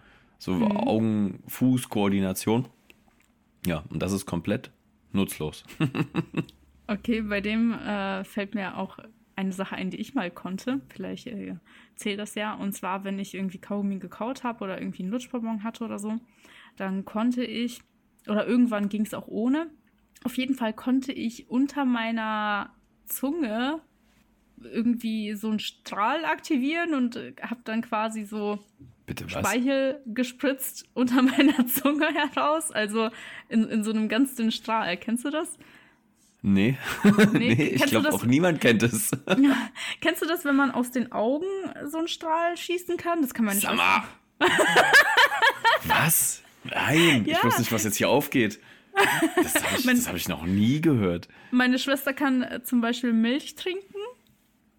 [0.43, 2.67] So Augen-Fuß-Koordination.
[3.65, 4.73] Ja, und das ist komplett
[5.13, 5.63] nutzlos.
[6.89, 8.99] Okay, bei dem äh, fällt mir auch
[9.37, 10.81] eine Sache ein, die ich mal konnte.
[10.89, 11.55] Vielleicht äh,
[11.95, 12.55] zählt das ja.
[12.55, 16.19] Und zwar, wenn ich irgendwie Kaugummi gekaut habe oder irgendwie einen Lutschbonbon hatte oder so,
[16.77, 17.83] dann konnte ich,
[18.29, 19.71] oder irgendwann ging es auch ohne,
[20.25, 22.75] auf jeden Fall konnte ich unter meiner
[23.07, 23.81] Zunge
[24.61, 28.59] irgendwie so einen Strahl aktivieren und äh, habe dann quasi so
[29.07, 29.33] Bitte was?
[29.33, 33.11] Speichel gespritzt unter meiner Zunge heraus, also
[33.49, 34.97] in, in so einem ganz dünnen Strahl.
[34.97, 35.59] Kennst du das?
[36.45, 36.77] Nee,
[37.33, 39.11] nee, ich Kennst du glaube auch niemand kennt es.
[40.01, 41.47] Kennst du das, wenn man aus den Augen
[41.87, 43.23] so einen Strahl schießen kann?
[43.23, 43.67] Das kann man nicht.
[43.73, 44.03] Mal.
[45.85, 46.43] was?
[46.65, 47.45] Nein, ich Ja.
[47.45, 48.61] wusste nicht, was jetzt hier aufgeht.
[49.37, 51.29] Das habe ich, hab ich noch nie gehört.
[51.51, 53.95] Meine Schwester kann äh, zum Beispiel Milch trinken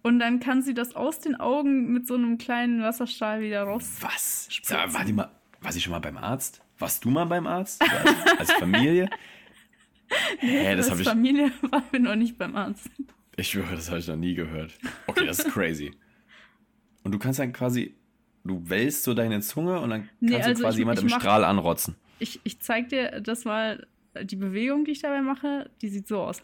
[0.03, 3.97] und dann kann sie das aus den Augen mit so einem kleinen Wasserstrahl wieder raus.
[4.01, 4.47] Was?
[4.49, 4.93] Spritzen.
[4.93, 5.31] War, die mal,
[5.61, 6.61] war sie schon mal beim Arzt?
[6.77, 7.81] Warst du mal beim Arzt?
[7.81, 9.09] Als, als Familie?
[10.39, 11.07] Hä, das Als habe ich.
[11.07, 12.89] Familie waren wir noch nicht beim Arzt.
[13.35, 14.73] Ich schwöre, das habe ich noch nie gehört.
[15.07, 15.91] Okay, das ist crazy.
[17.03, 17.95] Und du kannst dann quasi,
[18.43, 21.05] du wälzt so deine Zunge und dann Nee, kannst du also quasi ich- jemand ich
[21.05, 21.95] im mach- Strahl anrotzen.
[22.19, 23.87] Ich, ich zeig dir das mal,
[24.21, 26.41] die Bewegung, die ich dabei mache, die sieht so aus.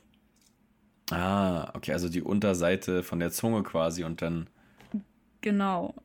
[1.11, 4.47] Ah, okay, also die Unterseite von der Zunge quasi und dann.
[5.41, 5.95] Genau.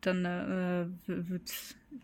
[0.00, 1.52] Dann äh, wird,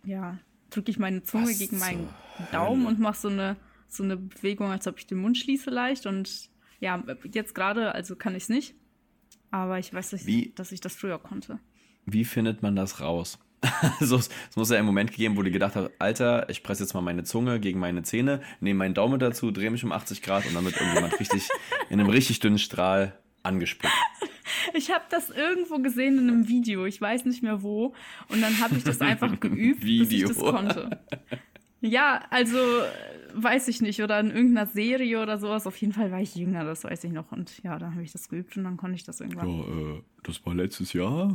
[0.04, 0.38] ja,
[0.70, 2.09] drücke ich meine Zunge Was gegen meinen
[2.52, 2.94] Daumen Hölle?
[2.94, 3.56] und mache so eine,
[3.88, 6.06] so eine Bewegung, als ob ich den Mund schließe leicht.
[6.06, 6.50] Und
[6.80, 7.02] ja,
[7.32, 8.74] jetzt gerade, also kann ich es nicht.
[9.50, 10.46] Aber ich weiß, dass Wie?
[10.46, 11.59] ich, dass ich das früher konnte.
[12.06, 13.38] Wie findet man das raus?
[14.00, 16.94] Also, es muss ja einen Moment gegeben, wo du gedacht hast, Alter, ich presse jetzt
[16.94, 20.46] mal meine Zunge gegen meine Zähne, nehme meinen Daumen dazu, drehe mich um 80 Grad
[20.46, 21.48] und dann wird irgendjemand richtig
[21.90, 23.92] in einem richtig dünnen Strahl angespuckt.
[24.74, 27.94] Ich habe das irgendwo gesehen in einem Video, ich weiß nicht mehr wo.
[28.28, 30.28] Und dann habe ich das einfach geübt, bis ich Video.
[30.28, 31.00] das konnte.
[31.80, 32.84] Ja, also äh,
[33.34, 34.02] weiß ich nicht.
[34.02, 35.66] Oder in irgendeiner Serie oder sowas.
[35.66, 37.30] Auf jeden Fall war ich jünger, das weiß ich noch.
[37.32, 39.96] Und ja, dann habe ich das geübt und dann konnte ich das Ja, irgendwann.
[39.98, 41.34] äh, das war letztes Jahr.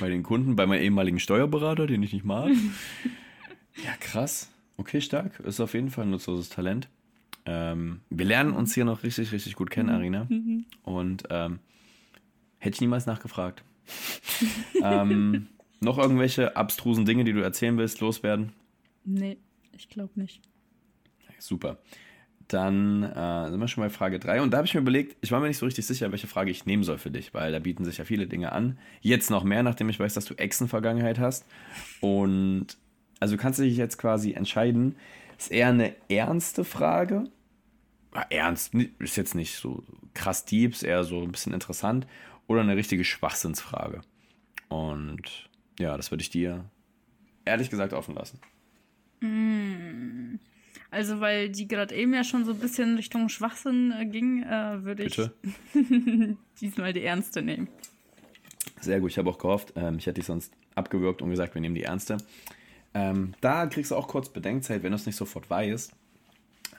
[0.00, 2.50] Bei den Kunden, bei meinem ehemaligen Steuerberater, den ich nicht mag.
[3.84, 4.50] Ja, krass.
[4.76, 5.40] Okay, stark.
[5.40, 6.88] Ist auf jeden Fall ein nutzloses Talent.
[7.46, 10.26] Ähm, wir lernen uns hier noch richtig, richtig gut kennen, Arina.
[10.82, 11.60] Und ähm,
[12.58, 13.62] hätte ich niemals nachgefragt.
[14.82, 15.46] ähm,
[15.80, 18.52] noch irgendwelche abstrusen Dinge, die du erzählen willst, loswerden?
[19.04, 19.38] Nee,
[19.78, 20.42] ich glaube nicht.
[21.38, 21.78] Super.
[22.52, 24.42] Dann äh, sind wir schon bei Frage 3.
[24.42, 26.50] Und da habe ich mir überlegt, ich war mir nicht so richtig sicher, welche Frage
[26.50, 28.76] ich nehmen soll für dich, weil da bieten sich ja viele Dinge an.
[29.00, 31.46] Jetzt noch mehr, nachdem ich weiß, dass du Echsen-Vergangenheit hast.
[32.00, 32.66] Und
[33.20, 34.96] also du kannst dich jetzt quasi entscheiden,
[35.38, 37.24] ist eher eine ernste Frage.
[38.14, 39.84] Ja, ernst, ni- ist jetzt nicht so
[40.14, 42.06] krass deep, ist eher so ein bisschen interessant.
[42.48, 44.00] Oder eine richtige Schwachsinnsfrage.
[44.68, 45.48] Und
[45.78, 46.64] ja, das würde ich dir
[47.44, 48.40] ehrlich gesagt offen lassen.
[50.90, 54.82] Also, weil die gerade eben ja schon so ein bisschen Richtung Schwachsinn äh, ging, äh,
[54.84, 55.32] würde ich Bitte?
[56.60, 57.68] diesmal die Ernste nehmen.
[58.80, 61.60] Sehr gut, ich habe auch gehofft, ähm, ich hätte dich sonst abgewürgt und gesagt, wir
[61.60, 62.16] nehmen die ernste.
[62.94, 65.92] Ähm, da kriegst du auch kurz Bedenkzeit, wenn du es nicht sofort weißt.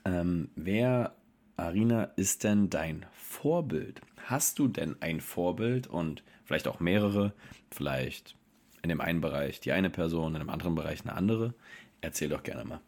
[0.06, 1.16] Ähm, wer,
[1.58, 4.02] Arina, ist denn dein Vorbild?
[4.26, 7.34] Hast du denn ein Vorbild und vielleicht auch mehrere?
[7.70, 8.36] Vielleicht
[8.82, 11.54] in dem einen Bereich die eine Person, in dem anderen Bereich eine andere?
[12.02, 12.82] Erzähl doch gerne mal.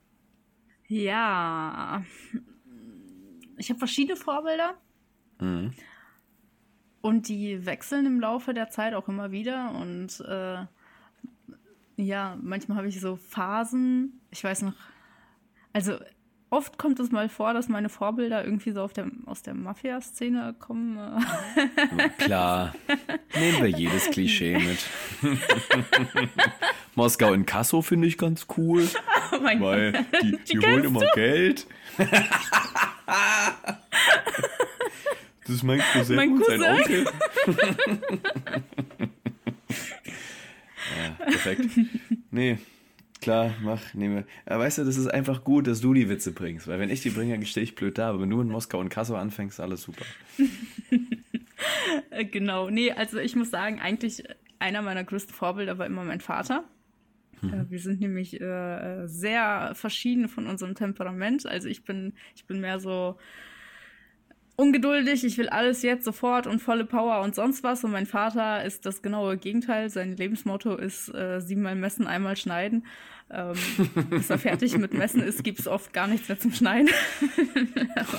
[0.93, 2.03] Ja.
[3.57, 4.75] Ich habe verschiedene Vorbilder.
[5.39, 5.73] Mhm.
[7.01, 9.71] Und die wechseln im Laufe der Zeit auch immer wieder.
[9.71, 10.65] Und äh,
[11.97, 14.21] ja, manchmal habe ich so Phasen.
[14.29, 14.75] Ich weiß noch,
[15.73, 15.97] also
[16.53, 20.97] oft kommt es mal vor, dass meine Vorbilder irgendwie so der, aus der Mafia-Szene kommen.
[20.97, 22.09] äh.
[22.23, 22.75] Klar,
[23.35, 24.85] nehmen wir jedes Klischee mit.
[26.95, 28.87] Moskau in Kasso finde ich ganz cool.
[29.35, 30.05] Oh mein Weil Gott.
[30.21, 31.65] die, die, kennst holen immer Geld.
[31.97, 32.11] das
[35.49, 36.61] ist mein Cousin Mein und sein.
[36.61, 37.05] Onkel.
[40.95, 41.67] ja, perfekt.
[42.29, 42.59] Nee,
[43.23, 44.25] klar, mach, nehme.
[44.45, 46.67] Aber weißt du, das ist einfach gut, dass du die Witze bringst.
[46.67, 48.09] Weil wenn ich die bringe, stehe ich blöd da.
[48.09, 50.05] Aber wenn du in Moskau und Kassel anfängst, alles super.
[52.31, 54.23] Genau, nee, also ich muss sagen, eigentlich
[54.59, 56.65] einer meiner größten Vorbilder war immer mein Vater.
[57.41, 61.45] Äh, Wir sind nämlich äh, sehr verschieden von unserem Temperament.
[61.45, 63.17] Also ich bin, ich bin mehr so
[64.55, 67.83] ungeduldig, ich will alles jetzt sofort und volle Power und sonst was.
[67.83, 69.89] Und mein Vater ist das genaue Gegenteil.
[69.89, 72.85] Sein Lebensmotto ist äh, siebenmal messen, einmal schneiden.
[73.31, 73.55] Ähm,
[74.09, 76.89] bis er fertig mit Messen ist, gibt es oft gar nichts mehr zum Schneiden.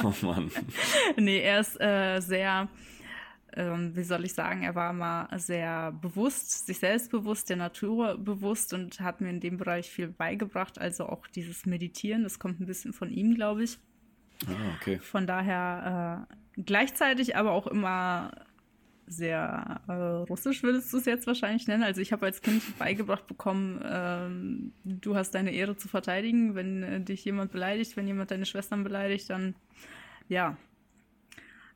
[0.03, 0.51] Oh Mann.
[1.16, 2.68] nee, er ist äh, sehr,
[3.55, 8.18] ähm, wie soll ich sagen, er war immer sehr bewusst, sich selbst bewusst, der Natur
[8.18, 10.78] bewusst und hat mir in dem Bereich viel beigebracht.
[10.78, 13.78] Also auch dieses Meditieren, das kommt ein bisschen von ihm, glaube ich.
[14.47, 14.99] Ah, okay.
[14.99, 18.30] Von daher äh, gleichzeitig aber auch immer
[19.07, 21.82] sehr äh, russisch, würdest du es jetzt wahrscheinlich nennen.
[21.82, 26.55] Also ich habe als Kind beigebracht bekommen, ähm, du hast deine Ehre zu verteidigen.
[26.55, 29.55] Wenn äh, dich jemand beleidigt, wenn jemand deine Schwestern beleidigt, dann
[30.28, 30.57] ja,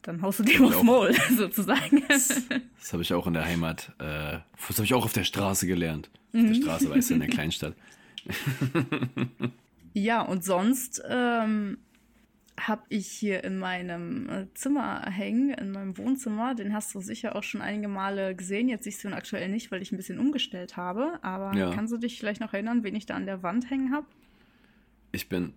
[0.03, 2.03] dann haust du dem aufs Maul, sozusagen.
[2.09, 2.29] Das,
[2.79, 5.67] das habe ich auch in der Heimat, äh, das habe ich auch auf der Straße
[5.67, 6.11] gelernt.
[6.29, 6.55] Auf der mhm.
[6.55, 7.75] Straße, weißt du, in der Kleinstadt.
[9.93, 11.79] ja, und sonst ähm,
[12.59, 16.55] habe ich hier in meinem äh, Zimmer hängen, in meinem Wohnzimmer.
[16.55, 18.69] Den hast du sicher auch schon einige Male gesehen.
[18.69, 21.19] Jetzt siehst du ihn aktuell nicht, weil ich ein bisschen umgestellt habe.
[21.23, 21.71] Aber ja.
[21.73, 24.07] kannst du dich vielleicht noch erinnern, wen ich da an der Wand hängen habe?
[25.13, 25.55] Ich bin,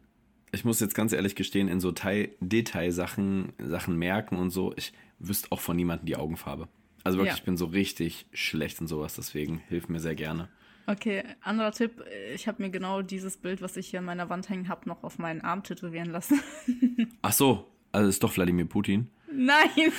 [0.51, 5.51] ich muss jetzt ganz ehrlich gestehen, in so Detailsachen, Sachen merken und so, ich wüsste
[5.51, 6.67] auch von niemandem die Augenfarbe.
[7.03, 7.37] Also wirklich, ja.
[7.39, 10.49] ich bin so richtig schlecht in sowas, deswegen hilf mir sehr gerne.
[10.87, 12.03] Okay, anderer Tipp.
[12.33, 15.03] Ich habe mir genau dieses Bild, was ich hier an meiner Wand hängen habe, noch
[15.03, 16.41] auf meinen Arm tätowieren lassen.
[17.21, 19.09] Ach so, also ist doch Wladimir Putin?
[19.31, 19.69] Nein.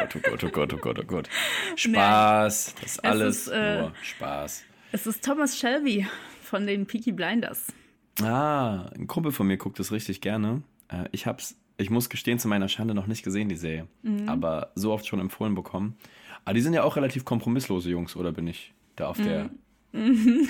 [0.00, 1.28] oh Gott, oh Gott, oh Gott, oh Gott.
[1.76, 4.64] Spaß, das ist alles ist, äh, nur Spaß.
[4.92, 6.06] Es ist Thomas Shelby
[6.42, 7.72] von den Peaky Blinders.
[8.22, 10.62] Ah, ein Kumpel von mir guckt das richtig gerne.
[10.88, 13.88] Äh, ich hab's, ich muss gestehen, zu meiner Schande noch nicht gesehen, die Serie.
[14.02, 14.28] Mhm.
[14.28, 15.96] Aber so oft schon empfohlen bekommen.
[16.44, 19.44] Aber die sind ja auch relativ kompromisslose Jungs, oder bin ich da auf der.
[19.44, 19.50] Mhm.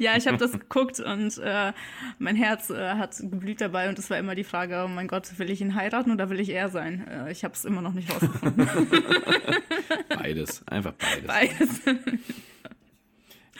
[0.00, 1.72] ja, ich habe das geguckt und äh,
[2.18, 5.38] mein Herz äh, hat geblüht dabei und es war immer die Frage, oh mein Gott,
[5.38, 7.06] will ich ihn heiraten oder will ich er sein?
[7.06, 8.68] Äh, ich habe es immer noch nicht rausgefunden.
[10.08, 11.26] beides, einfach beides.
[11.28, 11.80] Beides.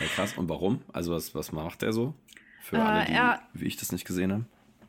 [0.01, 0.37] ja, krass.
[0.37, 0.83] Und warum?
[0.93, 2.15] Also was, was macht er so?
[2.61, 4.45] Für alle, äh, die, er, wie ich das nicht gesehen habe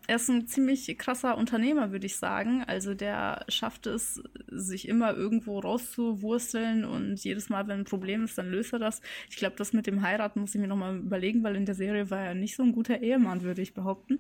[0.08, 2.64] er ist ein ziemlich krasser Unternehmer, würde ich sagen.
[2.66, 8.38] Also der schafft es, sich immer irgendwo rauszuwursteln und jedes Mal, wenn ein Problem ist,
[8.38, 9.01] dann löst er das.
[9.30, 12.10] Ich glaube, das mit dem Heiraten muss ich mir nochmal überlegen, weil in der Serie
[12.10, 14.20] war er nicht so ein guter Ehemann, würde ich behaupten.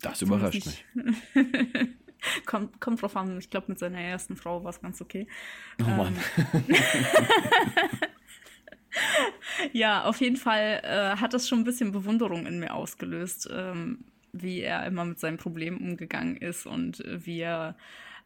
[0.00, 0.84] Das überrascht mich.
[2.46, 3.38] kommt, kommt drauf an.
[3.38, 5.26] Ich glaube, mit seiner ersten Frau war es ganz okay.
[5.80, 6.16] Oh Mann.
[6.52, 6.64] Ähm,
[9.72, 13.48] ja, auf jeden Fall äh, hat das schon ein bisschen Bewunderung in mir ausgelöst.
[13.52, 17.76] Ähm, wie er immer mit seinem Problem umgegangen ist und wie er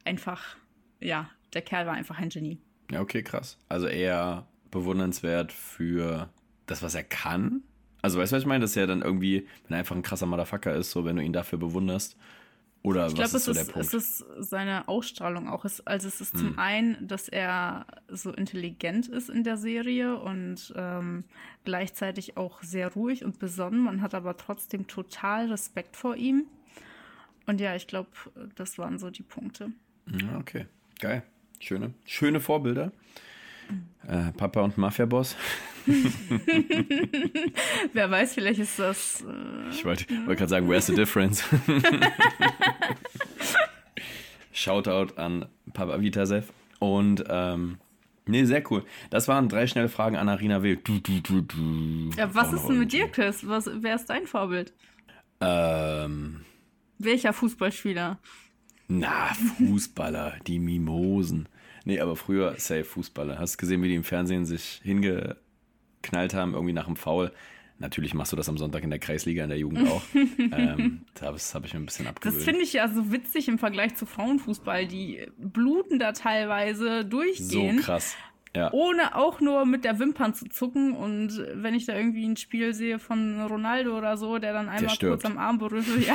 [0.05, 0.57] einfach,
[1.01, 2.59] ja, der Kerl war einfach ein Genie.
[2.91, 3.59] Ja, okay, krass.
[3.69, 6.31] Also eher bewundernswert für
[6.67, 7.63] das, was er kann.
[8.01, 8.63] Also weißt du, was ich meine?
[8.63, 11.33] Dass er dann irgendwie, wenn er einfach ein krasser Motherfucker ist, so wenn du ihn
[11.33, 12.17] dafür bewunderst,
[12.85, 15.65] oder ich glaube, es, so ist, es ist seine Ausstrahlung auch.
[15.85, 16.41] Also es ist hm.
[16.41, 21.25] zum einen, dass er so intelligent ist in der Serie und ähm,
[21.65, 23.81] gleichzeitig auch sehr ruhig und besonnen.
[23.81, 26.47] Man hat aber trotzdem total Respekt vor ihm.
[27.47, 28.11] Und ja, ich glaube,
[28.57, 29.71] das waren so die Punkte.
[30.07, 30.67] Ja, okay,
[30.99, 31.23] geil.
[31.61, 32.91] Schöne, schöne Vorbilder.
[34.07, 35.37] Äh, Papa und Mafia-Boss.
[37.93, 39.23] Wer weiß, vielleicht ist das.
[39.23, 41.43] Äh, ich wollte wollt gerade sagen, where's the difference?
[44.53, 46.53] Shoutout an Papa Vitasev.
[46.79, 47.79] Und ähm,
[48.27, 48.85] nee, sehr cool.
[49.11, 50.77] Das waren drei schnelle Fragen an Arina Will.
[50.77, 52.11] Du, du, du, du.
[52.17, 53.47] Ja, was ist denn mit dir, Chris?
[53.47, 54.73] Was, wer ist dein Vorbild?
[55.41, 56.43] Ähm.
[56.99, 58.19] Welcher Fußballspieler?
[58.89, 61.49] Na, Fußballer, die Mimosen.
[61.85, 63.39] Nee, aber früher safe Fußballer.
[63.39, 67.33] Hast du gesehen, wie die im Fernsehen sich hingeknallt haben, irgendwie nach dem Foul?
[67.79, 70.03] Natürlich machst du das am Sonntag in der Kreisliga, in der Jugend auch.
[70.39, 72.37] ähm, das habe ich mir ein bisschen abgewöhnt.
[72.37, 74.87] Das finde ich ja so witzig im Vergleich zu Frauenfußball.
[74.87, 77.79] Die bluten da teilweise durchgehen.
[77.79, 78.17] So krass.
[78.55, 78.71] Ja.
[78.73, 80.95] Ohne auch nur mit der Wimpern zu zucken.
[80.95, 84.97] Und wenn ich da irgendwie ein Spiel sehe von Ronaldo oder so, der dann einmal
[84.97, 86.15] der kurz am Arm berührt, ja.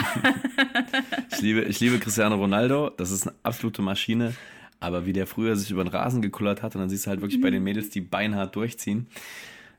[1.31, 2.91] ich, liebe, ich liebe Cristiano Ronaldo.
[2.91, 4.35] Das ist eine absolute Maschine.
[4.79, 7.21] Aber wie der früher sich über den Rasen gekullert hat und dann siehst du halt
[7.21, 9.07] wirklich bei den Mädels, die beinhart durchziehen.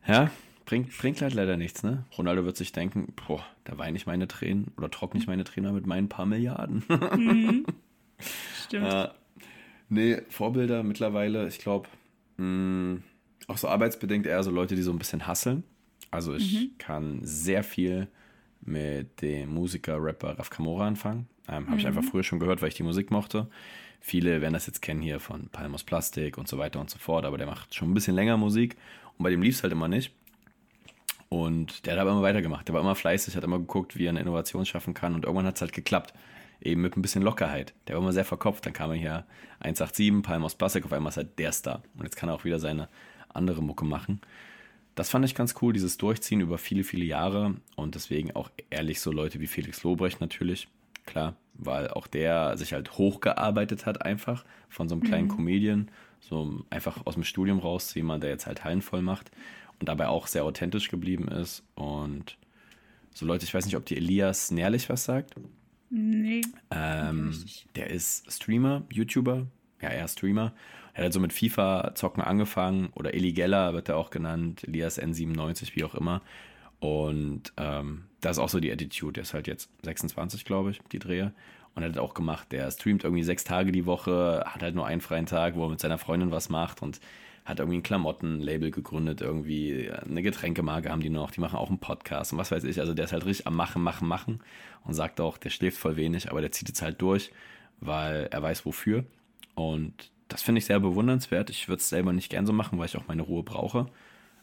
[0.06, 0.30] Ja,
[0.66, 2.04] bringt, bringt halt leider nichts, ne?
[2.16, 5.74] Ronaldo wird sich denken, boah, da weine ich meine Tränen oder trockne ich meine Tränen
[5.74, 6.84] mit meinen paar Milliarden.
[6.88, 7.66] Mhm.
[8.66, 8.86] Stimmt.
[8.86, 9.14] Ja.
[9.88, 11.88] Nee, Vorbilder mittlerweile, ich glaube,
[12.36, 13.02] hm,
[13.46, 15.64] auch so arbeitsbedingt eher so Leute, die so ein bisschen hasseln.
[16.10, 16.70] Also ich mhm.
[16.78, 18.08] kann sehr viel
[18.60, 21.28] mit dem Musiker, Rapper Raf Kamora anfangen.
[21.48, 21.78] Ähm, Habe mhm.
[21.78, 23.48] ich einfach früher schon gehört, weil ich die Musik mochte.
[24.00, 27.24] Viele werden das jetzt kennen hier von Palmos Plastik und so weiter und so fort,
[27.24, 28.76] aber der macht schon ein bisschen länger Musik
[29.16, 30.12] und bei dem lief es halt immer nicht.
[31.28, 32.66] Und der hat aber immer weitergemacht.
[32.68, 35.46] Der war immer fleißig, hat immer geguckt, wie er eine Innovation schaffen kann und irgendwann
[35.46, 36.14] hat es halt geklappt.
[36.60, 37.74] Eben mit ein bisschen Lockerheit.
[37.86, 38.66] Der war immer sehr verkopft.
[38.66, 39.26] Dann kam er hier
[39.60, 41.82] 187, Palmos Plastik, auf einmal ist halt der Star.
[41.96, 42.88] Und jetzt kann er auch wieder seine
[43.28, 44.20] andere Mucke machen.
[44.94, 49.00] Das fand ich ganz cool, dieses Durchziehen über viele, viele Jahre und deswegen auch ehrlich
[49.00, 50.66] so Leute wie Felix Lobrecht natürlich
[51.06, 55.32] klar, weil auch der sich halt hochgearbeitet hat einfach von so einem kleinen mhm.
[55.36, 55.90] Comedian,
[56.20, 59.30] so einfach aus dem Studium raus zu jemand, der jetzt halt Hallen voll macht
[59.80, 62.38] und dabei auch sehr authentisch geblieben ist und
[63.12, 65.34] so Leute, ich weiß nicht, ob die Elias Nährlich was sagt.
[65.90, 66.42] Nee.
[66.70, 67.34] Ähm,
[67.74, 69.46] der ist Streamer, YouTuber,
[69.80, 70.52] ja, er Streamer.
[70.94, 75.84] Er hat so mit FIFA-Zocken angefangen oder Geller wird er auch genannt, Elias N97, wie
[75.84, 76.22] auch immer.
[76.80, 79.14] Und ähm, das ist auch so die Attitude.
[79.14, 81.32] Der ist halt jetzt 26, glaube ich, die Drehe.
[81.74, 82.50] Und er hat auch gemacht.
[82.52, 85.70] Der streamt irgendwie sechs Tage die Woche, hat halt nur einen freien Tag, wo er
[85.70, 87.00] mit seiner Freundin was macht und
[87.48, 91.78] hat irgendwie ein Klamottenlabel gegründet, irgendwie eine Getränkemarke haben die noch, die machen auch einen
[91.78, 92.78] Podcast und was weiß ich.
[92.78, 94.40] Also der ist halt richtig am Machen, Machen, Machen
[94.84, 97.32] und sagt auch, der schläft voll wenig, aber der zieht jetzt halt durch,
[97.80, 99.04] weil er weiß wofür.
[99.54, 101.48] Und das finde ich sehr bewundernswert.
[101.48, 103.86] Ich würde es selber nicht gern so machen, weil ich auch meine Ruhe brauche.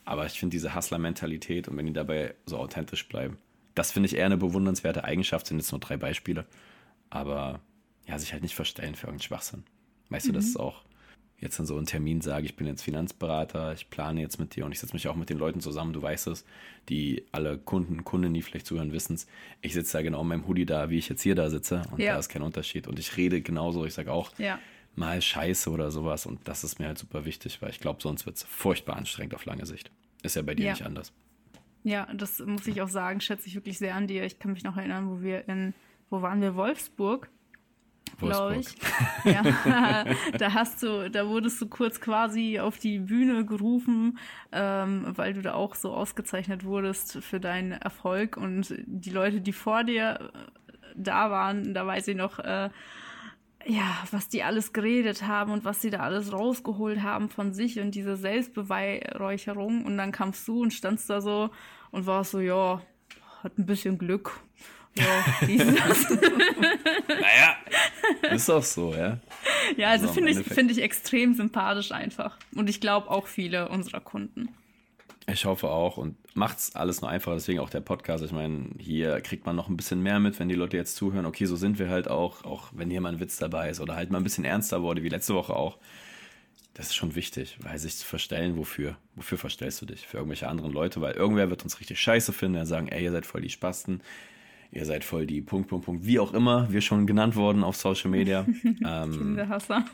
[0.06, 3.38] Aber ich finde diese Hustler-Mentalität und wenn die dabei so authentisch bleiben,
[3.74, 6.46] das finde ich eher eine bewundernswerte Eigenschaft, sind jetzt nur drei Beispiele.
[7.10, 7.60] Aber
[8.08, 9.64] ja, sich halt nicht verstellen für irgendeinen Schwachsinn.
[10.10, 10.34] Weißt mhm.
[10.34, 10.84] du, das ist auch
[11.38, 14.66] jetzt an so einen Termin sage, ich bin jetzt Finanzberater, ich plane jetzt mit dir
[14.66, 16.46] und ich setze mich auch mit den Leuten zusammen, du weißt es,
[16.88, 19.28] die alle Kunden, Kunden, die vielleicht zuhören, wissen es.
[19.62, 22.00] Ich sitze da genau in meinem Hoodie da, wie ich jetzt hier da sitze und
[22.00, 22.14] ja.
[22.14, 22.88] da ist kein Unterschied.
[22.88, 24.60] Und ich rede genauso, ich sage auch, ja
[24.96, 26.26] mal Scheiße oder sowas.
[26.26, 29.36] Und das ist mir halt super wichtig, weil ich glaube, sonst wird es furchtbar anstrengend
[29.36, 29.92] auf lange Sicht.
[30.24, 30.72] Ist ja bei dir ja.
[30.74, 31.14] nicht anders.
[31.84, 34.24] Ja, das muss ich auch sagen, schätze ich wirklich sehr an dir.
[34.24, 35.76] Ich kann mich noch erinnern, wo wir in,
[36.10, 36.56] wo waren wir?
[36.56, 37.30] Wolfsburg,
[38.18, 38.68] glaube ich.
[39.24, 39.44] ja,
[40.40, 44.18] da hast du, da wurdest du kurz quasi auf die Bühne gerufen,
[44.52, 48.36] ähm, weil du da auch so ausgezeichnet wurdest für deinen Erfolg.
[48.36, 50.38] Und die Leute, die vor dir äh,
[50.96, 52.70] da waren, da weiß ich noch, äh,
[53.66, 57.80] ja, was die alles geredet haben und was sie da alles rausgeholt haben von sich
[57.80, 59.86] und diese Selbstbeweihräucherung.
[59.86, 61.50] Und dann kamst du und standst da so
[61.92, 62.82] und warst so, ja,
[63.44, 64.40] hat ein bisschen Glück.
[64.98, 65.68] Ja, dieses.
[67.10, 67.58] naja,
[68.32, 69.20] ist auch so, ja.
[69.76, 72.38] Ja, also, also finde ich, find ich extrem sympathisch einfach.
[72.56, 74.56] Und ich glaube auch viele unserer Kunden.
[75.28, 78.24] Ich hoffe auch und macht es alles nur einfacher, deswegen auch der Podcast.
[78.24, 81.26] Ich meine, hier kriegt man noch ein bisschen mehr mit, wenn die Leute jetzt zuhören.
[81.26, 83.96] Okay, so sind wir halt auch, auch wenn hier mal ein Witz dabei ist oder
[83.96, 85.78] halt mal ein bisschen ernster wurde, wie letzte Woche auch.
[86.76, 88.98] Das ist schon wichtig, weil sich zu verstellen, wofür?
[89.16, 90.06] Wofür verstellst du dich?
[90.06, 93.12] Für irgendwelche anderen Leute, weil irgendwer wird uns richtig scheiße finden, und sagen, ey, ihr
[93.12, 94.02] seid voll die Spasten,
[94.72, 97.78] ihr seid voll die Punkt, Punkt, Punkt, wie auch immer, wir schon genannt worden auf
[97.78, 98.46] Social Media.
[98.86, 99.86] ähm, Kinderhasser.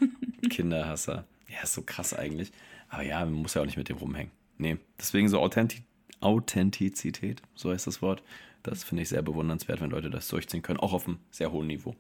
[0.49, 1.25] Kinderhasser.
[1.47, 2.51] Ja, ist so krass eigentlich.
[2.89, 5.81] Aber ja, man muss ja auch nicht mit dem rumhängen nee, deswegen so Authentiz
[6.21, 8.21] Authentizität, so heißt das Wort.
[8.61, 11.65] Das finde ich sehr bewundernswert, wenn Leute das durchziehen können, auch auf einem sehr hohen
[11.65, 11.95] Niveau.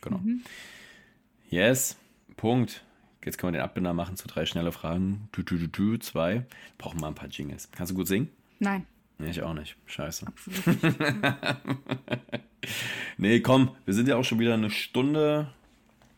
[0.00, 0.18] Genau.
[0.18, 0.42] Mhm.
[1.50, 1.96] Yes,
[2.38, 2.82] Punkt.
[3.22, 5.28] Jetzt können wir den Abbinder machen zu drei schnelle Fragen.
[5.32, 6.46] Du, du, du, du, zwei.
[6.78, 7.70] Brauchen mal ein paar Jingles.
[7.70, 8.30] Kannst du gut singen?
[8.60, 8.86] Nein.
[9.18, 9.76] Nee, ich auch nicht.
[9.86, 10.26] Scheiße.
[10.26, 10.98] Absolut nicht.
[13.18, 15.48] nee, komm, wir sind ja auch schon wieder eine Stunde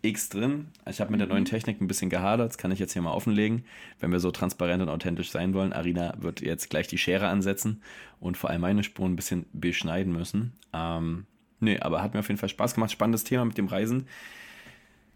[0.03, 0.69] X drin.
[0.89, 1.47] Ich habe mit der neuen mhm.
[1.47, 3.65] Technik ein bisschen gehadert, das kann ich jetzt hier mal offenlegen.
[3.99, 7.83] Wenn wir so transparent und authentisch sein wollen, Arina wird jetzt gleich die Schere ansetzen
[8.21, 10.53] und vor allem meine Spuren ein bisschen beschneiden müssen.
[10.73, 11.27] Ähm,
[11.61, 12.93] nee, aber hat mir auf jeden Fall Spaß gemacht.
[12.93, 14.07] Spannendes Thema mit dem Reisen.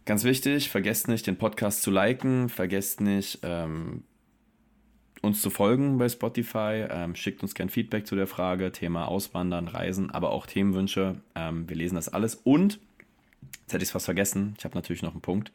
[0.05, 4.03] Ganz wichtig, vergesst nicht, den Podcast zu liken, vergesst nicht, ähm,
[5.21, 6.87] uns zu folgen bei Spotify.
[6.91, 11.21] Ähm, schickt uns gern Feedback zu der Frage, Thema Auswandern, Reisen, aber auch Themenwünsche.
[11.37, 12.81] Ähm, wir lesen das alles und
[13.63, 14.55] Jetzt hätte ich es fast vergessen.
[14.59, 15.53] Ich habe natürlich noch einen Punkt.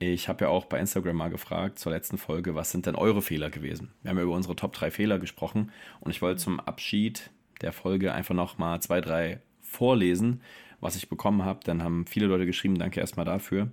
[0.00, 3.20] Ich habe ja auch bei Instagram mal gefragt zur letzten Folge, was sind denn eure
[3.20, 3.90] Fehler gewesen?
[4.02, 7.30] Wir haben ja über unsere Top 3 Fehler gesprochen und ich wollte zum Abschied
[7.62, 10.40] der Folge einfach noch mal zwei, drei vorlesen,
[10.80, 11.60] was ich bekommen habe.
[11.64, 13.72] Dann haben viele Leute geschrieben, danke erstmal dafür.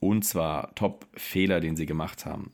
[0.00, 2.52] Und zwar Top-Fehler, den sie gemacht haben.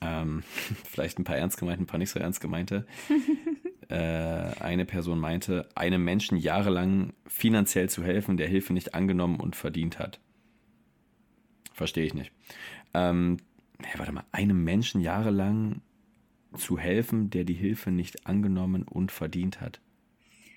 [0.00, 0.44] Ähm,
[0.84, 2.86] vielleicht ein paar ernst gemeinte, ein paar nicht so ernst gemeinte.
[3.88, 9.54] Äh, eine Person meinte, einem Menschen jahrelang finanziell zu helfen, der Hilfe nicht angenommen und
[9.54, 10.18] verdient hat.
[11.72, 12.32] Verstehe ich nicht.
[12.94, 13.36] Ähm,
[13.80, 15.82] ja, warte mal, einem Menschen jahrelang
[16.54, 19.80] zu helfen, der die Hilfe nicht angenommen und verdient hat.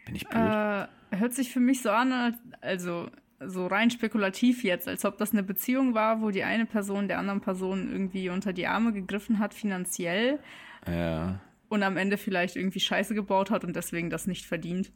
[0.05, 0.41] Bin ich blöd?
[0.41, 3.09] Äh, hört sich für mich so an, also
[3.39, 7.19] so rein spekulativ jetzt, als ob das eine Beziehung war, wo die eine Person der
[7.19, 10.39] anderen Person irgendwie unter die Arme gegriffen hat, finanziell.
[10.87, 14.91] Ja und am Ende vielleicht irgendwie Scheiße gebaut hat und deswegen das nicht verdient.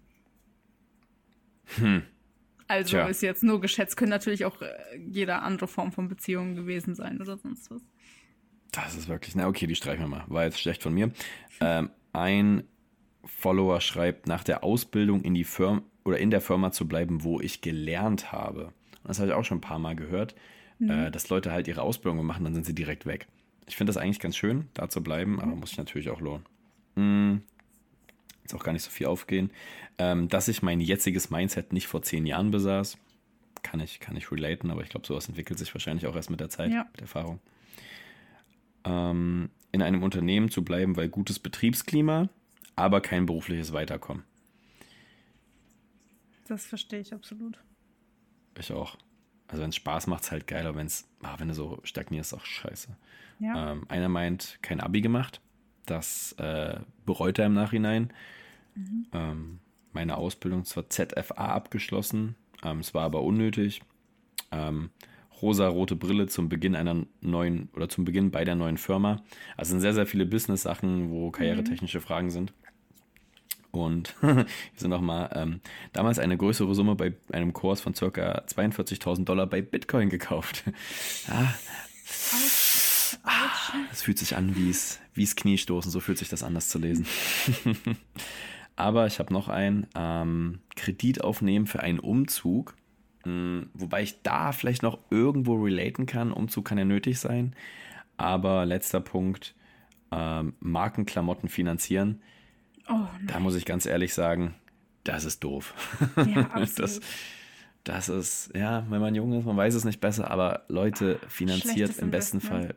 [1.78, 2.04] Hm.
[2.68, 3.08] Also Tja.
[3.08, 4.68] ist jetzt nur geschätzt, können natürlich auch äh,
[4.98, 7.82] jede andere Form von Beziehung gewesen sein oder sonst was.
[8.72, 10.24] Das ist wirklich, na okay, die streichen wir mal.
[10.28, 11.12] War jetzt schlecht von mir.
[11.62, 12.64] Ähm, ein
[13.24, 17.40] Follower schreibt, nach der Ausbildung in die Firma oder in der Firma zu bleiben, wo
[17.40, 18.66] ich gelernt habe.
[18.66, 20.36] Und das habe ich auch schon ein paar Mal gehört,
[20.80, 20.90] mhm.
[20.90, 23.28] äh, dass Leute halt ihre Ausbildung machen, dann sind sie direkt weg.
[23.68, 25.60] Ich finde das eigentlich ganz schön, da zu bleiben, aber mhm.
[25.60, 26.46] muss sich natürlich auch lohnen
[26.96, 27.42] mh, hm,
[28.44, 29.52] jetzt auch gar nicht so viel aufgehen,
[29.98, 32.98] ähm, dass ich mein jetziges Mindset nicht vor zehn Jahren besaß.
[33.62, 36.40] Kann ich, kann ich relaten, aber ich glaube, sowas entwickelt sich wahrscheinlich auch erst mit
[36.40, 36.86] der Zeit, ja.
[36.92, 37.40] mit Erfahrung.
[38.84, 42.30] Ähm, in einem Unternehmen zu bleiben, weil gutes Betriebsklima,
[42.76, 44.24] aber kein berufliches Weiterkommen.
[46.48, 47.58] Das verstehe ich absolut.
[48.60, 48.98] ich auch.
[49.48, 52.34] Also wenn es Spaß macht, ist halt geil, aber wenn's, ah, wenn du so stagnierst,
[52.34, 52.96] ist auch scheiße.
[53.40, 53.72] Ja.
[53.72, 55.42] Ähm, einer meint, kein Abi gemacht.
[55.86, 58.12] Das äh, bereut er im Nachhinein.
[58.76, 59.06] Mhm.
[59.14, 59.60] Ähm,
[59.94, 62.36] meine Ausbildung zur ZFA abgeschlossen.
[62.64, 63.82] Ähm, es war aber unnötig.
[64.52, 64.90] Ähm,
[65.42, 69.22] rosa-rote Brille zum Beginn einer neuen oder zum Beginn bei der neuen Firma.
[69.58, 72.04] Also sind sehr, sehr viele Business-Sachen, wo karrieretechnische mhm.
[72.04, 72.54] Fragen sind.
[73.72, 74.46] Und hier
[74.76, 75.60] sind nochmal ähm,
[75.92, 78.44] damals eine größere Summe bei einem Kurs von ca.
[78.46, 80.64] 42.000 Dollar bei Bitcoin gekauft.
[81.30, 81.54] Ah,
[83.92, 87.06] es fühlt sich an wie es Kniestoßen, so fühlt sich das an, das zu lesen.
[88.76, 92.76] Aber ich habe noch einen ähm, Kredit aufnehmen für einen Umzug.
[93.24, 96.32] Hm, wobei ich da vielleicht noch irgendwo relaten kann.
[96.32, 97.56] Umzug kann ja nötig sein.
[98.18, 99.56] Aber letzter Punkt,
[100.12, 102.22] ähm, Markenklamotten finanzieren.
[102.90, 104.56] Oh, da muss ich ganz ehrlich sagen,
[105.04, 105.74] das ist doof.
[106.18, 106.80] Ja, absolut.
[106.80, 107.02] Das,
[107.84, 112.00] das ist, ja, wenn man jung ist, man weiß es nicht besser, aber Leute finanziert
[112.00, 112.76] im besten Fall,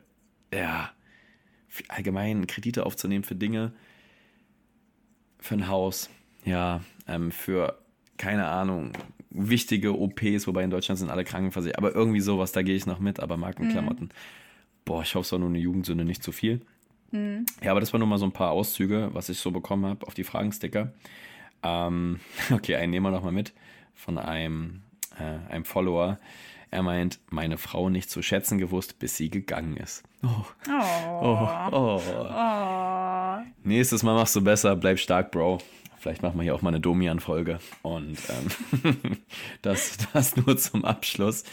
[0.53, 0.91] ja,
[1.89, 3.73] allgemein Kredite aufzunehmen für Dinge,
[5.39, 6.09] für ein Haus,
[6.45, 7.77] ja, ähm, für,
[8.17, 8.93] keine Ahnung,
[9.29, 12.99] wichtige OPs, wobei in Deutschland sind alle Krankenversichert, aber irgendwie sowas, da gehe ich noch
[12.99, 14.11] mit, aber Markenklamotten, mhm.
[14.85, 16.61] boah, ich hoffe, es war nur eine Jugendsünde, nicht zu viel.
[17.11, 17.45] Mhm.
[17.63, 20.07] Ja, aber das waren nur mal so ein paar Auszüge, was ich so bekommen habe
[20.07, 20.93] auf die Fragensticker.
[21.63, 22.19] Ähm,
[22.51, 23.53] okay, einen nehmen wir nochmal mit
[23.93, 24.81] von einem,
[25.19, 26.19] äh, einem Follower.
[26.69, 30.03] Er meint, meine Frau nicht zu schätzen gewusst, bis sie gegangen ist.
[30.23, 30.45] Oh.
[30.69, 31.47] Oh.
[31.71, 32.01] Oh.
[32.01, 33.37] oh.
[33.63, 35.59] Nächstes Mal machst du besser, bleib stark, Bro.
[35.99, 37.59] Vielleicht machen wir hier auch mal eine Domian-Folge.
[37.81, 39.17] Und ähm,
[39.61, 41.43] das, das nur zum Abschluss.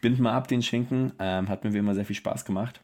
[0.00, 1.12] Bind mal ab den Schinken.
[1.18, 2.80] Ähm, hat mir wie immer sehr viel Spaß gemacht.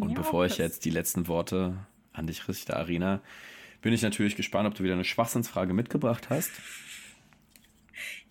[0.00, 1.76] Und ja, bevor ich jetzt die letzten Worte
[2.12, 3.20] an dich richte, Arina,
[3.80, 6.50] bin ich natürlich gespannt, ob du wieder eine Schwachsinnsfrage mitgebracht hast.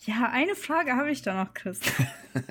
[0.05, 1.79] Ja, eine Frage habe ich da noch, Chris.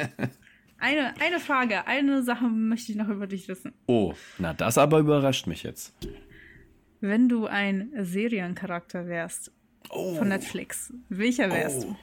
[0.79, 3.73] eine, eine Frage, eine Sache möchte ich noch über dich wissen.
[3.87, 5.95] Oh, na das aber überrascht mich jetzt.
[7.01, 9.53] Wenn du ein Seriencharakter wärst
[9.91, 10.17] oh.
[10.17, 11.89] von Netflix, welcher wärst oh.
[11.89, 11.97] du?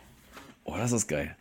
[0.66, 1.36] Oh, das ist geil.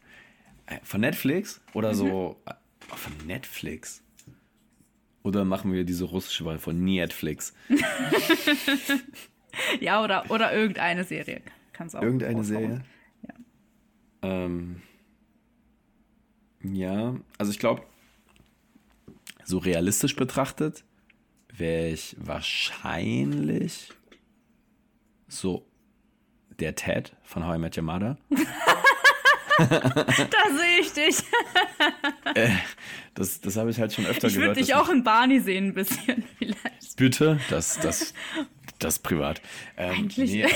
[0.67, 2.37] Äh, von Netflix oder so?
[2.45, 2.53] Mhm.
[2.53, 4.03] Äh, von Netflix?
[5.23, 7.55] Oder machen wir diese russische Wahl von Netflix?
[9.81, 11.43] ja, oder, oder irgendeine Serie.
[11.73, 12.61] Kann's auch irgendeine ausbauen.
[12.61, 12.85] Serie?
[14.23, 14.29] Ja.
[14.29, 14.83] Ähm,
[16.65, 17.83] ja, also ich glaube,
[19.45, 20.85] so realistisch betrachtet
[21.53, 23.93] wäre ich wahrscheinlich
[25.29, 25.67] so
[26.61, 28.17] der Ted von How I Met Your Mother.
[29.59, 30.07] da
[30.57, 31.23] sehe ich dich.
[32.35, 32.51] äh,
[33.15, 34.57] das das habe ich halt schon öfter ich gehört.
[34.57, 36.97] Ich würde dich auch in Barney sehen, ein bisschen vielleicht.
[36.97, 37.41] Bitte?
[37.51, 38.15] Das, das,
[38.79, 39.43] das privat.
[39.77, 40.33] Ähm, Eigentlich.
[40.33, 40.55] Nee, aber,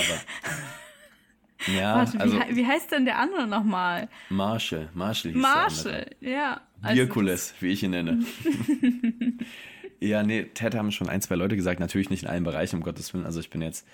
[1.65, 4.09] ja, Warte, also, wie, wie, heißt denn der andere nochmal?
[4.29, 4.89] Marshall.
[4.93, 6.61] Marshall hieß Marshall, ja.
[6.81, 7.01] Also
[7.59, 8.23] wie ich ihn nenne.
[9.99, 11.79] ja, nee, Ted haben schon ein, zwei Leute gesagt.
[11.79, 13.25] Natürlich nicht in allen Bereichen, um Gottes Willen.
[13.25, 13.87] Also ich bin jetzt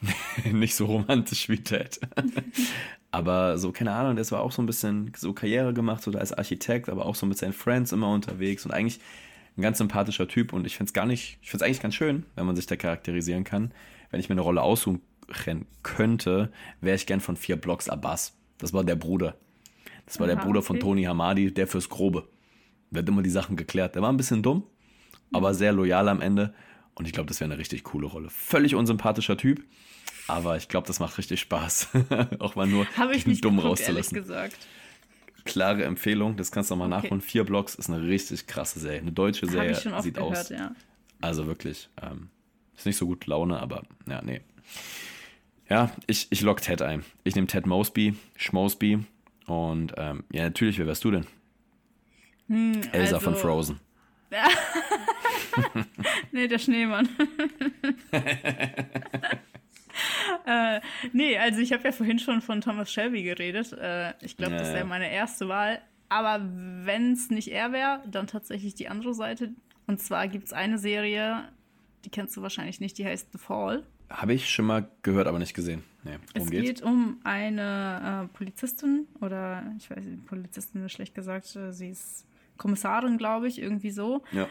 [0.44, 2.00] nicht so romantisch wie Ted.
[3.10, 6.32] aber so, keine Ahnung, das war auch so ein bisschen so Karriere gemacht, so als
[6.32, 9.00] Architekt, aber auch so mit seinen Friends immer unterwegs und eigentlich
[9.56, 11.94] ein ganz sympathischer Typ und ich finde es gar nicht, ich finde es eigentlich ganz
[11.94, 13.72] schön, wenn man sich da charakterisieren kann.
[14.10, 15.00] Wenn ich mir eine Rolle aussuchen
[15.82, 18.36] könnte, wäre ich gern von vier Blocks Abbas.
[18.58, 19.36] Das war der Bruder.
[20.06, 20.66] Das war Aha, der Bruder okay.
[20.68, 22.28] von Tony Hamadi, der fürs Grobe.
[22.90, 23.94] Der hat immer die Sachen geklärt.
[23.94, 24.64] Der war ein bisschen dumm,
[25.32, 26.54] aber sehr loyal am Ende.
[26.94, 28.30] Und ich glaube, das wäre eine richtig coole Rolle.
[28.30, 29.62] Völlig unsympathischer Typ,
[30.28, 31.88] aber ich glaube, das macht richtig Spaß.
[32.38, 34.16] auch mal nur ich nicht dumm geguckt, rauszulassen.
[34.16, 34.56] gesagt.
[35.44, 37.04] Klare Empfehlung, das kannst du nochmal okay.
[37.04, 37.20] nachholen.
[37.20, 39.00] Vier Blocks ist eine richtig krasse Serie.
[39.00, 40.48] Eine deutsche Serie sieht gehört, aus.
[40.48, 40.74] Ja.
[41.20, 42.30] Also wirklich, ähm,
[42.76, 44.40] ist nicht so gut Laune, aber ja, nee.
[45.68, 47.04] Ja, ich, ich lock Ted ein.
[47.24, 49.04] Ich nehme Ted Mosby, Schmosby
[49.46, 51.26] und ähm, ja, natürlich, wer wärst du denn?
[52.48, 53.80] Hm, Elsa also, von Frozen.
[56.32, 57.08] nee, der Schneemann.
[60.46, 60.80] äh,
[61.12, 63.72] nee, also ich habe ja vorhin schon von Thomas Shelby geredet.
[63.72, 65.80] Äh, ich glaube, ja, das wäre meine erste Wahl.
[66.08, 69.52] Aber wenn es nicht er wäre, dann tatsächlich die andere Seite.
[69.86, 71.48] Und zwar gibt es eine Serie,
[72.04, 73.84] die kennst du wahrscheinlich nicht, die heißt The Fall.
[74.08, 75.82] Habe ich schon mal gehört, aber nicht gesehen.
[76.04, 76.66] Nee, es geht's?
[76.66, 81.90] geht um eine äh, Polizistin oder ich weiß nicht, Polizistin ist schlecht gesagt, äh, sie
[81.90, 82.26] ist
[82.56, 84.22] Kommissarin, glaube ich, irgendwie so.
[84.32, 84.48] Ja.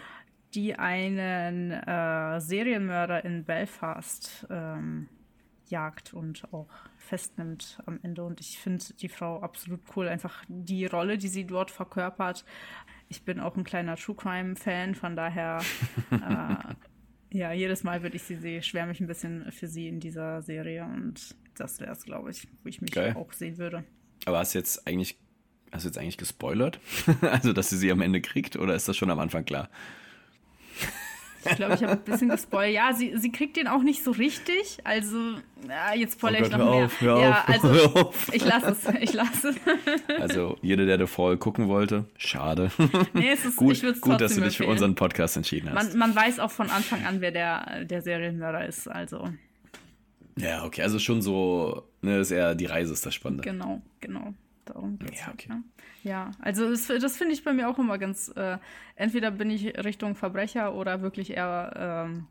[0.53, 5.07] Die einen äh, Serienmörder in Belfast ähm,
[5.69, 8.23] jagt und auch festnimmt am Ende.
[8.23, 10.07] Und ich finde die Frau absolut cool.
[10.07, 12.45] Einfach die Rolle, die sie dort verkörpert.
[13.09, 15.61] Ich bin auch ein kleiner True Crime-Fan, von daher,
[16.11, 16.73] äh,
[17.35, 20.41] ja, jedes Mal, wenn ich sie sehe, schwärme ich ein bisschen für sie in dieser
[20.41, 20.85] Serie.
[20.85, 23.13] Und das wäre es, glaube ich, wo ich mich Geil.
[23.15, 23.83] auch sehen würde.
[24.25, 25.17] Aber hast du jetzt eigentlich
[25.71, 26.79] hast du jetzt eigentlich gespoilert?
[27.21, 29.69] also, dass sie sie am Ende kriegt oder ist das schon am Anfang klar?
[31.49, 32.73] Ich glaube, ich habe ein bisschen gespoilt.
[32.73, 34.79] Ja, sie, sie kriegt den auch nicht so richtig.
[34.83, 35.17] Also,
[35.67, 36.85] ja, jetzt spoilere oh ich noch hör mehr.
[36.85, 38.33] Auf, hör ja, auf, also, hör auf.
[38.33, 38.95] ich lasse es.
[39.01, 40.19] Ich lasse es.
[40.19, 42.71] Also, jeder, der The Fall gucken wollte, schade.
[43.13, 45.93] Nee, es ist, gut, gut dass du dich für unseren Podcast entschieden hast.
[45.93, 48.87] Man, man, weiß auch von Anfang an, wer der, der Serienmörder ist.
[48.87, 49.29] Also.
[50.37, 50.81] Ja, okay.
[50.81, 53.43] Also schon so, ne, ist eher die Reise ist das Spannende.
[53.43, 54.33] Genau, genau.
[54.65, 55.49] Darum geht's ja, halt, okay.
[55.49, 55.65] Halt, ne?
[56.05, 58.59] Ja, also das, das finde ich bei mir auch immer ganz, äh,
[58.95, 62.27] entweder bin ich Richtung Verbrecher oder wirklich eher, ähm,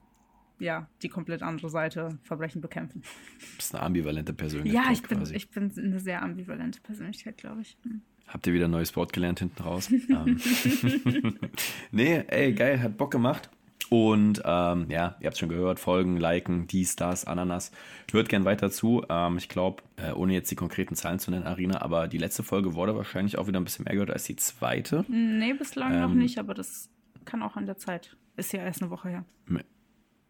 [0.60, 3.02] ja, die komplett andere Seite Verbrechen bekämpfen.
[3.02, 4.84] Du bist eine ambivalente Persönlichkeit.
[4.84, 7.76] Ja, ich bin, ich bin eine sehr ambivalente Persönlichkeit, glaube ich.
[7.82, 8.00] Hm.
[8.28, 9.90] Habt ihr wieder ein neues Wort gelernt hinten raus?
[9.90, 10.40] Ähm.
[11.90, 13.50] nee, ey, geil, hat Bock gemacht.
[13.90, 17.70] Und ähm, ja, ihr habt es schon gehört, folgen, liken, dies, das, Ananas.
[18.10, 19.04] Hört gern weiter zu.
[19.08, 22.42] Ähm, ich glaube, äh, ohne jetzt die konkreten Zahlen zu nennen, Arena, aber die letzte
[22.42, 25.04] Folge wurde wahrscheinlich auch wieder ein bisschen mehr gehört als die zweite.
[25.08, 26.88] Nee, bislang ähm, noch nicht, aber das
[27.24, 28.16] kann auch an der Zeit.
[28.36, 29.24] Ist ja erst eine Woche her.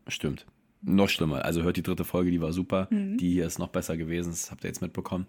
[0.08, 0.46] Stimmt.
[0.82, 1.44] Noch schlimmer.
[1.44, 2.88] Also hört die dritte Folge, die war super.
[2.90, 3.16] Mhm.
[3.16, 5.26] Die hier ist noch besser gewesen, das habt ihr jetzt mitbekommen.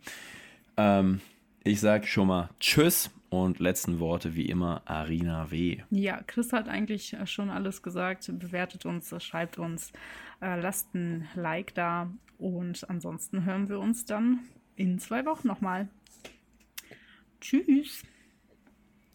[0.76, 1.22] Ähm,
[1.64, 3.10] ich sag schon mal Tschüss
[3.44, 5.82] und letzten Worte wie immer Arina W.
[5.90, 8.32] Ja, Chris hat eigentlich äh, schon alles gesagt.
[8.40, 9.92] Bewertet uns, schreibt uns,
[10.42, 14.40] äh, lasst ein Like da und ansonsten hören wir uns dann
[14.76, 15.88] in zwei Wochen nochmal.
[17.42, 18.04] Tschüss.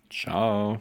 [0.09, 0.81] Ciao.